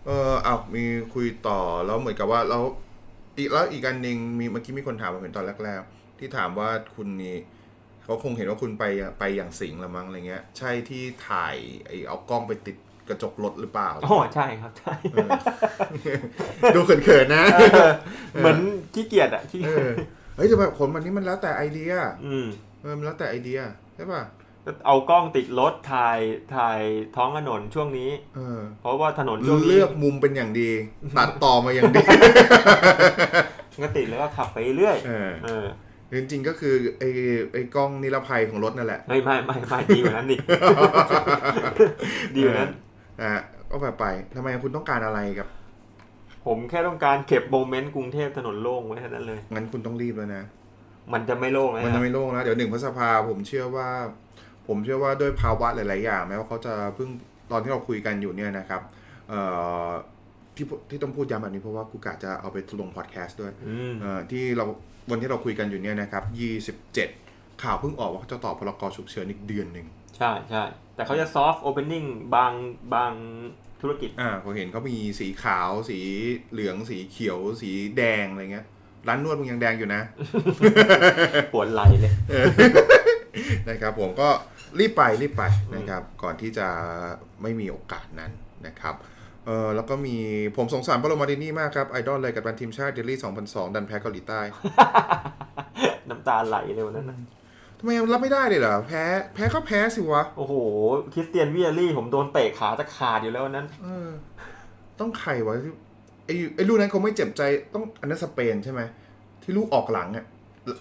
[0.06, 0.84] เออเอามี
[1.14, 2.58] คุยต่อแล้วเหมือนกับว่าเรา
[3.36, 7.36] อีกแล้วอีกอันหนึ่งมีเมื่อกี้มีคนถามมาเห็นตอนแรกๆ ที่ถามว่าคุณนี่
[8.04, 8.84] เขาคงเห็นว่าคุณไป
[9.18, 11.56] ไปอย่างสิงห์ละมั้งอะไรเงี้ย ใช่ที่ถ่าย
[11.86, 12.76] ไอเอากล้องไปติด
[13.08, 15.30] กระจกรถหรือเปล่าอ๋อใช่ครับใช่เออ
[16.74, 17.90] ดูเขินๆนะเออ
[18.36, 18.58] เหมือน
[18.94, 19.90] ขี้เกียจอะขี้เออ
[20.36, 21.92] เฮ้ยแต่แบบคนมันนี้มันแล้วแต่ไอเดีย
[22.26, 23.60] อืมเออมันแล้วแต่ไอเดีย
[23.94, 24.22] ใช่ป่ะ
[24.86, 26.18] เอากล้องติดรถถ่าย
[26.56, 26.80] ถ่าย
[27.16, 30.70] ท้องถนนช่วงนี้ เออ เพราะว่าถนนช่วงนี้เลือกมุมเป็นอย่างดี
[31.18, 32.04] ตัดต่อมาอย่างดี
[33.82, 35.66] ก็ติดแล้วก็ขับไปเรื่อยเออเออ
[36.18, 37.10] จริงๆก็คือไอ้
[37.52, 40.36] ไอ้กล้องนิรภัยของรถนั่นแหละ ไม่ไม่ไม่ไม่ดีกว่านั้นดิ
[42.34, 42.70] ดีกว่านั้น
[43.20, 44.06] นะฮะก็แบบไป
[44.36, 45.48] ทำไมคุณต้องการอะไรกับ
[46.46, 50.42] ผมแค่ต้องการเก็บโมเมนต์กรุงเทพถนนโล่งไว้แค่นั้นเลย งั้นคุณต้องรีบแล้วนะ
[51.12, 53.88] มันจะไม่โล่งนะมันคจะรับไม่โล่งแล้วเดี๋ยวหนึ่งพฤษภาผมเชื่อว่า
[54.68, 57.08] ผมเชื่อว่าด้วยภาวะหลาย ๆ อย่างแม้ว่าเขาจะเพิ่ง
[57.50, 58.80] ตอนที่เราคุยกันอยู่เนี่ยนะครับ
[59.28, 59.40] เอ่
[59.86, 59.88] อ
[60.56, 64.64] ที่ที่ต้องพูดย้ำแบบนี้เพราะว่ากูกะจะเอาไปลงพอดแคสต์ด้วยอืมเอ่อที่เรา
[65.10, 66.24] วันที่เราคุยกันอยู่เนี่ยนะครับ
[66.92, 69.86] 27 ข่าวเพิ่งออกว่าเขาจะต่อพรกฉุกเฉินอีกเดือนหนึ่ง
[70.16, 72.04] ใช่ใช่แต่เขาจะ soft opening
[72.34, 72.52] บาง
[72.94, 73.12] บาง
[73.80, 75.98] ธุรกิจ อ่าผมเห็นเขามีสีขาว สี
[76.52, 78.66] เหลือง สีเขียว สีแดงอะไรเงี้ย
[79.08, 80.00] ร้านนวดมึงยังแดงอยู่นะ
[81.52, 82.12] ปวดไหล่เลย
[83.68, 84.28] นะครับผมก็
[84.78, 85.42] รีบไปรีบไป
[85.74, 86.66] นะครับ ก่อนที่จะ
[87.42, 88.30] ไม่มีโอกาสนั้น
[88.66, 88.94] นะครับ
[89.46, 90.16] เออแล้วก็มี
[90.56, 94.40] ผมสงสารเปาโลมัลดินี่มากครับ ไอดอลเลยกับทีมชาติอิตาลี2002 ดันแพ้เกาหลีใต้
[96.08, 97.18] น้ำตาไหลเลยวันนั้นนะ
[97.78, 99.02] ทำไมรับไม่ได้เลยเหรอ แพ้
[99.34, 100.54] แพ้ก็แพ้สิวะ โอ้โห
[101.12, 104.08] คริสเตียนวิเอรี่ ผมโดนเตะขาจะขาดอยู่แล้ววันนั้น เออ
[105.00, 105.72] ต้องใครวะที่
[106.26, 107.42] ไอไอลูกนั้นเขาไม่เจ็บใจ
[107.74, 108.80] ต้องอันนั้นสเปนใช่ไหม
[109.42, 110.24] ที่ลูกออกหลังอะ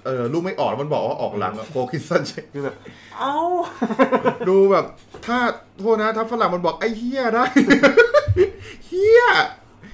[0.05, 2.75] เออลูกไม่ออกแล้วมันบอกว่าออกหลังอะโคคินสันใช่คือแบบ
[3.19, 3.35] เอ้า
[4.49, 4.85] ดูแบบ
[5.25, 5.37] ถ้า
[5.79, 7.45] โทษนะถ้าฝรั่งมันบอกไอ้เฮียได้
[8.85, 9.23] เฮีย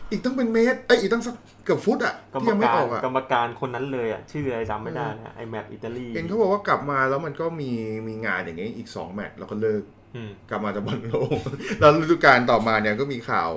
[0.09, 1.35] อีกต้องเป็นเมตรไอยอีกต้องสัก
[1.65, 7.71] เกือบฟุตอะกรรที่มยังไม่การออกอะกรรมการคนนั้นเลยอะชื่ออะไรจำไม่ได้นะไอแมตช์อิตาลีเห็นเขาบอกว่ากลับมาแล้วมันก็มี
[8.07, 10.00] มีงานอย่างเงี้ยอีกสองแมตช์แล้วก็เลิกอืม
[10.49, 11.39] กลับมาจากบอลโลก
[11.79, 13.51] แล้วฤดูกาลต่อมาเนี่ยก็มีข่าว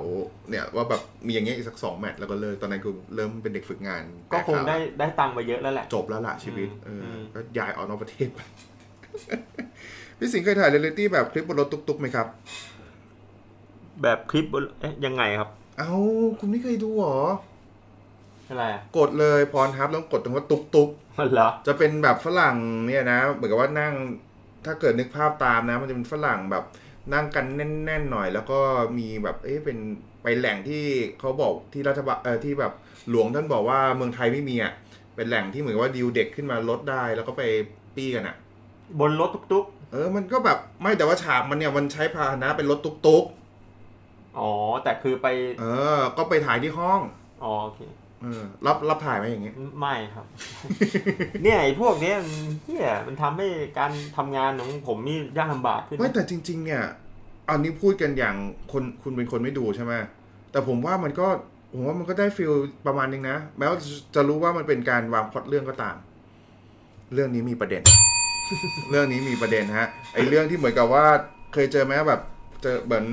[0.49, 4.03] เนี่ยว่าแบบมีอย่างเงี้ยอีกสักสองแมตช์แล้วก็เลิกตอนนั้นกูเริ่มเป็นเด็กฝึกงาน
[4.33, 8.39] ก็คงแปลข่าวได้ได้ตังค์ไปเยอะแล้วแหละ จบแล้วล่ะชีวิตอืมเอออมก็ย้ายออกนอกประเทศไป
[10.19, 12.27] พี่สิงห์เคยถ่ายเรียลิตี้แบบคลิปบนรถตุ๊กๆไหมครับ
[14.01, 15.49] แบบคลิปบนเอ๊ะยังไงครับ
[15.79, 15.93] เอ้า
[16.39, 17.19] คุณไม่เคยดูเหรอ
[18.49, 23.93] อะไรอะกดเลยพรทับแล้วกดตรงว่าตุ๊กตุ๊กมันเหรอจะเป็นแบบฝรั่งเนี่ยนะ เหมือนกับว่านั่ง
[24.65, 26.63] ถ้าเกิดนึกภาพตามนะ มันจะเป็นฝรั่งแบบ
[27.13, 28.59] นั่งกันแน่นๆหน่อย แล้วก็
[28.97, 29.77] มีแบบเอ๊ะเป็น
[30.23, 30.83] ไปแหล่งที่
[31.19, 32.73] เขาบอกที่รัฐบาลเออที่แบบ
[33.09, 34.73] หลวงท่านบอกว่าเมืองไทยไม่มีอะ
[35.15, 37.43] เป็นแหล่งที่เหมือนกับว่าดิวเด็กขึ้นมาลดได้ แล้วก็ไป
[37.95, 38.35] ปี้กันอะ
[38.99, 43.25] บนรถตุ๊กเออ มันก็แบบไม่แต่ว่าฉากมันเนี่ยมันใช้พาหนะเป็นรถตุ๊ก
[44.39, 44.51] อ๋อ
[44.83, 45.65] แต่คือไปๆเอ
[45.97, 47.01] อ ก็ไปถ่ายที่ห้อง
[47.43, 47.81] อ๋อโอเค
[48.21, 50.25] เออรับรับถ่ายไหมอย่างเงี้ยไม่ครับ
[51.43, 53.47] เนี่ยไอ้พวกเนี้ยมันเฮียมันทำให้
[53.79, 56.83] การทำงานของผมนี่ยากลำบากขึ้นไม่แต่จริง ๆ เนี่ย
[57.49, 58.35] อันนี้พูดกันอย่าง
[58.71, 59.93] คนคุณเป็นคนไม่ดูใช่ไหม
[60.51, 61.27] แต่ผมว่ามันก็
[61.73, 62.51] ผมว่ามันก็ได้ฟิล
[62.87, 63.79] ประมาณนึงนะแม้ว่า
[64.15, 65.95] จะรู้ว่ามันเป็นการวางพล็อตเรื่องก็ตาม
[67.13, 67.83] เรื่องนี้มีประเด็น
[68.89, 71.05] เรื่องนี้มีประเด็นฮะไอเรื่องที่เหมือนกับว่า
[71.53, 72.21] เคยเจอไหมแบบ
[72.61, 73.05] เจอเหมือน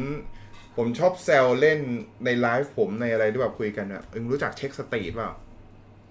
[0.76, 1.80] ผมชอบแซวเล่น
[2.24, 5.32] ในไลฟ์ผมในอะไรด้วยแบบคุยกันอะเอ็งรู้จัก Czech Street เปล่า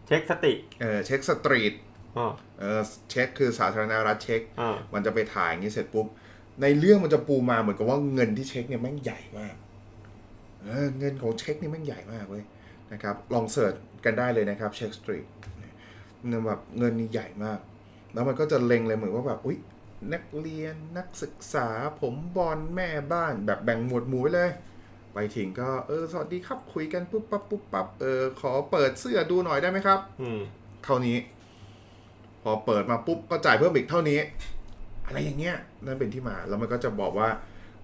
[0.07, 1.73] Czech Street เออ Czech Street
[2.17, 2.27] อ๋อ
[2.59, 6.07] เออเช็คคือสาธารณรัฐเช็คอ่ามันจะไปถ่ายอย่างนี้เสร็จปุ๊บ
[6.61, 9.55] ในเรื่องมันจะปูมาเหมือนกับว่าเงินที่เช็คเนี่ยแม่งใหญ่มาก
[10.63, 12.43] เออเงินของเช็คนี่แม่งใหญ่มากเว้ย
[12.93, 13.73] นะครับ ลองเสิร์ช
[14.05, 15.25] กันได้เลยนะครับเช็คสตรีท
[15.59, 17.59] เนี่ยแบบเงินนี่ใหญ่มาก
[18.13, 19.57] แล้วมันก็จะเล็งเลยเหมือนว่าแบบ อุ๊ย
[20.13, 21.67] นักเรียนนักศึกษา
[22.01, 24.51] ผมบอลแม่บ้านแบบแบ่งหมวดหมู่ไว้เลย
[25.13, 30.39] ไปถึงก็เออสวัสดีครับคุยกันปุ๊บปั๊บปุ๊บปั๊บเออขอเปิดเสื้อดูหน่อยได้ไหมครับ อืม
[30.83, 31.17] เท่านี้
[32.43, 34.19] พอเปิดมาปุ๊บก็จ่ายเพิ่มอีกเท่านี้
[35.05, 37.29] อะไรอย่างเงี้ยนั่นเป็นที่มาแล้วมันก็จะบอกว่า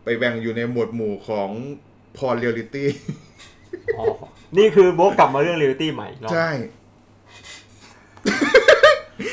[0.04, 1.50] ไปแบ่งอยู่ในหมวดหมู่ของ
[2.18, 2.90] พอเรียลิตี้
[3.98, 4.06] อ๋อ
[4.58, 6.50] นี่คือวกกลับมาเรื่องเรียลิตี้ใหม่เนาะใช่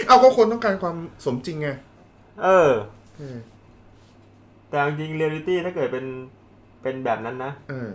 [0.06, 1.68] เอาก็คนต้องการความสมจริงไง
[2.42, 2.70] เออ
[3.16, 3.38] เออ
[4.68, 6.06] แต่จริงเรียลิตี้ถ้าเกิดเป็น
[6.82, 7.90] เป็นแบบนั้นนะเออ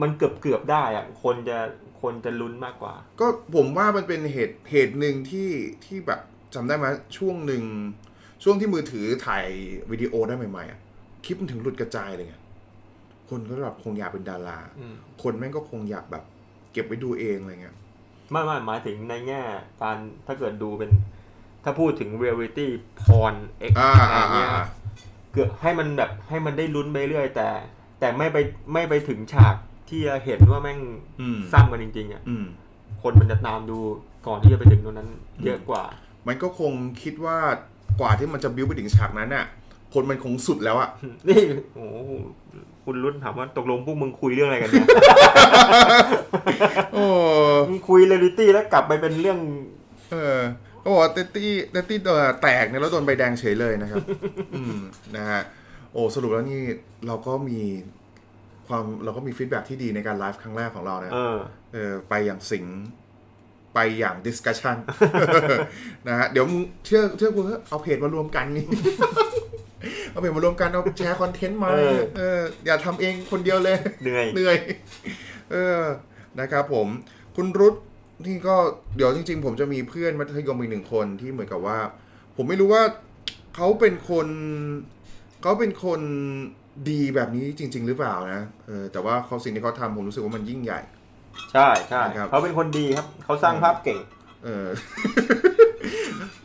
[0.00, 1.58] มันเกือบเกือบได้อะคนจะ
[2.00, 5.50] คนจะลุ้นมากกว่า ก็ผมว่ามันเป็นเหตุเหตุหนึ่งที่
[5.84, 6.20] ที่แบบ
[6.54, 6.86] จำได้ไหม
[7.18, 7.62] ช่วงหนึ่ง
[8.42, 9.46] ช่วงที่มือถือถ่าย
[9.90, 10.80] วิดีโอได้ใหม่ๆอะ
[11.24, 12.36] คลิปมันถึงหลุดกระจายเลยไง
[13.30, 16.24] คนก็แบบคงอยากเป็นดาราอืมคนแม่งก็คงอยากแบบ
[16.72, 17.76] เก็บไว้ดูเองอะไรเงี้ย
[18.30, 19.42] ไม่ไม่หมายถึงในแง่
[19.82, 19.96] การ
[20.26, 20.90] ถ้าเกิดดูเป็น
[21.68, 22.70] ถ้าพูดถึงเรียลิตี้
[23.02, 24.64] พรเอ็กอ่าอะไรอ่าเงี้ยอ่า
[25.32, 27.48] เกือบให้มันแบบให้มันได้ลุ้นไปเรื่อยแต่
[28.00, 28.38] แต่ไม่ไป
[28.72, 29.54] ไม่ไปถึงฉาก
[29.88, 30.78] ที่จะเห็นว่าแม่ง
[31.20, 32.46] อืมสร้างมันจริง ๆอะอืม
[33.02, 33.78] คนมันจะตามดู
[34.26, 35.10] ก่อนที่จะไปถึงตรงนั้น
[35.44, 35.84] เยอะกว่า
[36.26, 37.38] มันก็คงคิดว่า
[38.00, 39.44] กว่าที่มันจะบิ้วไปถึงฉากนั้นน่ะ
[39.94, 40.90] คนมันคงสุดแล้วอะ
[41.28, 41.40] นี่
[41.74, 42.12] โอ้โห
[42.84, 44.86] คุณรุ่นถามว่าตกลงพวกมึงคุยเรื่องอะไรกันเนี่ย
[46.94, 47.04] โอ้
[47.68, 49.38] มึงคุยเรียลิตี้แล้วกลับไปเป็นเรื่อง
[50.10, 50.38] เออ
[50.80, 54.04] เขาบอกว่าเตตี้เตตี้ตัวแตกเนี่ยแล้วโดนใบแดงเฉยเลยนะครับ
[54.54, 54.78] อืม
[55.16, 55.42] นะฮะ
[55.92, 56.60] โอ้สรุปแล้วนี่
[57.06, 57.60] เราก็มี
[58.68, 61.36] ความเราก็มี feedback ที่ดีในการไลฟ์ครั้งแรกของเรานะเออ
[61.72, 62.66] เออไปอย่างสิงห์
[63.74, 64.76] ไปอย่าง Discussion
[66.08, 68.66] นะฮะเดี๋ยวมึงเชื่อเชื่อกูเถอะเอาเพจมารวมกันนี่
[70.10, 74.56] เอาเพจมารวมกันเอาแชร์คอนเทนต์มาเออเอออย่าทำเองคนเดียวเลยเหนื่อยเหนื่อย
[75.52, 75.82] เออ
[76.40, 76.86] นะครับผม
[77.36, 77.74] คุณรุต
[78.26, 78.54] นี่ก็
[78.96, 81.78] เดี๋ยวจริง ๆ ผมจะมีเพื่อนมัธยมอีกหนึ่งคนที่เหมือนกับว่า
[82.36, 82.82] ผมไม่รู้ว่า
[83.56, 84.28] เขาเป็นคน
[85.42, 86.00] เขาเป็นคน
[86.90, 90.80] ดีแบบนี้จริง ๆ หรือเปล่านะเออแต่ว่าเขาสิ่งที่เขาทำผมรู้สึกว่ามันยิ่งใหญ่
[91.52, 93.98] ใช่ใช่ครับ เขาเป็นคนดีครับ เขาสร้างภาพเก่ง
[94.44, 94.66] เออ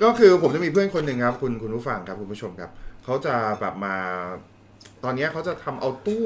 [0.03, 2.71] ก็คือผมจะมีเพื่อนคนหนึ่งครับ คุณคุณผู้ฟังครับคุณผู้ชมครับ
[3.03, 3.95] เขาจะแบบมา
[5.03, 6.26] ตอนเนี้ยเขาจะทำเอาตู้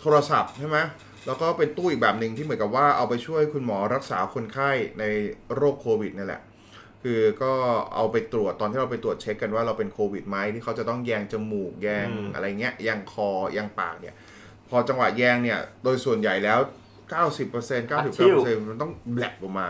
[0.00, 0.78] โทรศัพท์ใช่ไหม
[1.26, 4.70] แล้วก็เป็นตู้อีกแบบหนึ่งที่เหมือนกับว่าเอาไปช่วยคุณหมอรักษาคนไข้
[5.00, 5.04] ใน
[5.54, 6.42] โรคโควิดนี่แหละ
[7.02, 7.52] คือก็
[7.94, 14.14] เอาไปตรวจตอนที่เราไปตรวจเช็คกันว่าเราเป็นโควิดไหมที่เขาจะต้องแยงจมูกแยงอืมอะไรเงี้ยแยงคอแยงปากเนี่ย
[14.68, 16.58] พอจังหวะแยงเนี่ย โดยส่วนใหญ่แล้ว
[17.12, 19.68] 90% 99%มันต้องแบลกออกมา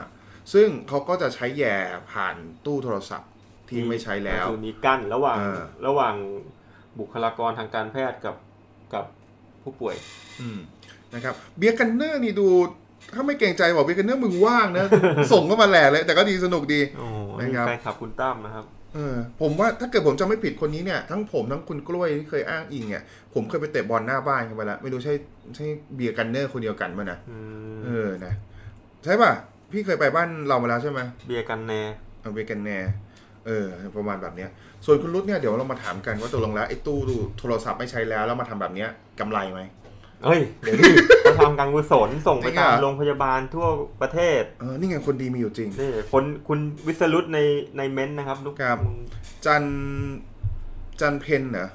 [0.53, 1.77] ซึ่งเขาก็จะใช้แย่
[2.13, 3.31] ผ่านตู้โทรศัพท์
[3.69, 6.15] ที่ไม่ใช้แล้วคือมีกั้นระหว่างเออระหว่าง
[6.99, 8.37] บุคลากรทางการแพทย์กับ
[8.95, 9.05] กับ
[9.63, 9.97] ผู้ป่วย
[10.41, 10.59] อืม
[11.15, 12.49] นะครับเบียร์กันเนอร์นี่ดู
[13.15, 14.85] ถ้าไม่เกรงใจบอกเบียร์กันเนอร์มึงว่างนะ
[15.33, 23.05] ส่งก็มาแหล่เลย แต่ก็ดีสนุกดีโอ้โหนะนี่ครับแฟนคลับคุณตั้มนะครับเออผมว่าถ้าเกิดผมจำไม่ผิดคนนี้เนี่ย ทั้งผมทั้งคุณกล้วยที่เคยอ้างอิงเนี่ย
[23.35, 25.15] ผมเคยไปเตะบอลหน้าบ้านกันไปแล้วไม่รู้ใช่
[25.57, 27.39] ใช่เบียร์กันเนอร์คนเดียวกันมั้ยนะอื
[27.75, 28.35] มเออนะ
[29.05, 29.33] ใช่ป่ะ
[29.73, 31.83] พี่เคยไปบ้านเรามาแล้วใช่ไหมเบียร์กันแน่
[32.21, 32.79] เอาเบียร์กันแน่
[33.47, 34.51] เออประมาณแบบเนี้ย
[34.87, 36.99] ส่วนคุณรุดเนี่ยเดี๋ยวเรามาถามกันว่าตกลงแล้วไอ้ตู้
[37.39, 38.89] โทรศัพท์ไม่ใช้แล้วแล้วมาทำแบบเนี้ย
[39.21, 39.61] กำไรไหม
[40.25, 40.85] เอ้ย เดี๋ยวดิ
[41.23, 43.67] เขาทำการกุศลส่งไปจริงตามเหรอโรงพยาบาลทั่ว
[44.01, 47.39] ประเทศเออนี่ไงคนดีมีอยู่จริง นี่คนคุณวิสรุตใน
[47.77, 48.79] ในเม้นต์นะครับลูกครับ
[49.47, 49.63] จัน
[51.01, 51.69] จันเพนเหรอ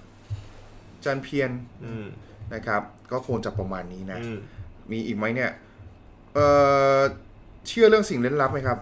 [1.05, 1.51] จันเพียน
[1.83, 2.05] อืม
[2.53, 2.81] นะครับ
[3.11, 4.37] ก็คงจะประมาณนี้นะ อืม
[4.91, 5.51] มีอีกไหมเนี่ย
[6.33, 6.39] เอ
[6.97, 6.99] อ
[7.67, 8.77] เชื่อเรื่องสิ่งเล่นลับไหมครับ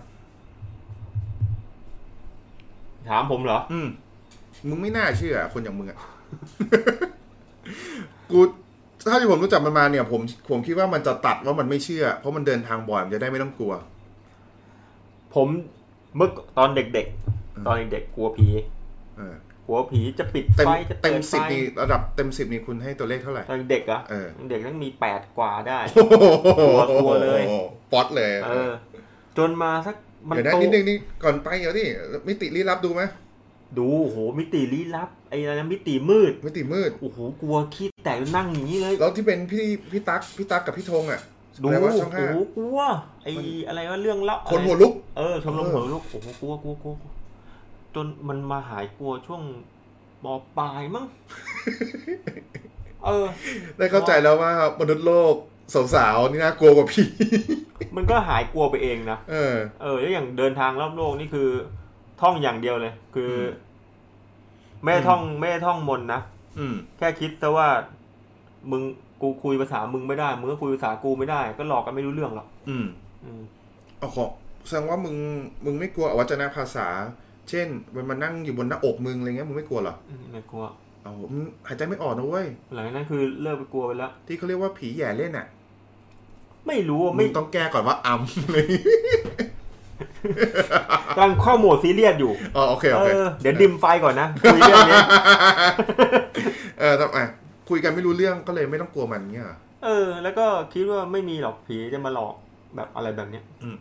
[3.09, 3.87] ถามผมเหรอ อืม
[4.67, 5.99] มึงไม่น่าเชื่อคนอย่างมึงอะ
[8.31, 8.39] กู
[9.11, 13.73] ถ้าที่ผมรู้จักมันมาเนี่ย ผมผมคิดว่ามันจะตัดว่ามันไม่เชื่อ เพราะมันเดินทางบ่อยมันจะได้ไม่ต้องกลัว
[15.35, 15.47] ผม
[16.15, 17.07] เมื่อตอนเด็ก
[17.55, 18.47] อืมๆตอนเด็กๆกลัวผี
[19.17, 19.35] เออ
[19.65, 26.05] กลัวผีจะปิดเต็มไฟจะเต็เปิมดไฟสิบนี่ระดับเต็มสิบนี่คุณให้ตัวเลขเท่าไหร่ ตอนเด็กเหรอะเออ เด็กต้องมีแปดกว่าได้โอ้
[26.57, 26.61] โห
[27.01, 27.41] กลัวเลย
[27.91, 28.71] ป๊อตเลย เออ
[29.37, 29.95] จนมาสัก
[30.29, 31.85] มันเดี๋ยวนะโตนิดนึงนี่ก่อนไปเดี๋ยวดิ
[32.27, 33.01] มิติลี้ลับดูไหม
[33.77, 41.21] ดูโหมิติลี้ลับไอ้อะไรนะมิติมืดมิติมืดโอ้โหกลัวขี้แตกนั่งอย่างนี้เลย แล้วที่เป็นพี่พี่ตั๊กพี่ตั๊กกับพี่ธงอะ
[41.61, 42.79] ดูอะไรโอ้วะช่องห้าโหกลัว
[43.23, 43.31] ไอ้
[43.67, 47.11] อะไรว่าเรื่องเล่าคนหัวลุกเออชมรมเออหัวลุกโอ้โหกลัวกลัวกลัวกลัว
[47.95, 49.41] จนมันมาหายกลัวช่วง
[50.23, 50.25] ป
[50.57, 51.05] ปลายมั้ง
[53.05, 53.25] เออ
[53.77, 55.35] ได้เข้าใจแล้วว่ามนุษย์โลก
[55.95, 57.05] สาวๆนี่น่ากลัวกว่าพี่
[57.95, 61.49] มันก็หายกลัวไปเองนะเออ เออแล้วอย่างเดินทางรอบโลกนี่คือ
[62.21, 63.47] ท่องอย่างเดียวเลย คืออม
[64.83, 66.21] ไม่ได้ท่องไม่ได้ท่องมนต์นะ
[66.59, 67.67] อืม แค่คิดซะว่า
[68.71, 68.81] มึง
[69.21, 72.85] กูคุยภาษามึงไม่ได้มึงก็คุยภาษากูไม่ได้ ก็หลอกกันไม่รู้เรื่องหรอกอืม
[73.23, 73.41] อืม
[73.99, 74.25] เอาขอ
[74.67, 75.15] แสดงว่ามึง
[75.65, 76.87] มึงไม่กลัวอวัจนภาษา
[77.49, 80.63] เช่น มันมานั่งอยู่บนหน้าอกมึงอะไรเงี้ยมึงไม่กลัวเหรออืมไม่กลัว
[81.03, 85.47] เอามึงหายใจไม่ออกนะเว้ยหลังจากนั้นคือเลิกไปกลัวไปแล้วที่เขาเรียกว่าผีแหย่เล่นอะ
[86.67, 88.65] ไม่รู้อะมึไม่งต้องแก้ก่อนว่าอัมเลย
[91.15, 95.03] กำลังเข้าโหมดซีเรียสอยู่อ๋อโอเคเอโอเคอเดี๋ยวดิมไฟก่อนนะคุยเรื่องเนี้ย
[96.79, 97.17] เออทำไม
[97.69, 102.35] คุยกันไม่รู้เรื่องก็เลยไม่ต้องกลัวมันเงี้ยเหรอเออ แล้วก็คิดว่าไม่มีหรอกผีจะมาหลอก
[102.75, 103.77] แบบอะไรแบบเนี้ย อืม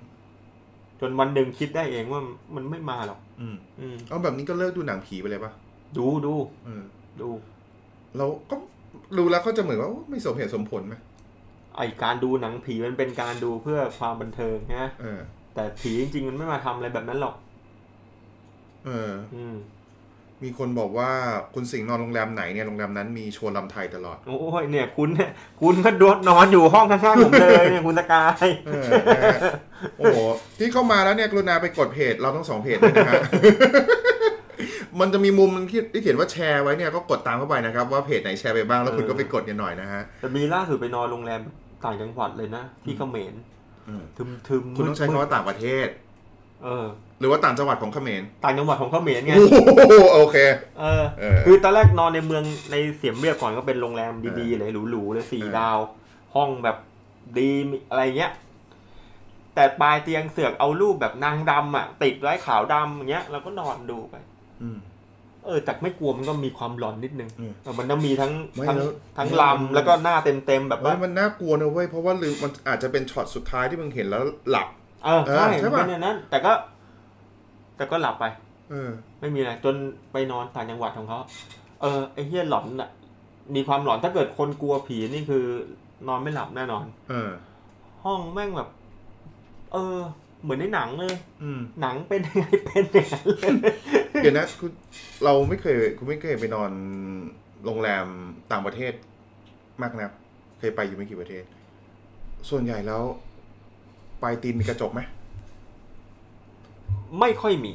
[1.01, 2.21] จนวันหนึ่งคิดได้เองว่า
[2.55, 5.53] มันไม่มาหรอก อืมอืมเอาแบบนี้ก็เลิกดูหนังผีไปเลยปะ
[5.97, 6.35] ดูดู
[6.65, 6.83] เออ
[7.21, 7.29] ดู
[8.17, 8.57] เราก็
[9.17, 10.95] รู้แล้วก็จะเหมือนว่าโอ้ไม่สมเหตุสมผลไหม
[11.77, 15.21] ไอการดูหนังผีมันเป็นการดูเพื่อความบันเทิงนะเออ
[15.55, 17.35] แต่ผีจริงๆมันไม่มาทำอะไรแบบนั้นหรอก
[18.87, 19.57] เออ อืม
[20.45, 21.11] มีคนบอกว่า
[21.55, 25.31] คุณสิงห์นอนโรงแรมไหนเนี่ยโรงแรมนั้นมีโชว์ลำไทยตลอด โอ้ยเนี่ย คุณเนี่ย
[25.63, 29.41] คุณก็ดนอนอยู่ห้องข้างๆผมเลยเนี่ยคุณสกายเออนะฮะ
[29.99, 30.19] โอ้โห
[30.59, 33.23] ที่เข้ามาแล้วเนี่ยกรุณาไปกดเพจเราทั้งสองเพจด้วยนะฮะ
[35.01, 41.41] มันจะมีมุมที่ที่เขียนว่าแชร์ไว้เนี่ยก็กดตามเข้าไปนะครับว่าเพจไหนแชร์ไปบ้างแล้วคุณก็ไปกดกันหน่อยนะฮะแต่มีล่าสุดไปนอนโรงแรม
[41.85, 43.54] ต่างจังหวัดเลยนะที่เขมรเออ
[44.16, 45.89] ทึมทึมคุณต้องใช้คำว่าต่างประเทศ
[46.64, 46.87] เออ
[47.20, 49.47] หรือว่าต่างจังหวัดของเขมรต่างจังหวัดของเขมรไงโอ้
[49.89, 50.37] โหโอเค
[50.80, 55.78] เออเออ คือตอนแรกนอนในเมืองในเสียมเรียบก่อนก็เป็นโรงแรมดีๆเลยหรูๆเลยสี่เออดาว
[56.35, 56.76] ห้องแบบ
[57.39, 58.32] ดีมีอะไรเงี้ย
[59.55, 64.14] แต่ปลายเตียงเสือกเอารูปแบบนางดำอะ ติดไว้ขาวดำอย่างเงี้ยเราก็นอนดูไป
[64.62, 64.78] อืม
[65.47, 70.17] เออแต่ไม่กลัวมันก็มีความหลอนนิดนึงอืมเออมันต้องมีทั้งไม่ทั้งแล้วทั้งไม่ลำแล้วก็หน้า
[70.47, 74.69] เต็มๆแบบเฮ้ว่ายมันน่ากลัวนะเว้ยเพราะว่าลืมมันอาจจะเป็นช็อตสุดท้ายที่มึงเห็นแล้วหลับ
[75.05, 76.53] เออใช่เออใช่มันปะเป็นอย่างนั้น แต่ก็
[77.77, 78.25] แต่ก็หลับไป
[78.71, 78.91] เออ
[79.21, 79.75] ไม่มีอะไรจน
[80.13, 81.19] ไปนอนต่างจังหวัดของเขา
[81.83, 82.91] เออไอ้เฮียหลอนอะ
[83.55, 85.45] มีความหลอนถ้าเกิดคนกลัวผีนี่คือ
[86.09, 87.31] นอนไม่หลับแน่นอน เออ
[88.05, 88.69] ห้องแม่งแบบ
[89.73, 89.99] เออ
[90.45, 93.75] เหมือนในหนังเลยอืมหนังเป็นยังไงเป็นอย่างนั้นเลย
[94.23, 94.71] เดี๋ยวนะคุณ
[95.25, 96.73] เราไม่เคยคุณไม่เคยไปนอน
[97.65, 98.07] โรงแรม
[98.53, 98.93] ต่างประเทศ
[99.83, 100.13] มากนะ
[100.59, 101.45] เคยไปอยู่ไม่กี่ประเทศ
[102.51, 103.03] ส่วนใหญ่แล้ว
[104.23, 105.01] ปลายตีนมีกระจกไหม
[107.21, 107.73] ไม่ค่อยมี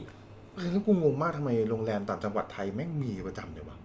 [0.55, 3.77] เออแล้วกูงงมากทำไมโรงแรมต่างจังหวัดไทยแม่งมีประจำเลยวะ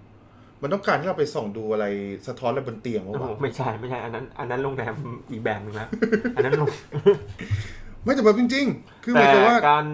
[0.62, 1.86] มันต้องการที่เราไปส่องดูอะไร
[2.26, 4.94] สะท้อนอะไรบนเตียงวะโอ้โหวะไม่ใช่ไม่ใช่อันนั้น อันนั้นโรงแรม
[5.32, 5.88] อีกแบบหนึงนะ
[6.36, 6.68] อันนั้นโรง
[8.04, 9.84] ไม่แต่แบบจริง ๆ คือหแต่มายความว่าการ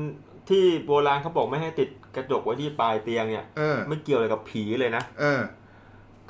[0.51, 5.41] ที่โบราณเขาบอกไม่ให้ติดกระจกไว้ที่ปลายเตียงเนี่ยเออไม่เกี่ยวอะไรกับผีเลยนะเออ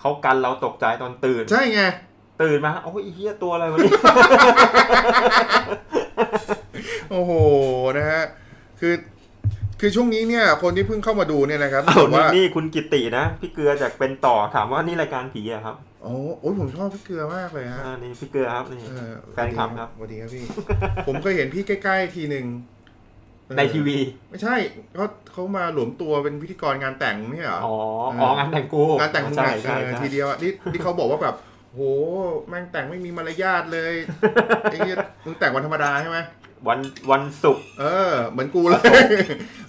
[0.01, 1.83] เขากันเราตกใจตอนตื่น ใช่ไง
[2.43, 3.99] ตื่นมาโอ้ยไอ้เฮียตัวอะไรวะเนี่ย
[7.11, 7.33] โอ้โห
[7.97, 8.23] นะฮะ
[8.81, 8.95] คือ
[9.81, 20.45] คือช่วงนี้เนี่ย คนที่เพิ่งเข้ามาดูเนี่ยนะครับเอาบอกนี่ว่านี่คุณกิตินะ พี่เกลือจากเป็นต่อถามว่านี่รายการผีอะครับ โอ้โอ้ยผมชอบพี่เกลือมากเลยฮะอ่านี่พี่เกลือครับนี่เออแฟนคลับครับสวัสดีครับพี่
[21.07, 22.47] ผมเคยเห็นพี่ใกล้ๆทีหนึ่ง
[23.47, 23.99] เออในทีวี
[24.31, 24.55] ไม่ใช่
[24.97, 27.77] เขาเขามาหลวมตัวเป็นพิธีกรงานแต่งไม่ใช่เหรออ๋อ
[28.13, 31.35] เอออ๋อ๋องานแต่งกูงานแต่งมึงใช่อะใช่เออใช่ทีเดียวอะนี่ที่เขาบอกว่าแบบ
[31.73, 31.81] โห
[32.49, 33.95] แม่งแต่งไม่มีมารยาทเลย
[34.63, 36.19] ไอ้เหี้ยมึงแต่งวันธรรมดาใช่ไหม
[36.69, 36.79] วัน
[37.11, 39.05] วันศุกร์เออ เหมือนกูเลย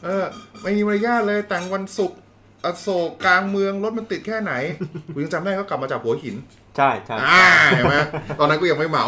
[0.06, 0.24] เออ
[0.64, 2.18] ไม่มีมารยาทเลยแต่งวันศุกร์
[2.66, 4.54] อโศกกลางเมืองรถมันติดแค่ไหน
[5.14, 6.36] กูยังจำได้เขากลับมาจากหัวหิน
[6.78, 7.44] ใช่ใช่อ่า
[7.76, 7.96] เห็นไหม
[8.40, 9.06] ตอนนั้นกูยังไม่เมา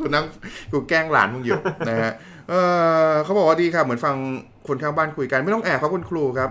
[0.00, 0.24] กูนั่ง
[0.72, 2.12] กูแกล้งหลานมึงอยู่นะฮะ
[2.48, 2.54] เอ
[3.08, 4.16] อเขาบอกว่าดีครับเหมือนฟัง
[4.68, 6.50] คนข้างบ้านคุยกันไม่ต้องแอบครับคุณครูครับ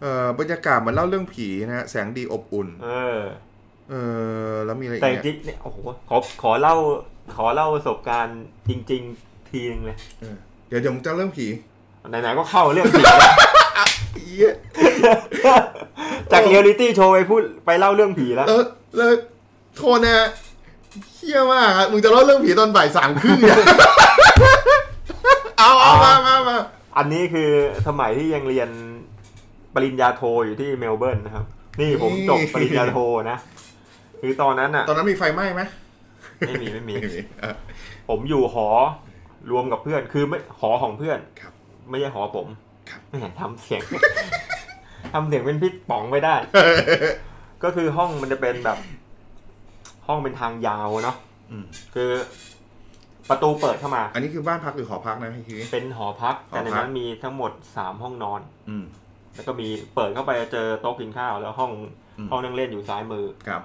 [0.00, 3.20] เออบรรยากาศเหมือนเล่าเรื่องผีนะฮะแสงดีอบอุ่น เออ
[3.90, 3.94] เอ
[4.50, 6.74] อแล้วมีอะไรอีแต่กจเนี่ยริงๆเนี่ยโอ้โหขอขอเล่า
[7.36, 10.36] ขอเล่าประสบการณ์จริง ๆ ทีนึงเลยเออ
[10.68, 11.46] เดี๋ยวเดี๋ยวมึงจะเรื่องผี
[12.08, 13.02] ไหนๆก็เข้าเรื่องผี
[14.36, 14.54] เหี้ย
[16.32, 18.62] จากเรียลลิตี้โชว์ไปพูดไปเล่าเรื่องผีแล้วแล้ว
[18.96, 19.10] แล้ว
[19.76, 20.28] โทษนะ
[21.14, 23.58] เฮี้ยมากครับมึงจะเล่าเรื่องผีตอนบ่ายสามครึ่งเนี่ย
[25.58, 26.56] เอาเอามามามา
[26.96, 27.50] อันนี้คือ
[27.86, 28.68] สมัยที่ยังเรียน
[29.74, 31.44] ปริญญาโทอยู่ที่เมลเบิร์นนะครับ
[31.80, 32.96] นี่ผมจบปริญญาโท
[33.30, 33.38] นะ
[34.20, 35.62] คือตอนนั้นอะตอนนั้นมีไฟไหม้ไหม
[36.46, 37.54] ไม่มีไม่มีไม่มีอะ
[38.08, 38.68] ผมอยู่หอ
[39.50, 41.52] รวมกับเพื่อนคือไม่หอของเพื่อนครับ
[41.90, 42.73] ไม่ใช่หอผมครับแหม
[43.40, 43.82] ทำเสียง
[45.14, 46.34] ทำเสียงเป็นพี่ป๋องไม่ได้
[47.62, 48.78] ก็คือห้องมันจะเป็นแบบ
[50.06, 51.16] ห้องเป็นทางยาวเนาะ
[51.50, 51.64] อืม
[51.94, 52.10] คือ
[53.28, 58.84] ประตูเปิดเข้ามา อันนี้คือบ้านพักหรือหอพักนะพี่คิวเป็นหอพัก แต่ในหอพักนั้นมีทั้งหมดสามห้องนอน อืม
[59.34, 61.72] แล้วก็มีเปิดเข้าไปเจอโต๊ะกินข้าว แล้วห้อง
[62.18, 63.62] อืมห้องนั่งเล่นอยู่ซ้ายมือครับ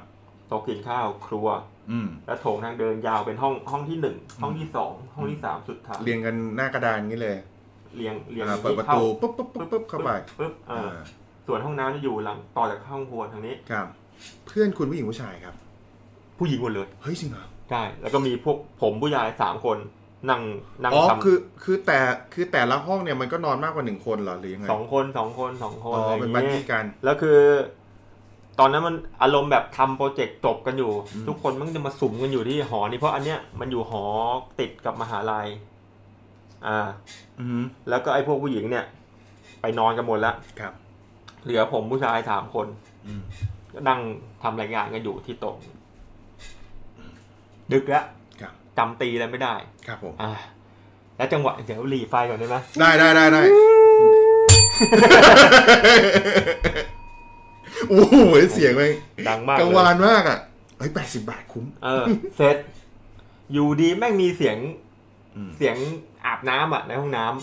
[0.47, 1.47] โต๊ะกินข้าวครัว
[1.91, 7.37] อืมแล้วโถงทางเดินยาวเป็นห้องห้องที่หนึ่งห้องที่สองห้องที่สามสุดท้ายเรียงกันหน้ากระดานอย่างนี้เลย
[7.95, 10.09] เรียงเรียงอ่าเปิดประตูปุ๊บปุ๊บปุ๊บปุ๊บเข้าไป
[10.39, 11.03] ปึ๊บเอออ่า
[11.47, 13.87] ส่วนห้องน้ำจะอยู่หลังต่อจากห้องครัวทางนี้ ครับ
[14.47, 15.55] เพื่อนคุณผู้หญิงผู้ชายครับ
[16.37, 19.77] ผู้หญิงหมดเลยเฮ้ยจริงเหรอใช่แล้วก็มีพวกผมผู้ชายสามคน
[20.29, 20.41] นั่ง
[20.83, 21.99] นั่งอ๋อทำคือคือแต่
[22.33, 27.39] คือแต่ละห้องเนี่ยมันก็นอนมากกว่าหนึ่งคนเหรอหรือยังไงสองคนสองคนสองคนอ๋ออะไรอเป็นย่างบัดเงี้ดี้ยกัน แล้วคือ
[28.59, 34.03] ตอนนั้นมันอารมณ์แบบทำโปรเจกต์จบกันอยู่ อืม ทุกคนมันจะมาสุมกันอยู่ที่หอนี้เพราะอันเนี้ยมันอยู่หอ
[34.59, 35.47] ติดกับมหาลัย
[36.67, 36.79] อ่า
[37.39, 38.85] อือหือแล้วก็ไอ้พวกผู้หญิงเนี่ย
[39.61, 40.73] ไปนอนกันหมดแล้วครับ
[41.43, 42.67] เหลือผมผู้ชายสามคน
[43.07, 43.21] อืม
[43.73, 43.99] ก็นั่ง
[44.43, 45.55] ทำรายงานกันอยู่ที่โต๊ะ
[47.71, 48.05] ดึกแล้ว
[48.41, 49.55] ครับ จำตีอะไรไม่ได้
[49.87, 50.31] ครับผม อ่า
[51.17, 53.41] แล้วจังหวะเดี๋ยวหลีไฟก่อนได้ไหมได้ได้ได้ได้
[57.89, 58.15] โอ้โห
[58.53, 58.91] เสียงเลย
[59.27, 60.39] ดังมากกังเลวายนมากอะ
[60.77, 62.05] เฮ้ยแปดสิบบาทคุ้ม เออ
[62.35, 62.57] เสร็จ
[63.53, 64.57] อยู่ดีแม่งมีเสียง
[65.35, 65.75] อืม เสียง
[66.25, 67.35] อาบน้ำอะในห้องน้ำ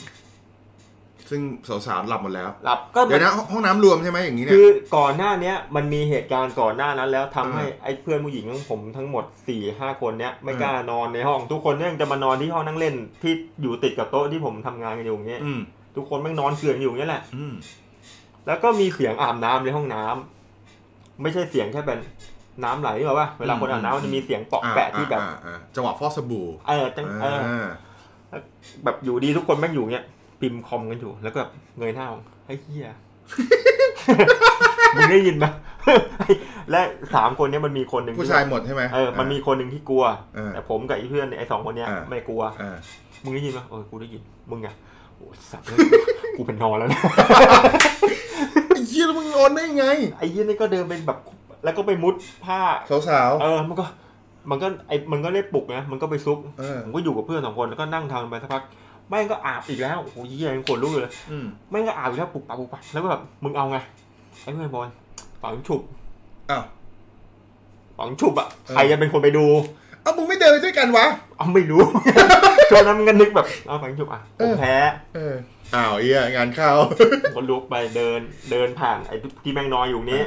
[1.31, 1.43] ซึ่ง
[1.87, 15.61] สาวๆหลับหมดแล้ว หลับก็เดี๋ยวนะห้องห้องน้ำรวมใช่ไหมอย่างนี้เนี่คืยอก่อนหน้าเนี้ยมันมีเหตุการณ์ก่อนหน้านั้น แล้วทำให้อ่าไอ้เพื่อนผู้หญิงของผมทั้งหมดสี่ห้าคนเนี้ยไม่อ่ากล้านอนในห้อง ทุกคนเนี่ยจะมานอนที่ห้องนั่งเล่นที่อยู่ติดกับโต๊ะที่ผมทำงานกันอยู่อย่างเงี้ยอืม
[15.97, 17.55] ทุกคนแม่งนอนเกลื่อนอยู่อย่างเงี้ยแหละอืม
[18.47, 21.99] แล้วก็มีเสียงอาบน้ำในห้องน้ำไม่ใช่เสียงแค่เป็น
[22.64, 27.68] น้ำไหลหรอวะเวลาคนอาบน้ำมันจะมีเสียงเปาะแปะที่แบบอ่าอ่าอ่าจังหวะฟอสบู่เออจังเอออ่า
[28.85, 30.05] แบบอยู่ดีทุกคนแม่งอยู่เงี้ย
[30.41, 32.89] พิมพ์คอมกันอยู่ แล้วก็แบบเงยหน้ามองไอ้เหี้ย
[34.97, 35.45] มึงได้ยินไหม
[36.70, 36.81] และ
[37.14, 40.05] สามคนเนี้ยมันมีคนหนึ่งที่ผู้ชายหมดใช่ไหมเออมันมีคนหนึ่งที่กลัว
[40.35, 42.77] เออแต่ผมกับไอ้เพื่อนเนี่ยไอ้สองคนเนี้ยอ่าไม่กลัวอ่า
[43.24, 44.68] มึงได้ยินไหมเออกูได้ยินมึงไง
[45.16, 45.66] โอ้สัตว์
[46.37, 47.01] กูเป็นนอนแล้วนะ
[48.68, 49.87] ไอ้เหี้ยแล้วมึงนอนได้ไง
[50.18, 51.18] ไอ้เหี้ยนี่ก็เดินเป็นแบบ
[51.64, 52.14] แล้วก็ไปมุด
[52.45, 52.61] ผ้า
[53.09, 53.85] สาวเออมันก็
[54.51, 58.63] มันก็ไอ้มันก็ได้ปลุกนะมันก็ไปซุกๆเออผมก็อยู่กับเพื่อนสองคนแล้วก็นั่งทำไปสักพัก
[59.09, 63.79] แม่งก็อาบอีกแล้วโอ้โหเหี้ยยังขนลุกอยู่เลยอืมแม่งก็อาบอีกแล้วปลุกปักปลุกปักแล้วก็แบบมึงเอาไง
[64.43, 64.89] ไอ้เพื่อนบอล
[65.43, 65.81] ฝังฉุบ
[66.51, 66.65] อ้าว
[67.99, 69.47] ฝังฉุบอะเออใครจะเป็นคนไปดู
[70.03, 71.83] เอ้ามึงไม่เดินไปด้วยกันวะเอาไม่รู้
[72.71, 74.75] ช่วงนั้นมันก็นึกแบบเอาฝังฉุบอะผเอมอแพ้
[75.15, 75.35] เออ
[75.75, 76.71] อ้าวเอี้ยงานเข้า
[77.35, 78.21] คนลุกไปเดิน
[78.51, 80.23] เดินผ่านไอ้ที่แม่งนอนอยู่นี้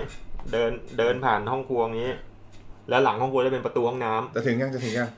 [0.51, 2.11] เดินเดินผ่านห้องครัวนี้
[2.89, 5.09] แล้วหลังห้องครัวจะเป็นประตูห้องน้ำจะถึงยังจะถึงยัง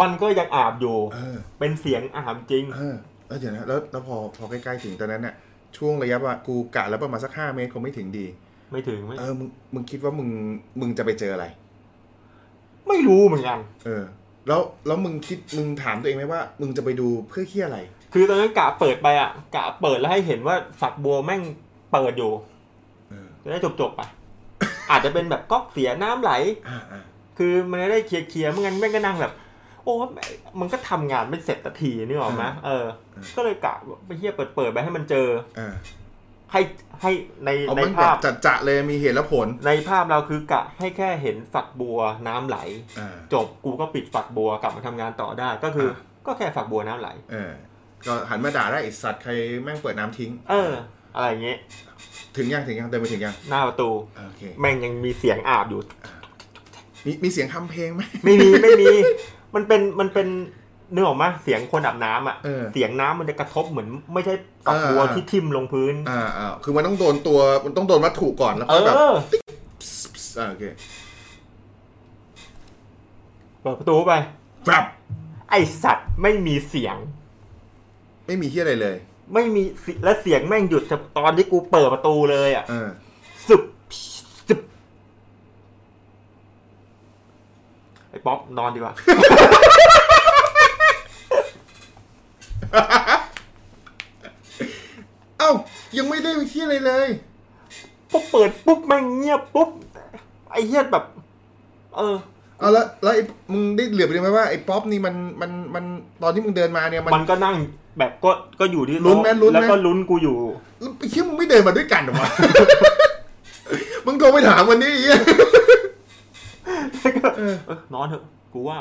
[0.00, 2.96] มันก็ยังอาบอยู่เออเป็นเสียงอาบจริง เออ
[3.28, 5.34] แล้วเดี๋ยวนะแล้วแล้วพอพอใกล้ๆถึงตอนนั้นเนี่ย
[5.76, 8.26] ช่วงระยะว่ากูกะแล้วประมาณสักห้าเมตรคงไม่ถึงดี
[8.72, 10.28] ไม่ถึงไม่เออมึงมึงคิดว่ามึง
[10.80, 11.46] มึงจะไปเจออะไร
[12.88, 14.04] ไม่รู้เหมือนกัน เออ
[14.48, 17.80] แล้วแล้วมึงคิดมึงถามตัวเองไหมว่า มึงจะไปดูเพื่อเคี่ยอะไร
[18.12, 21.42] คือตอนนั้นกะเปิดไปอะกะเปิดแล้วให้เห็นว่าฝักบัวแม่ง
[21.92, 22.32] เปิดอยู่
[23.10, 24.00] เออจะได้จบจบๆไป
[24.90, 26.32] อาจจะเป็นแบบก๊อกเสียน้ำไหล
[26.68, 27.02] อ่าอ่า
[27.38, 29.32] คือมันจะได้เคลียร์เคลียร์ๆไม่งั้นแม่งก็นั่งแบบ
[29.84, 29.92] โอ้
[30.60, 32.84] มันก็ทำงานไม่เสร็จสักทีนี่หรอกไหมเออ
[33.36, 35.28] ก็เลยกะว่าไปเฮียเปิดเปิดๆไปให้มันเจอ
[35.58, 35.74] อ่า
[36.52, 36.60] ให้
[37.02, 37.12] ให้
[37.44, 42.58] ในเอาในมันแบภาบพจัดจะเลยมีเหตุและผล ในภาพเราคือกะให้แค่เห็นฝักบัวน้ำไหล
[42.98, 47.52] อ่าจบกูก็ปิดฝักบัวกลับมาทำงานต่อได้ก็คืออะก็แค่ฝักบัวน้ำไหล เออ
[48.06, 49.32] ก็หันมาด่าได้ไอสัตว์ใคร
[49.62, 50.72] แม่งเปิดน้ำทิ้ง เออ
[51.14, 51.58] อะไรอย่างเงี้ย
[52.36, 53.90] ถึงยังถึงยังเดินไปถึงยังหน้าประตู
[54.26, 55.80] โอเคแม่งยังมีเสียงอาบอยู่
[57.06, 58.92] มีมีเสียงทำเพลงไหมไม่มีไม่มี
[59.54, 60.28] มันเป็นมันเป็น
[60.92, 64.34] เนื้อออกมาเสียงคนอาบน้ำอะเออเสียงน้ำมันจะกระทบเหมือน ไม่ใช่
[64.66, 69.00] ฝักบัวเออที่ทิ่มลงพื้น อ่าอ่าคือมันต้องโดนตัวมันต้องโดนวัตถุก่อนแล้วเอก็แบบอ
[70.38, 70.64] อ่าโอเค
[73.60, 74.12] เปิดประตูไป
[74.68, 74.84] ครับ
[75.50, 76.96] ไอสัตว์ไม่มีเสียง
[78.26, 78.96] ไม่มีที่อะไรเลย
[79.34, 80.82] ไม่มีสิและเสียงแม่งหยุด
[81.18, 82.88] ตอนที่กูเปิดประตูเลยอะเออ
[83.48, 83.62] สึบ
[84.48, 84.60] สึบ
[88.10, 88.94] ไอ้ป๊อปนอนดีกว่า
[95.38, 95.52] เอ้า
[95.96, 97.08] ยังไม่ได้ที่อะไรเลย
[98.12, 99.70] ปุ๊บเปิดปุ๊บแม่งเงียบปุ๊บ
[100.50, 101.04] ไอ้เหี้ยแบบ
[101.96, 102.16] เออ
[102.60, 105.84] เอาแล้วแล้วไอ้มึงได้เหลือบไปดูไหมว่าไอ้ป๊อปนี่มันมันมัน
[106.22, 107.56] ตอนที่มึงเดินมาเนี่ยมันมันก็นั่ง
[107.98, 108.30] แบบก็
[108.60, 110.36] ก็อยู่ที่ลุ้นไหมลุ้นไหมแล้วก็ลุ้นกูอยู่
[110.80, 112.28] แล้วไอ้เชี่ยมึงไม่เดินมาด้วยกันเหรอวะ
[114.06, 115.18] มึงโทรไปถามวันนี้ไอ้เหี้ย
[117.38, 117.54] เออ
[117.94, 118.78] นอนเถอะ กูว่า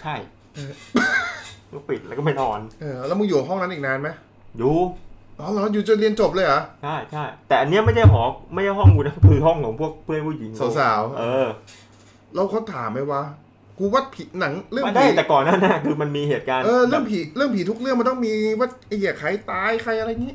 [0.00, 0.14] ใช่
[1.72, 4.08] ก็ปิดแล้วก็ไม่นอน เออแล้วมึงอยู่ห้องนั้นอีกนานไหม
[4.58, 4.76] อยู่
[5.40, 8.22] อ๋อเหรออยู่จนเรียนจบเลยเหรอ ใช่ใช่แต่อันเนี้ยไม่ใช่หอ
[8.54, 11.46] ไม่ใช่ห้องกูนะคือห้องของพวกเพื่อนผู้หญิงสาวๆ เออ
[12.34, 13.22] แล้วเขาถามไหมวะ
[13.78, 20.34] กูว่าผีหนังเรื่องไม่ได้ผีแต่ก่อนหนั้นนะคือมันมีเหตุการณ์เออเรื่องแบบผีเรื่องผีทุกเรื่องมันต้องมีว่าไอ้เหี้ยใครตายใครอะไรนี้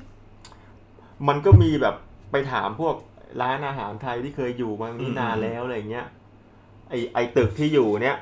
[1.28, 1.96] มันก็มีแบบ
[2.32, 2.96] ไปถามพวก
[3.42, 6.06] ร้านอาหารไทยที่เคยอยู่มานี่นานแล้วอะไรเงี้ย
[6.90, 8.18] ไอไอตึกที่อยู่เนี้ย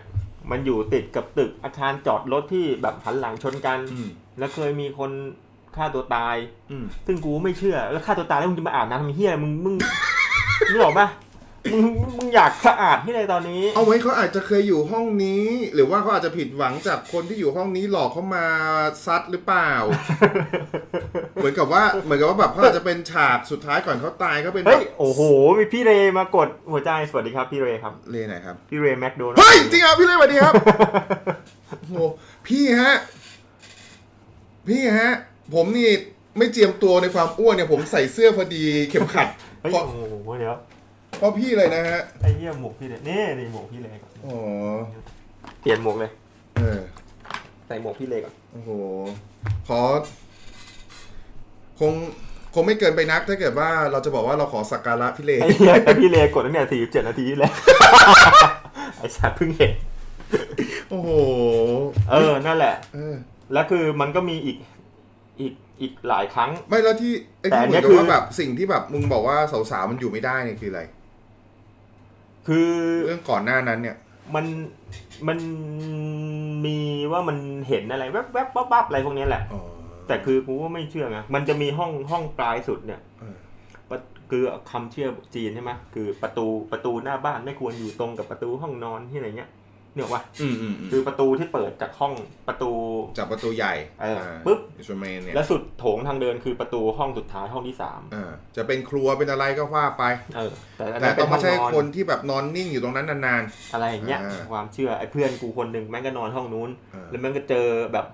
[0.52, 4.10] มันอยู่ติดกับตึกอาคารจอดรถที่แบบหันหลังชนกันอืม
[4.40, 5.12] แล้วเคยมีคน
[5.76, 6.36] ฆ่าตัวตาย
[6.72, 9.76] อืมซึ่งกูไม่เชื่อ แล้วฆ่าตัวตายแล้วมึงจะมาอาบน้ำทำเฮียมึงมึง
[10.72, 11.08] นึกออกปะ
[11.74, 11.86] มึง
[12.18, 18.46] มึงอยากสะอาดที่ไหนตอนนี้ เอาไว้เขาอาจจะเคยอยู่ห้องนี้ หรือว่าเขาอาจจะผิดหวังจากคนที่อยู่ห้องนี้หลอกเขามา
[19.06, 19.72] ซัดหรือเปล่า
[21.36, 25.22] เหมือนกับว่าเหมือนกับว่าแบบเขาอาจจะเป็นฉากสุดท้ายก่อนเขาตายเขาเป็นแบเฮ้ยบโอ้โห
[25.60, 30.54] มีพี่เรมากดหัวใจสวัสดีครับ พี่เรครับเลไหนครับพี่เรแมคโดนัลเฮ้ยจริงอะพี่เล่สวัสดีครับ
[31.70, 31.96] โอ้โห
[32.48, 32.96] พี่ฮะ
[34.68, 35.12] พี่ฮะ
[35.54, 35.90] ผมนี่
[36.38, 39.28] ไม่เจียมตัวในความอ้วนเนี่ย ผมใส่เสื้อพอดีเข็มขัด
[39.62, 40.56] เฮ้ยเพราะโอ้โหเดี๋ยว
[41.22, 44.38] เพราะพี่เลยนะฮะไอ้เหี้ยหมวกพี่เรนี่นี่หมวกพี่เรก่อนอ๋อ
[45.62, 46.12] เปลี่ยนหมวกเลย
[46.58, 46.80] เออ
[47.68, 48.70] ใส่หมวกพี่เรก่อนโอ้โห
[49.68, 49.80] ขอ
[51.80, 51.92] คง
[52.54, 57.54] คงไม่เกินไปนักถ้าเกิดว่าเราจะบอกว่าเราขอสักการะพี่เลไอ้เหี้ยแต่พี่เรกดตั้งแต่สี่เจ็ดนาทีที่แล้ว
[58.98, 59.72] ไอ้สัตว์เพิ่งเห็น
[60.90, 61.10] โอ้โห
[62.12, 63.16] เออนั่นแหละเออ
[63.54, 64.58] แล้วคือมันก็มีอีก
[65.40, 69.38] อีกอีกหลายครั้ง ไม่แล้วที่ไอ้แต่ที่อันเหมืเนี้อยนกับคือว่าแบบสิ่งที่แบบมึงบอกว่า
[69.72, 70.82] สาวๆมันอยู่ไม่ได้เนี่ยคืออะไร
[72.48, 72.68] คือ
[73.06, 73.98] เรื่องก่อนหน้านั้นเนี่ย
[74.36, 74.46] มัน
[75.28, 75.38] มัน
[76.66, 76.78] มี
[77.12, 77.38] ว่ามัน
[77.68, 79.62] เห็นอะไรแวบๆ๊บปั๊บๆอะไรพวกเนี้ยแหละอ๋อ
[80.08, 83.36] แต่คือกูว่าไม่เชื่อไงมันจะมีห้องห้องปลายสุดเนี่ยเออ
[83.90, 83.98] ปะ
[84.30, 89.50] คือคำเชื่อจีนใช่ไหมคือประตูประตูหน้าบ้านไม่ควรอยู่ตรงกับประตูห้องนอนที่อะไรเงี้ย
[89.96, 92.14] เนี่ยว่าอืมอืมอืมคือประตูที่เปิดจากห้อง
[92.48, 92.72] ประตู
[93.18, 100.04] จากประตูใหญ่เออปึ๊บอินสตรเมนเนี่ยและสุดโถงทางเดินคือประตูห้องสุดท้ายห้องที่สามอ่าจะเป็นครัวเป็นอะไรก็ว่าไป
[100.36, 108.06] เออแต่อันแต่นั้นเป็ต้อนงห้ไม่องใช่นอนคนที่แบบนอนนิ่งอยู่ตรงนั้นนานอะไรอย่างเงี้ยอ่าความเชื่อไอ้เพื่อนกูคนหนึ่งแม่งก็นอนห้องนู้นๆเออแล้วแม่งก็เจอแบบ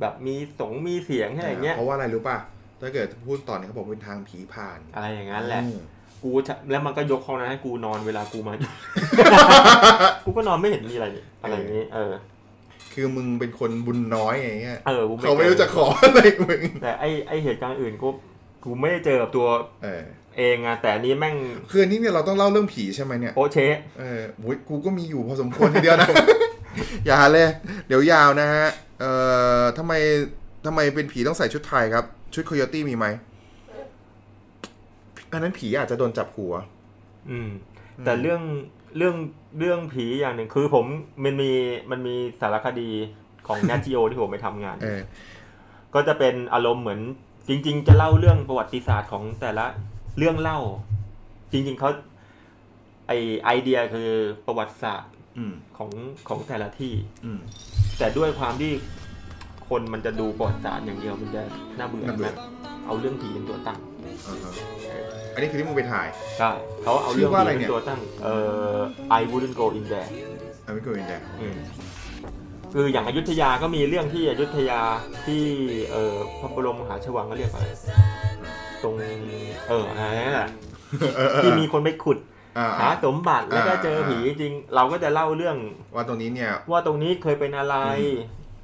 [0.00, 2.36] แบบมีสงมีเสียงอะไรอย่างเงี้ยเพราะว่าอะไรรู้ป่ะ
[2.80, 5.78] ถ้าเกิดพูดต่อเนี่ยเขาบอกเป็นทางผีผ่าน อะไรอย่างนั้นแหละอืม
[6.22, 8.52] กูจะแล้วมันก็ยกห้องนั้นให้กูนอนเวลากูมา
[10.24, 12.12] กูก็นอนไม่เห็นมีอะไรนี่อะไรอย่างนี้ เออ
[12.94, 18.08] คือมึงเป็นคนบุญน้อยอย่างเงี้ยเออกูเขาไม่รู้จะขออะไรมึงแต่ไอไอเหตุการณ์อื่นกู
[18.64, 19.46] กูไม่ได้เจอกับตัว
[19.82, 20.04] เออ
[20.38, 21.36] เองอะแต่อันนี้แม่ง
[21.70, 26.08] คืออันนี้เนี่ยเราต้องเล่าเรื่องผีใช่ไหมเนี่ยโอะเชะเออโว้ยกูก็มีอยู่พอสมควรทีเดียวนะ
[27.06, 27.48] อย่าเลย
[27.88, 28.66] เดี๋ยวยาวนะฮะ
[29.00, 29.10] เอ่
[29.60, 29.92] อทำไม
[30.66, 32.04] ทำไมเป็นผีต้องใส่ชุดไทยครับ
[32.34, 33.06] ชุดโคโยตี้มีไหม
[35.32, 36.52] อันนั้นผีอาจจะโดนจับหัว
[37.30, 37.48] อืม
[38.04, 38.42] แต่เรื่อง
[38.96, 39.16] เรื่อง
[39.58, 40.86] เรื่องผีอย่างหนึ่งคือผม
[41.24, 41.52] มันมี
[41.90, 42.90] มันมีสารคดี
[43.46, 45.00] ของ n a t โ o ที่ผมไปทำงานเออ
[45.94, 47.00] ก็จะเป็นอารมณ์เหมือน
[47.48, 49.66] จริง ๆ จะเล่าเรื่องประวัติศาสตร์ของแต่ละ
[50.18, 50.58] เรื่องเล่า
[51.52, 51.90] จริง ๆเขา
[53.06, 53.12] ไอ
[53.44, 54.10] ไอเดียคือ
[54.46, 55.90] ประวัติศาสตร์อืมของ
[56.28, 57.38] ของแต่ละที่อืม
[57.98, 58.72] แต่ด้วยความที่
[59.68, 61.42] คนมันจะดูประวัติศาสตร์อย่างเดียวมันจะ
[61.78, 62.36] น่าเบื่อน่าเบื่อนะ
[62.86, 63.78] เอาเรื่องผีเป็นตัวตั้ง
[65.38, 66.06] อ่าฮะอันนี้คือที่มึงไปถ่าย
[66.38, 66.50] ใช่
[66.82, 68.36] เขาเอาชื่เรื่อองว่าอะไรผีเนี่เป็ยนตัวตั้งเอ่
[68.76, 68.78] อ
[69.18, 70.08] I wouldn't go in there
[70.64, 71.56] อันนี้ก็เป็นแดงอืม
[72.72, 74.80] คืออย่างอยุธยาก็มีเรื่องที่อยุธยา
[75.26, 75.42] ที่
[75.90, 77.70] เอ่อพระบรมมหาชวังก็เรียกว่าอะไร
[78.82, 78.94] ตรง
[79.68, 80.48] เอออะไรนั่นแหละ
[81.42, 82.18] ที่มีคนไปขุด
[82.58, 85.56] อ่าหาสมบัติแล้วก็เจอผีจริง เราก็จะเล่าเรื่อง
[85.94, 88.18] ว่าตรงนี้เนี่ย ว่าตรงนี้เคยเป็นอะไรอืม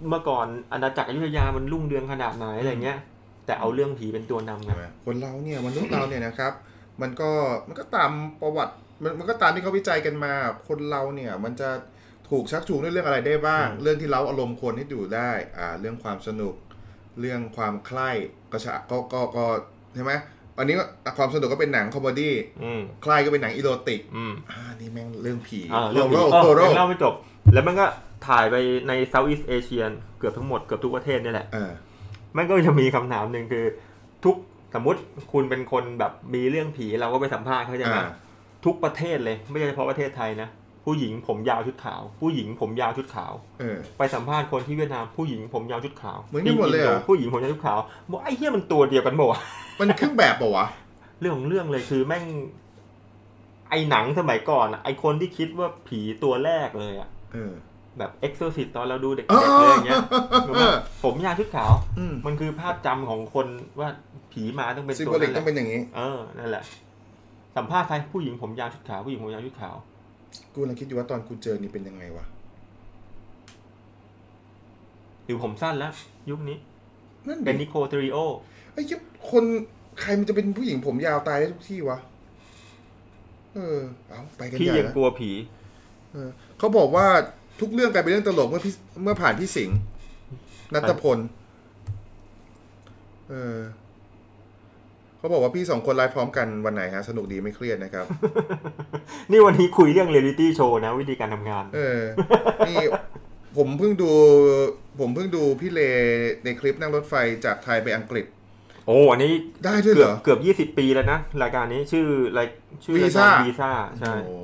[0.08, 2.98] เมื่อก่อนอาณาจักรอยุธยามันรุ่งเรืองขนาดไหนอะไรเงี้ย
[3.46, 6.52] แต่เอาเรื่องผีเป็นตัวนำไงใช่ไหมคนเราเนี่ยมนุษย์เราเนี่ยนะครับ
[7.02, 7.30] มันก็
[7.68, 10.32] มันก็ตามประวัติมันมันก็ตามที่เขาวิจัยกันมา
[10.68, 11.70] คนเราเนี่ยมันจะ
[12.30, 16.54] ถูกชักจูงด้วยเรื่องอะไรได้บ้าง เรื่องที่เราอารมณ์คนให้ดูได้อ่าเรื่องความสนุก
[17.20, 18.10] เรื่องความใคร่
[18.52, 19.44] ก็ชะก็ก็ก็
[19.94, 20.12] ใช่ไหม
[20.58, 20.84] อันนี้ก็
[21.18, 22.34] ความสนุกก็เป็นหนัง comedy
[22.64, 27.14] อืมใคร่ก็เป็นหนัง erotic อืมอ่านี่แม่งเรื่องผีอ่าเรื่องผีโรเออโรยังเล่าไม่จบ
[27.54, 27.86] แล้วมันก็
[28.28, 28.56] ถ่ายไป
[28.88, 29.82] ใน Southeast Asia
[30.18, 31.72] เกือบทั้งหมดเกือบทุกประเทศนี่แหละเออ
[32.36, 33.64] มันก็จะมีคำถามหนึ่งคือ
[34.24, 34.36] ทุก
[34.74, 35.00] สมมติ
[35.32, 38.08] คุณเป็นคนแบบมีเรื่องผีเราก็ไปสัมภาษณ์เขาใช่ไหมอ่า
[38.64, 40.48] ทุกประเทศเลยไม่ใช่เฉพาะประเทศไทยนะ
[40.84, 47.78] ผู้หญิงผมยาวชุดขาว ผู้หญิงผมยาวชุดขาวเออไปสัมภาษณ์คนที่เวียดนามผู้หญิงผมยาวชุดขาวเหมือนกันหมดเลยเหรอที่นโผู้หญิงผมยาวชุดขาว
[48.10, 49.28] บอกไอ้เหี้ยมันตัวเดียวกันหมด
[49.78, 50.66] มันเครื่องแบบปะวะ
[51.20, 52.24] เรื่องของเรื่องเลยคือแม่ง
[53.70, 57.52] ไอหนังสมัยก่อนอะไอคนที่คิดว่าผีตัวแรกเลยอะเออ
[57.98, 60.00] แบบเอ็กซ์โซซิตตอนเราดูเด็กอ๋อๆเลยอย่างเงี้ย
[60.60, 60.72] แบบ
[61.04, 63.46] ผมยาวชุดขาวอืมมันคือภาพจำของคน
[63.80, 63.88] ว่า
[64.32, 66.62] ผีมาต้องเป็นซิมตัโบวลินั้กนแหต้อละงเป็นอย่างนี้ เออนั่นแหละ
[67.56, 69.76] สัมภาษณ์ใครผู้หญิงผมยาวชุดขาวผู้หญิงผมยาวชุดขาว
[70.52, 72.24] กูกำลังคิดอยู่ว่าตอนกูเจอนี่เป็นยังไงวะ
[75.24, 75.92] หรือผมสั้นแล้ว
[76.30, 76.56] ยุคนี้
[77.28, 78.18] นั่นเป็นดินิโคเทริโอ
[78.72, 79.44] ไอ้เหี้ยคน
[80.00, 81.98] ใครมันจะเป็นผู้หญิงผมยาวตายได้ทุกที่วะ
[83.54, 83.78] เออ
[84.08, 85.30] เอาไปกันพี่ใหญ่ยังนะกลัวผี
[86.12, 86.28] เออ
[86.58, 87.06] เขาบอกว่า
[87.60, 89.78] ทุกเรื่องกลายเป็นเรื่องตลกเมื่อพี่เมื่อผ่านพี่สิงห์
[90.74, 91.18] นัตพล
[93.30, 93.58] เออ
[95.18, 98.06] เขาบอกว่าพี่สองคนไลฟ์พร้อมกันวันไหนฮะ สนุกดีไม่เครียดนะครับ
[99.30, 102.00] นี่วันนี้คุยเรื่องเรียลิตี้โชว์นะ วิธีการทำงาน เออ
[102.68, 102.78] นี่
[103.56, 104.10] ผมเพิ่งดู
[105.00, 105.80] ผมเพิ่งดูพี่เล
[106.44, 108.26] ในคลิปนั่งรถไฟจากไทยไปอังกฤษ
[108.86, 109.32] โอ้อันนี้
[109.64, 112.46] ได้ด้วยเกืเหอรบอเกือบยี่สิบปีแล้วนะ รายการนี้ชื่อราย
[112.84, 114.34] ชื่อรายการ Visa วีซ่าใช่โอ้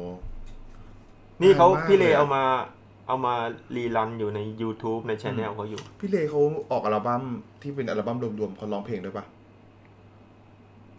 [1.42, 2.42] นี่เขานานมากพี่เลเลยอะเอามา
[3.10, 3.36] เอามา
[3.76, 6.40] รีรันอยู่ใน YouTube ในช anel เขาอยู่ พี่เลเขา
[6.72, 7.22] ออกอัลบั้ม
[7.62, 9.24] ที่เป็นอัลบั้มรวมๆเขาร้องเพลงด้วยปะ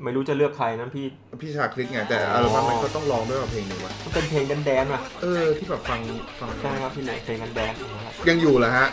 [0.03, 1.05] ไม่รู้จะเลือกใครนะพี่
[1.41, 5.99] พี่ชาคลิกไงแต่อัลบั้มมันก็ต้องร้องด้วยว่าเพลงหนึ่งวะมันเป็นเพลงแดนๆว่ะเออที่แบบฟัง
[6.39, 8.87] ฟังใช่ครับพี่เลเพลงแดนๆนะครับยังอยู่เหรอฮะ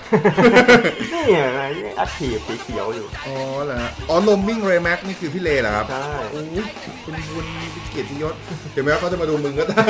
[1.12, 6.66] นี่ไงนี่อัดถีบสีเขียวอยู่ อ๋อเหรอฮะอ๋อลมมิ่งเรแม็กนี่คือพี่เลเหรอครับใช่โอ้ย
[7.04, 8.34] คุณบุญมีเกียรติยศ
[8.72, 9.82] เดี๋ยวแม้ว่าเขาจะมาดูมึงก็ได้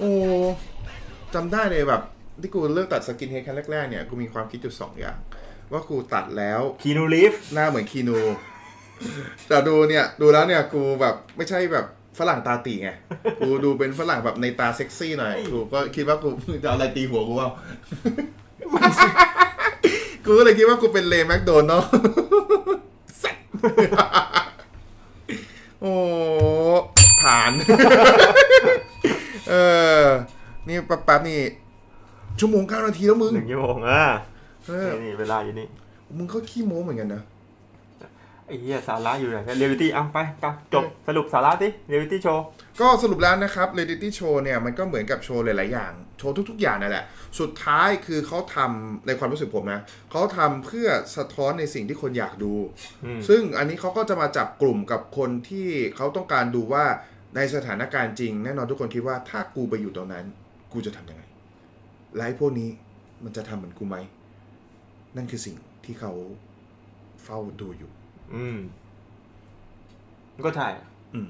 [0.00, 0.12] โอ้
[1.34, 2.02] จำได้เลยแบบ
[2.40, 5.18] ที่กูเลิกตัดสกินเฮดครั้งแรกๆเนี่ยกูมีความคิดอยู่สองอย่าง
[5.72, 8.18] ว่ากูตัดแล้วคีนูรีฟหน้าเหมือนคีนู
[9.48, 11.86] แต่ดูเนี่ยดูแล้วเนี่ยกูแบบไม่ใช่แบบ
[12.18, 12.90] ฝรั่งตาตีไง
[13.40, 16.28] กูดูเป็นฝรั่งแบบในตาเซ็กซี่หน่อย กูก็คิดว่ากู
[16.62, 17.48] จะเอาอะไรตีหัวกูว่า
[20.24, 21.90] กูก็เลยคิดว่ากูเป็นเลแมคโดนัลด์
[23.22, 23.46] สัตว์
[25.80, 25.94] โอ้
[27.22, 27.52] ผ่าน
[29.50, 29.54] เอ
[30.02, 30.04] อ
[30.70, 31.40] นี่แป๊บๆนี่
[32.40, 34.02] ชั่วโมงเก้านาทีแล้วมึงหนึ่งชั่วโมงอะ
[34.66, 35.66] เออนี่เวลาอยู่นี่
[36.16, 37.22] มึงก็ขี้โม้เหมือนกันนะ
[38.46, 40.44] ไอ้เหี้ยสาระอยู่ไหนเรียลิตี้อะไปไป
[40.74, 42.44] จบสรุปสาระสิเรียลิตี้โชว์
[42.80, 47.04] ก็สรุปแล้วนะครับ Reality Show เนี่ยมันก็เหมือนกับโชว์หลายๆอย่าง โชว์ทุก ๆ อย่างนั่นแหละ
[47.40, 52.52] สุดท้ายคือเขาทำในความรู้สึกผมนะเขาทำเพื่อสะท้อนในสิ่งที่คนอยากดู
[53.28, 56.84] ซึ่งอันนี้เขาก็จะมาจับกลุ่มกับคนที่เขาต้องการดูว่า
[57.36, 60.26] ในสถานการณ์จริง แน่นอนทุกคนคิดว่าถ้ากูไปอยู่ตรงนั้น
[60.72, 61.22] กูจะทำยังไง
[62.14, 62.68] และไอ้พวกนี้
[63.24, 63.96] มันจะทำเหมือนกูไหม
[65.16, 66.12] นั่นคือสิ่งที่เขา
[67.24, 67.90] เฝ้าดูอยู่
[68.34, 68.58] อืม
[70.46, 70.68] ก็ใช่
[71.14, 71.28] อืม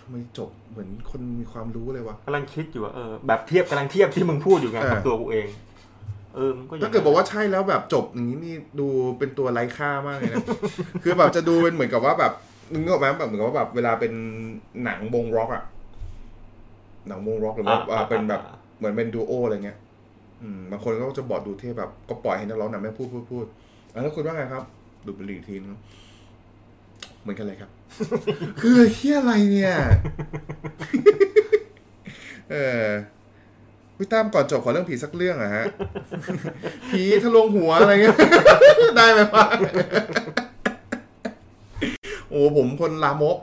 [0.00, 5.46] ทำไมจบเหมือนคนมีความรู้เลยวะกำลังคิดอยู่ว่าเออแบบเทียบกำลังเทียบที่มึงพูดอยู่ไงเออกับตัวกูเอง
[6.34, 8.86] เออมันก็ย่งถ้าเกิดบอกว่าใช่แล้วแบบจบอย่างนี้นี่ดู
[9.18, 10.44] เป็นตัวไร้ค่ามากเลยนะ
[11.02, 12.32] คือแบบจะดูเป็นเหมือนกับว่าแบบ
[12.72, 14.12] นึกออกไหมแบบเหมือนกับว่าแบบเวลาเป็น
[14.84, 15.64] หนังวงร็อกอะ
[17.08, 18.40] หนังวงร็อกหรือว่าอ่าเป็นแบบ
[18.78, 19.78] เหมือนเป็นดูโออะไรเงี้ย
[20.42, 23.46] อืมบางคนก็จะบอกดูเท่แบบก็ปล่อยให้นักร้องหนังแม่งพูดพูดพูด
[23.92, 24.64] อะแล้วคุณว่าไงครับ
[25.06, 25.70] ดูเป็นอีกทีนึง
[27.22, 27.70] เหมือนกันเลยครับ
[28.60, 29.74] คือเฮียอะไรเนี่ย
[32.50, 32.86] เออ
[33.96, 35.64] พี่ตั้มก่อนจบขอเรื่องผีสักเรื่องอะฮะ
[36.90, 38.16] ผีทะลวงหัวอะไรเงี้ย
[38.96, 39.44] ได้ไหมวะ
[42.30, 43.36] โอ้ผมคนลามก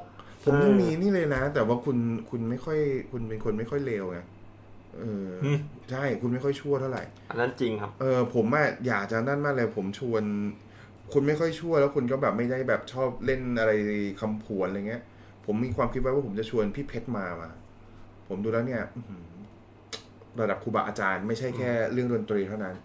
[0.46, 1.98] ผมยังมีนี่เลยนะ แต่ว่าคุณ
[2.30, 2.80] คุณไม่ค่อย
[3.12, 4.20] คุณเป็นคนไม่ค่อยเลวไง
[4.98, 5.58] เอออม
[5.92, 10.24] ใช่คุณไม่ค่อยชั่วเท่าไหร่ อันนั้นจริงครับ เออผมอะอยากจะนั่นมากเลย ผมชวน
[11.14, 13.72] คุณไม่ค่อยชั่วแล้วคุณก็แบบไม่ได้แบบชอบเล่นอะไร
[14.22, 15.04] คำผวนอะไรเงี้ย
[15.46, 17.50] ผมมีความคิดไว้ว่าผมจะชวนพี่เพชรมามา
[18.28, 19.24] ผมดูแล้วเนี่ยอื้อหือ
[20.42, 22.76] ระดับครูบาอาจารย์ไม่ใช่แค่เรื่องดนตรีเท่านั้น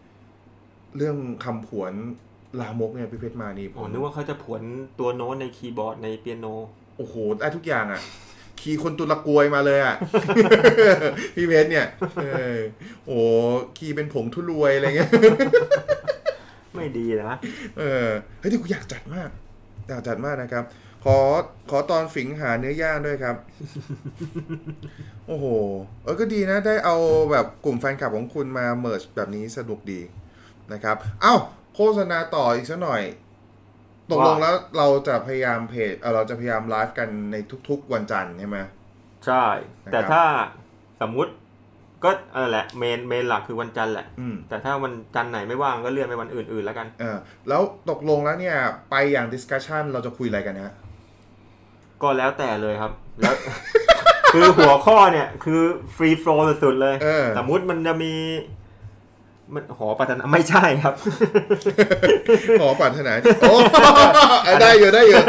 [0.97, 1.93] เรื่องคำผวน
[2.61, 4.63] ลามกเนี่ยพี่เพชรมานี่ผโอ้มนึกว่าเขาจะผวน
[4.99, 6.47] ตัวโน้ตในคีย์บอร์ดในเปียโน
[7.01, 8.03] โอ้โหได้ทุกอย่างอะ
[8.61, 9.97] ขี่คนตุลกวยมาเลยอะ
[11.35, 11.87] พี่เพชรเนี่ย
[12.23, 12.27] เอ
[12.57, 12.59] อ
[13.07, 13.19] โอ้
[13.79, 15.11] ขี่เป็นผงทุรวยอะไรเงี้ย
[16.75, 17.33] ไม่ดีนะ
[17.79, 19.29] เออเฮ้ยที่กูอยากจัดมาก
[19.89, 20.65] อยากจัดมากนะครับ
[21.05, 21.19] ขอ
[21.71, 23.37] ขอตอนฝิงหาเนื้อย่างด้วยครับ
[25.27, 25.47] โอ้โห
[26.03, 26.97] เออก็ดีนะ ได้เอา
[27.33, 30.01] แบบกลุ่มแฟนคลับของคุณมาเมิร์ชแบบนี้สนุกดี
[30.73, 31.35] นะครับ เอ้า
[31.75, 33.03] โฆษณาต่ออีกสักหน่อย
[34.13, 37.37] ตกลงแล้วเราจะพยายามเพจเออเราจะพยายามไลฟ์กันใน
[37.69, 38.59] ทุกๆวันจันทร์ใช่ไหม
[39.27, 39.45] ใช่
[39.85, 40.23] นะครับแต่ถ้า
[41.01, 41.33] สมมุติ
[42.05, 47.17] ก็เออแหละ main main หลักคือวันจันทร์แหละอืมแต่ถ้าวันจันทร์ไหนไม่ว่างก็เลื่อนไปวันอื่นๆแล้วกันเออ
[47.49, 48.57] แล้วตกลงแล้วเนี่ย
[48.91, 50.75] ไปอย่าง Discussion เราจะคุยอะไรกันฮะ
[52.03, 53.35] ก็แล้วแต่เลยครับ แล้ว
[54.35, 55.61] คือหัวข้อเนี่ย คือ
[55.97, 58.15] free flow สุดๆเลยเออสมมุติมันจะมี
[59.55, 60.95] มันหอปัตนาไม่ใช่ครับ
[62.61, 63.55] ขอปรารถนาโอ้
[64.63, 65.23] ได้อยู่ได้อยู่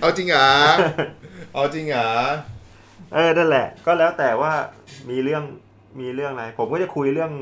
[0.00, 0.50] เอาจริงเหรอ
[1.54, 2.08] เอาจริงเหรอ
[3.14, 4.52] เออนั่นแหละ ก็แล้วแต่ว่า
[5.10, 5.42] มีเรื่อง
[6.00, 7.32] มีเรื่องอะไร ผมก็จะคุยเรื่อง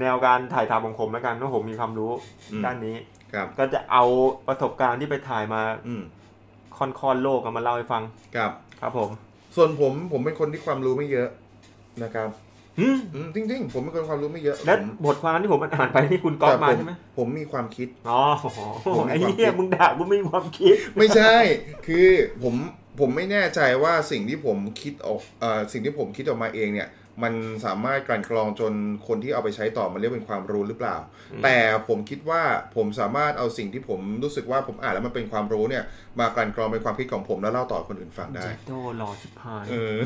[0.00, 2.10] แนวการถ่ายทำของผมแล้วกันเพราะผมมีความรู้
[2.52, 2.96] อืมด้านนี้
[3.32, 4.04] ครับก็จะเอา
[4.48, 6.02] ประสบการณ์ที่ไปถ่ายมาอืม
[6.78, 8.02] ค่อนๆโลกกันมาเล่าให้ฟัง
[8.36, 9.10] ครับ ครับผม
[9.56, 11.28] ส่วนผมผมเป็นคนที่ความรู้ไม่เยอะ
[12.02, 12.45] นะครับหืมอืม
[13.34, 18.20] จริงๆ ผมเป็นคนความรู้ไม่เยอะและผมบทความที่ผมอ่านไปที่คุณก๊อปมาแต่ใช่ไหมผมมีความคิดอ๋อ
[18.96, 21.34] ผมมีไอ้ความคิดเหี้ยมึงด่ากูไม่มีความคิด ไม่ใช่
[21.86, 22.08] คือ
[22.42, 22.54] ผม
[23.00, 26.90] ผมไม่แน่ใจว่าสิ่งที่ผมคิดออกเอ่อสิ่งที่ผมคิดออกมาเองเนี่ย
[27.24, 28.72] มันสามารถกลั่นกรองจน
[29.06, 30.96] คนที่เอาไปใช้ต่อมันเรียกเป็นความรู้หรือเปล่า
[31.32, 31.56] อืมแต่
[31.88, 32.42] ผมคิดว่า
[32.76, 35.84] ผมสามารถเอาสิ่งที่ผมรู้สึกว่าผมอ่านแล้วมันเป็นความรู้เนี่ย
[36.20, 39.96] มากลั่นกรองเป็นความคิดของผมแล้วเล่าต่อคนอื่นฟังได้เจ็ดโตหล่อชิบหายเออ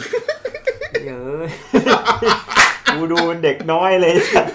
[1.06, 1.42] เยอะ
[1.94, 1.99] กู
[3.12, 4.46] ดูเป็นเด็กน้อยเลยสัส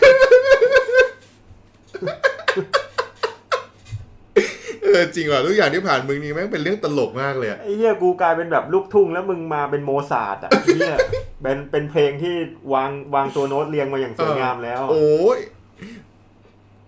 [4.83, 10.97] เออจริงว่ะทุกอย่างที่ผ่านมึงนี่แม่งเป็นเรื่องตลกมากเลยอะไอ้เหี้ยกูกลายเป็นแบบลูกทุ่งแล้วมึงมาเป็นโมซาร์ทอะไอ้เหี้ย
[11.41, 12.35] เป็นเป็นเพลงที่
[12.73, 15.39] วางวางตัวโน้ตเรียงมาอย่างสวยงามแล้ว โอ้ย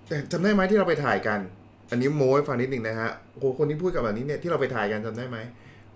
[0.07, 1.39] แต่จำได้ไหมที่เราไปถ่ายกัน
[1.91, 5.37] อันนี้โม้ให้ฟังนิดหนึ่งนะฮะโอ้โหคนที่พูดกับแบบนี้เนี่ยที่เราไปถ่ายกันจำได้ไหม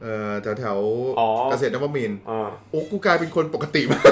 [0.02, 4.04] เออแถวแถวๆอ๋อเกษตรนวมินทร์อ่าโอ้กูกลายเป็นคนปกติมาก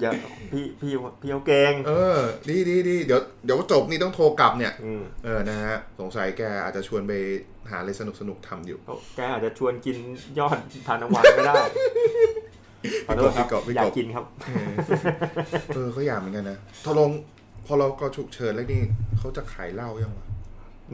[0.00, 0.12] อย่า
[0.52, 2.18] พี่พี่พี่เอาเก่งเออ
[2.48, 7.12] ดีดีดีเดี๋ยวเดี๋ยวจบนี่ต้องโทรกลับเนี่ยอืมเออนะฮะสงสัยแกอาจจะชวนไป
[7.70, 8.78] หาอะไรสนุกสนุกๆทำอยู่
[9.16, 9.96] แกอาจจะชวนกิน
[10.38, 11.54] ยอดทานตะวันก็ได้
[13.06, 14.72] ขอโทษครับพี่กบพี่กบอยากกินครับเออ
[15.74, 17.10] เออเขาอยากเหมือนกันนะทลง
[17.66, 18.82] พอเราก็ฉุกเฉินแล้วนี่
[19.18, 20.26] เขาจะขายเหล้ายังวะ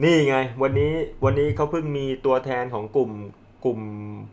[0.03, 0.93] นี่ไง วันนี้
[1.25, 3.11] วันนี้เขาเพิ่งมีตัวแทนของกลุ่ม
[3.65, 3.79] กลุ่ม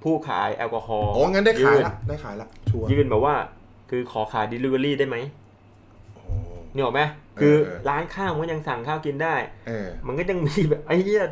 [0.02, 3.34] ผู้ขายแอลกอฮอล์อ๋องั้นได้ขายนละได้ขายละชัวร์ยื่นแบบว่า
[3.90, 5.16] คือขอขาย delivery ได้ไหม
[6.14, 6.22] โอ้
[6.74, 7.02] นี่หรอกไหม
[7.40, 9.34] คือเออร้านข้าวมันยังสั่งข้าวกินได้
[9.68, 11.24] เออมันก็ยังมีแบบไอ้เหี้ย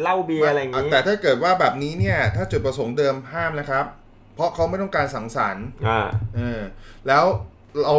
[0.00, 3.84] เหล้าเบียร์อะไรอย่างงี้แต่ถ้าเกิดว่าแบบนี้เนี่ย ถ้าจุดประสงค์เดิมห้ามนะครับ
[4.34, 6.00] เพราะเขาไม่ต้องการสังสรรค์อ่า
[6.36, 6.60] เออ
[7.06, 7.24] แล้ว
[7.82, 7.94] เรา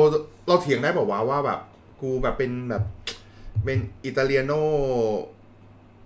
[0.48, 1.60] เราเถียงได้บอกว่าวะว่าแบบ
[2.02, 2.84] กูแบบเป็นแบบ
[3.66, 4.54] เป็นอิตาเลียโน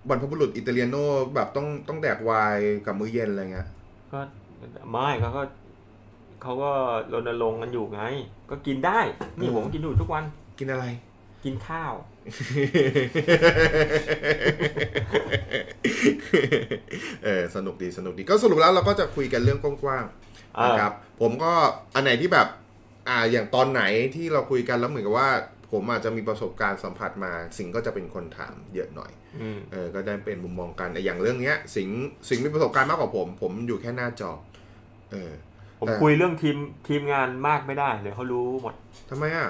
[0.08, 0.96] บรรพบุรุษอิตาเลียโน
[1.34, 3.68] แบบต้องต้องแดกไวน์กับมื้อเย็นอะไรเงี้ย
[4.12, 4.20] ก็
[4.90, 5.42] ไม่เขาก็
[6.42, 6.70] เขาก็
[7.12, 8.02] รณรงค์กันอยู่ไง
[8.50, 8.98] ก็กินได้
[9.38, 10.24] นี่เออผมกินอยู่ทุกวัน
[10.58, 10.86] กินอะไร
[11.44, 11.92] กินข้าว
[17.24, 21.52] เออสนุกดีสนุกดีก็สรุปแล้วเราก็จะคุยกันเรื่องกว้างๆอ่านนะครับ ผมก็
[21.94, 22.48] อันไหนที่แบบ
[23.08, 23.82] อ่าอย่างตอนไหน
[24.14, 25.30] ที่เราคุยกันแล้วเหมือนกับว่า
[25.72, 29.10] ผมอาจจะมีประสบการณ์สัมผัสมาสิ่งก็จะเป็นคนถามเยอะหน่อย
[29.40, 31.88] อืมเออก็ได้เป็นมุมมองกันแต่อย่างเรื่องเนี้ย สิง
[32.28, 34.30] สิงมีประสบการณ์มากกว่าผม ผมอยู่แค่หน้าจอ
[35.12, 35.32] เออ
[35.78, 36.56] ผมแต่คุยเรื่องทีม
[36.88, 38.74] ทีมงานมากไม่ได้เดี๋ยวเขารู้หมด
[39.10, 39.48] ทำไมอะ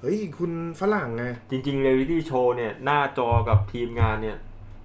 [0.00, 4.36] เฮ้ย คุณฝรั่งไง จริงๆเรียลิตี้โชว์เนี่ย หน้าจอกับทีมงานเนี่ย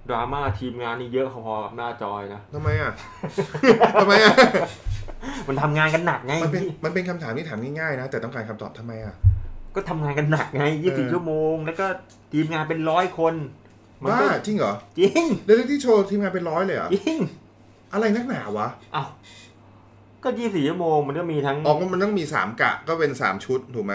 [0.08, 2.92] ดราม่าทีมงานนี่เยอะพอๆกับหน้าจอยนะทำไมอะ
[3.96, 4.34] ทำไมอะ
[5.48, 9.14] มันทำงานกันหนักไง มันเป็นมันเป็นคำถามที่ถามง่ายๆนะ แต่ต้องการคำตอบทำไมอะ
[9.74, 11.86] ก็ทำงานกันหนักไงยี่สิบเออชั่วโมง แล้วก็
[12.32, 13.34] ทีมงานเป็นร้อยคน
[14.02, 17.18] มันบ้าก็จริงเหรอ จริงเรลลิตี้โชว์ทีมงานเป็นร้อยเลยเหรอจริง
[17.92, 19.04] อะไรนักหนาวะเอ้า
[20.28, 23.94] ก็ยี่สิบชั่วโมงมันก็มีทั้งออกมามันต้องมีสามกะก็เป็นสามชุดถูกไหม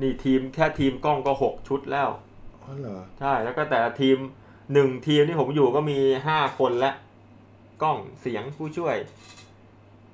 [0.00, 2.08] นี่ทีมแค่ทีมกล้องก็หกชุดแล้ว
[2.62, 4.16] อ๋อเหรอใช่แล้วก็แต่ละทีม
[4.72, 6.90] หนึ่งทีมที่ผมอยู่ก็มีห้าคนและ
[7.82, 8.96] กล้องเสียงผู้ช่วย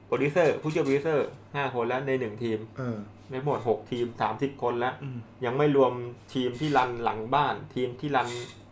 [0.06, 2.98] โปรดิวเซอร์ผู้ช่วยโปรดิวเซอร์ห้าคนแล้วในหนึ่งทีมเออ
[3.30, 5.92] ในหมดหกทีมสามสิบคนแล้วอืมยังไม่รวม
[6.34, 8.28] ทีมที่ run หลังบ้าน ทีมที่ run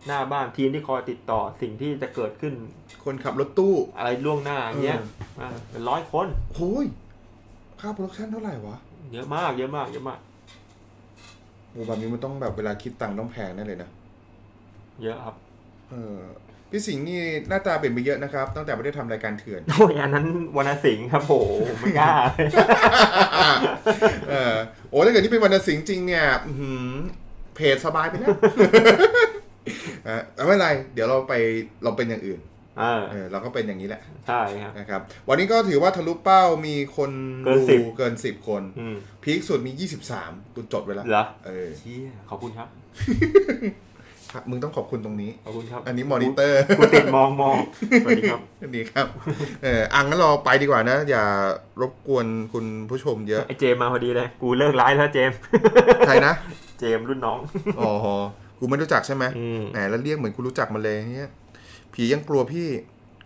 [0.06, 2.54] หน้าบ้านทีมที่คอยติดต่อสิ่งที่จะเกิดขึ้น
[3.04, 6.86] คนขับรถตู้ อะไรล่วงหน้าอย่างเงี้ยเป็นร้อยคนโอ้ย
[7.80, 8.76] ค่า production เท่าไหร่วะ
[9.12, 10.18] เยอะมาก เยอะมาก เยอะมาก
[11.70, 13.90] โอ้แบบนี้มันต้องแบบเวลาคิดตังค์ต้องแพงแน่เลยนะ
[15.02, 15.34] เยอะครับ
[15.90, 16.18] เออ
[16.70, 21.32] พี่สิงห์นี่หน้าตาเปลี่ยนไปเยอะนะครับ ตั้งแต่ไม่ได้ทำรายการเถื่อนโอ้ยอันนั้นวรรณสิงห์ครับโห
[21.80, 22.12] ไม่กล้า
[24.30, 24.54] เออ
[24.90, 26.92] โอ้ถ้าเกิดนี่เป็นวันสิงห์จริงเนี่ยอื้อหือ
[27.56, 28.36] เพจสบายไปแล้ว
[30.08, 31.34] อะแต่ไม่เป็นไร เดี๋ยวเราไป
[31.84, 32.40] เราเป็นอย่างอื่น
[32.78, 37.10] เออเออเราก็เป็นอย่างนี้แหละใช่ครับ นะครับ วันนี้ก็ถือว่าทะลุเป้ามีคน
[37.44, 39.72] เกินดู10เกินสิบคน อืมพีคสุดมี
[40.18, 42.68] 23ตุจดไว้แล้วเหรอเออ เชี่ยขอบคุณครับ
[44.32, 47.56] ครับ มึงต้องขอบคุณตรงนี้ ขอบคุณครับอันนี้มอนิเตอร์ กูติดมองมอง
[48.04, 48.40] สวัสดีครับ
[48.76, 49.06] ดีครับ
[49.62, 51.24] เอออังงั้นเราไปดีกว่านะ อย่า
[51.80, 55.30] รบกวนคุณผู้ชมเยอะ ไอเจมมาพอดีเลย กูเลิกไลฟ์แล้วเจม
[56.06, 56.34] ใครนะ
[56.80, 57.38] เจมรุ่นน้อง
[57.78, 57.90] อ๋อ
[58.62, 61.30] กูไม่รู้จักใช่ไหมอืมแหมแล้วเรียกเหมือนกูรู้จักมันเลยเนี่ย
[61.94, 62.66] ผียังกลัวพี่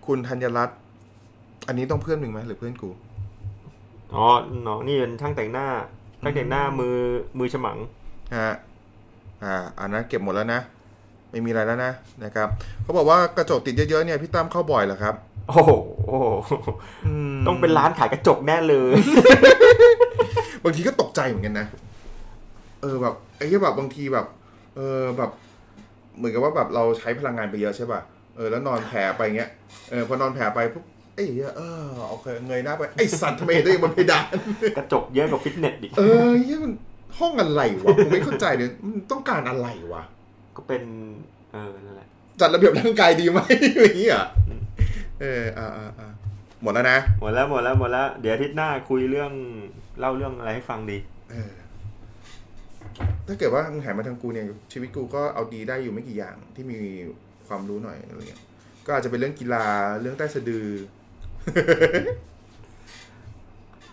[0.06, 0.78] คุณธัญรัตน์
[1.68, 2.90] อันนี้ต้องเพื่อนมึงไหมหรือเพื่อนกู
[4.14, 4.26] อ๋อ
[4.66, 5.66] น้องนี่เป็นช่างแต่งหน้า
[6.22, 6.96] ช่างแต่งหน้ามือ
[7.38, 7.78] มือฉมัง
[8.36, 8.54] ฮะ
[9.44, 10.60] อ่าอันนั้นเก็บหมดแล้วนะ
[11.28, 11.92] ไปไม่มีอะไรแล้วนะ
[12.24, 12.48] นะครับ
[12.82, 15.14] เขาบอกว่ากระจกติดเยอะๆเนี่ยพี่ตั้มเข้าบ่อยเหรอครับ
[15.48, 15.72] โอ้โห
[17.06, 18.92] อืมต้องเป็นร้านขายกระจกแน่เลย
[20.64, 21.66] บางทีก็ตกใจเหมือนกันนะ
[22.82, 24.26] เออแบบไอ้ที่แบบบางทีแบบ
[24.76, 25.30] เออแบบ
[26.16, 28.00] เหมือนกับว่าแบบเราใช้พลังงานไปเยอะใช่ป่ะ
[28.36, 29.50] เออแล้วนอนแผลไปเงี้ย
[29.90, 30.84] เออพอนอนแผลไปปุ๊บ
[31.14, 34.24] ไอ้เหี้ยเออโอเคเงยหน้าไปไอ้สัตว์ทำไมตัวเองบนเพดาน
[34.76, 36.72] กระจกเยอะกว่าฟิตเนสอีกเออเหี้ยมัน
[37.18, 40.02] ห้องอะไรวะผมไม่เข้าใจเลยมันต้องการอะไรวะ
[40.56, 40.82] ก็เป็น
[41.52, 42.08] เออนั่นแหละ
[42.40, 43.40] จัดระเบียบร่างกายดีไหม
[43.82, 44.26] อย่างนี้อะ
[45.20, 46.10] เอออ่าอ่าอ่า
[46.62, 49.32] หมดแล้วนะหมดแล้วหมดแล้วหมดแล้ว เดี๋ยวอาทิตย์หน้าคุยเรื่อง
[49.98, 50.98] เล่าเรื่องอะไรให้ฟังดี
[51.30, 51.52] เออ
[53.26, 56.78] ถ้าเกิดว่ามึงหันมาทางกูเนี่ยชีวิตกูก็เอาดีได้อยู่ไม่กี่อย่างที่มี
[57.48, 58.42] ความรู้หน่อยอะไรเงี้ย
[58.86, 59.64] ก็อาจจะเป็นเรื่องกีฬา
[60.00, 60.66] เรื่องใต้สะดือ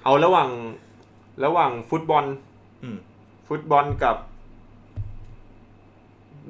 [0.04, 0.50] เอาระหว่าง
[1.46, 2.26] ระหว่างฟุตบอล
[2.84, 2.98] อืม
[3.48, 4.16] ฟุตบอลกับ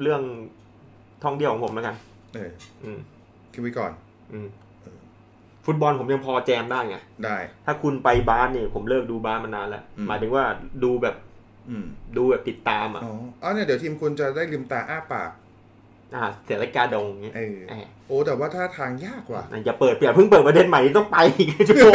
[0.01, 0.21] เรื่อง
[1.23, 1.95] ท่องเที่ยวของผมแล้วกัน
[2.35, 2.51] เออ
[2.83, 2.99] อืม
[3.51, 3.91] คิดไว้ก่อน
[4.33, 4.47] อืม
[5.65, 10.43] ฟุตบอลผมยังพอแจมได้ไงได้ ถ้าคุณไปบาสเนี่ยผมเลิกดูบาสมานานแล้วอืมหมายถึงว่า
[10.83, 11.32] ดูแบบอืม
[12.17, 15.31] ดูแบบติดตามอะอ๋ออ๋อเนี่ยเดี๋ยวทีมคุณจะได้ลืมตาอ้าปาก
[16.15, 21.93] อ่าเสียรายกาดงอย่างเงี้ยเออแหมโอ้แต่ว่าท่าทางยากว่ะอย่าเปิดอย่าเพิ่งเปิดประเด็นใหม่ต้องไปอีกชั่วโมง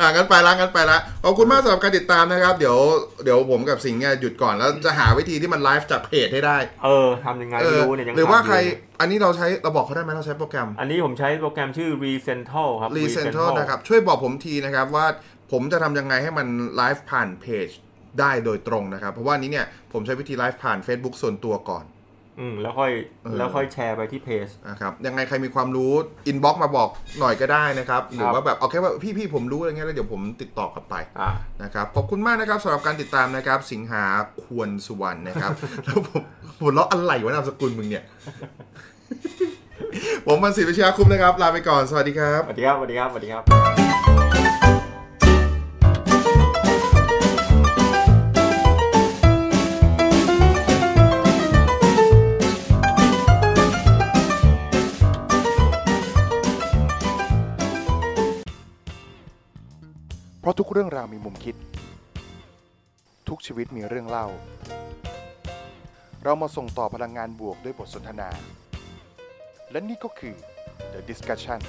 [0.00, 2.76] อ่างั้นไปละงั้นไปละขอบคุณมากสำหรับการติดตามนะครับ เดี๋ยว
[3.24, 8.56] เดี๋ยวผมกับสิงห์เนี่ยหยุดก่อนแล้วจะหาวิธีที่มันไลฟ์จากเพจให้ได้ เออทำยังไงเอไม่อรู้เนี่ยยังหรือว่าทำยู่ใคร
[9.00, 15.06] อันนี้เราใช้เราบอกเขาได้ไหมเราใช้โปรแกรม อันนี้ผมใช้โปรแกรมชื่อ Recentral ครับ Recentral นะครับช่วยบอกผมทีนะครับว่า
[15.52, 17.68] ผมจะทำยังไงให้มันไลฟ์ผ่านเพจ
[18.20, 21.86] ได้โดยตรงนะครับ เพราะว่านี้เนี่ยผมใช้วิธีไลฟ์ผ่าน Facebook ส่วนตัวก่อน
[22.40, 25.92] อืมแล้วค่อยเออแล้วค่อยแชร์ไปที่เพจนะครับยังไงใครมีความรู้
[26.26, 26.88] inbox มาบอก
[27.20, 31.30] หน่อยก็ได้นะครับ หรือครับว่าแบบเอาแค่ว่าพี่พี่ผมรู้อะไรเงี้ยแล้วเดี๋ยวผมติดต่อกลับไปอ่า
[31.62, 34.04] นะครับขอบคุณมากนะครับสำหรับการติดตามนะครับ สิงหา
[34.44, 35.50] ควรสุวรรณนะครับ
[35.84, 36.22] แล้วผม
[36.60, 38.04] หัวเราะอะไรวะนามสกุลมึงเนี่ย
[40.26, 44.01] ผมมันศิริวิชยาคุ้มนะครับ ลาไปก่อนสวัสดีครับสวัสดีครับสวัสดีครับสวัสดีครับ
[60.42, 61.56] เพราะทุกเรื่องราวมีมุมคิด
[63.28, 64.26] ทุกชีวิตมีเรื่องเล่า
[66.24, 68.28] เรามาส่งต่อพลังงานบวกด้วยบทสนทนา
[69.70, 70.34] และนี่ก็คือ
[70.92, 71.60] The Discussion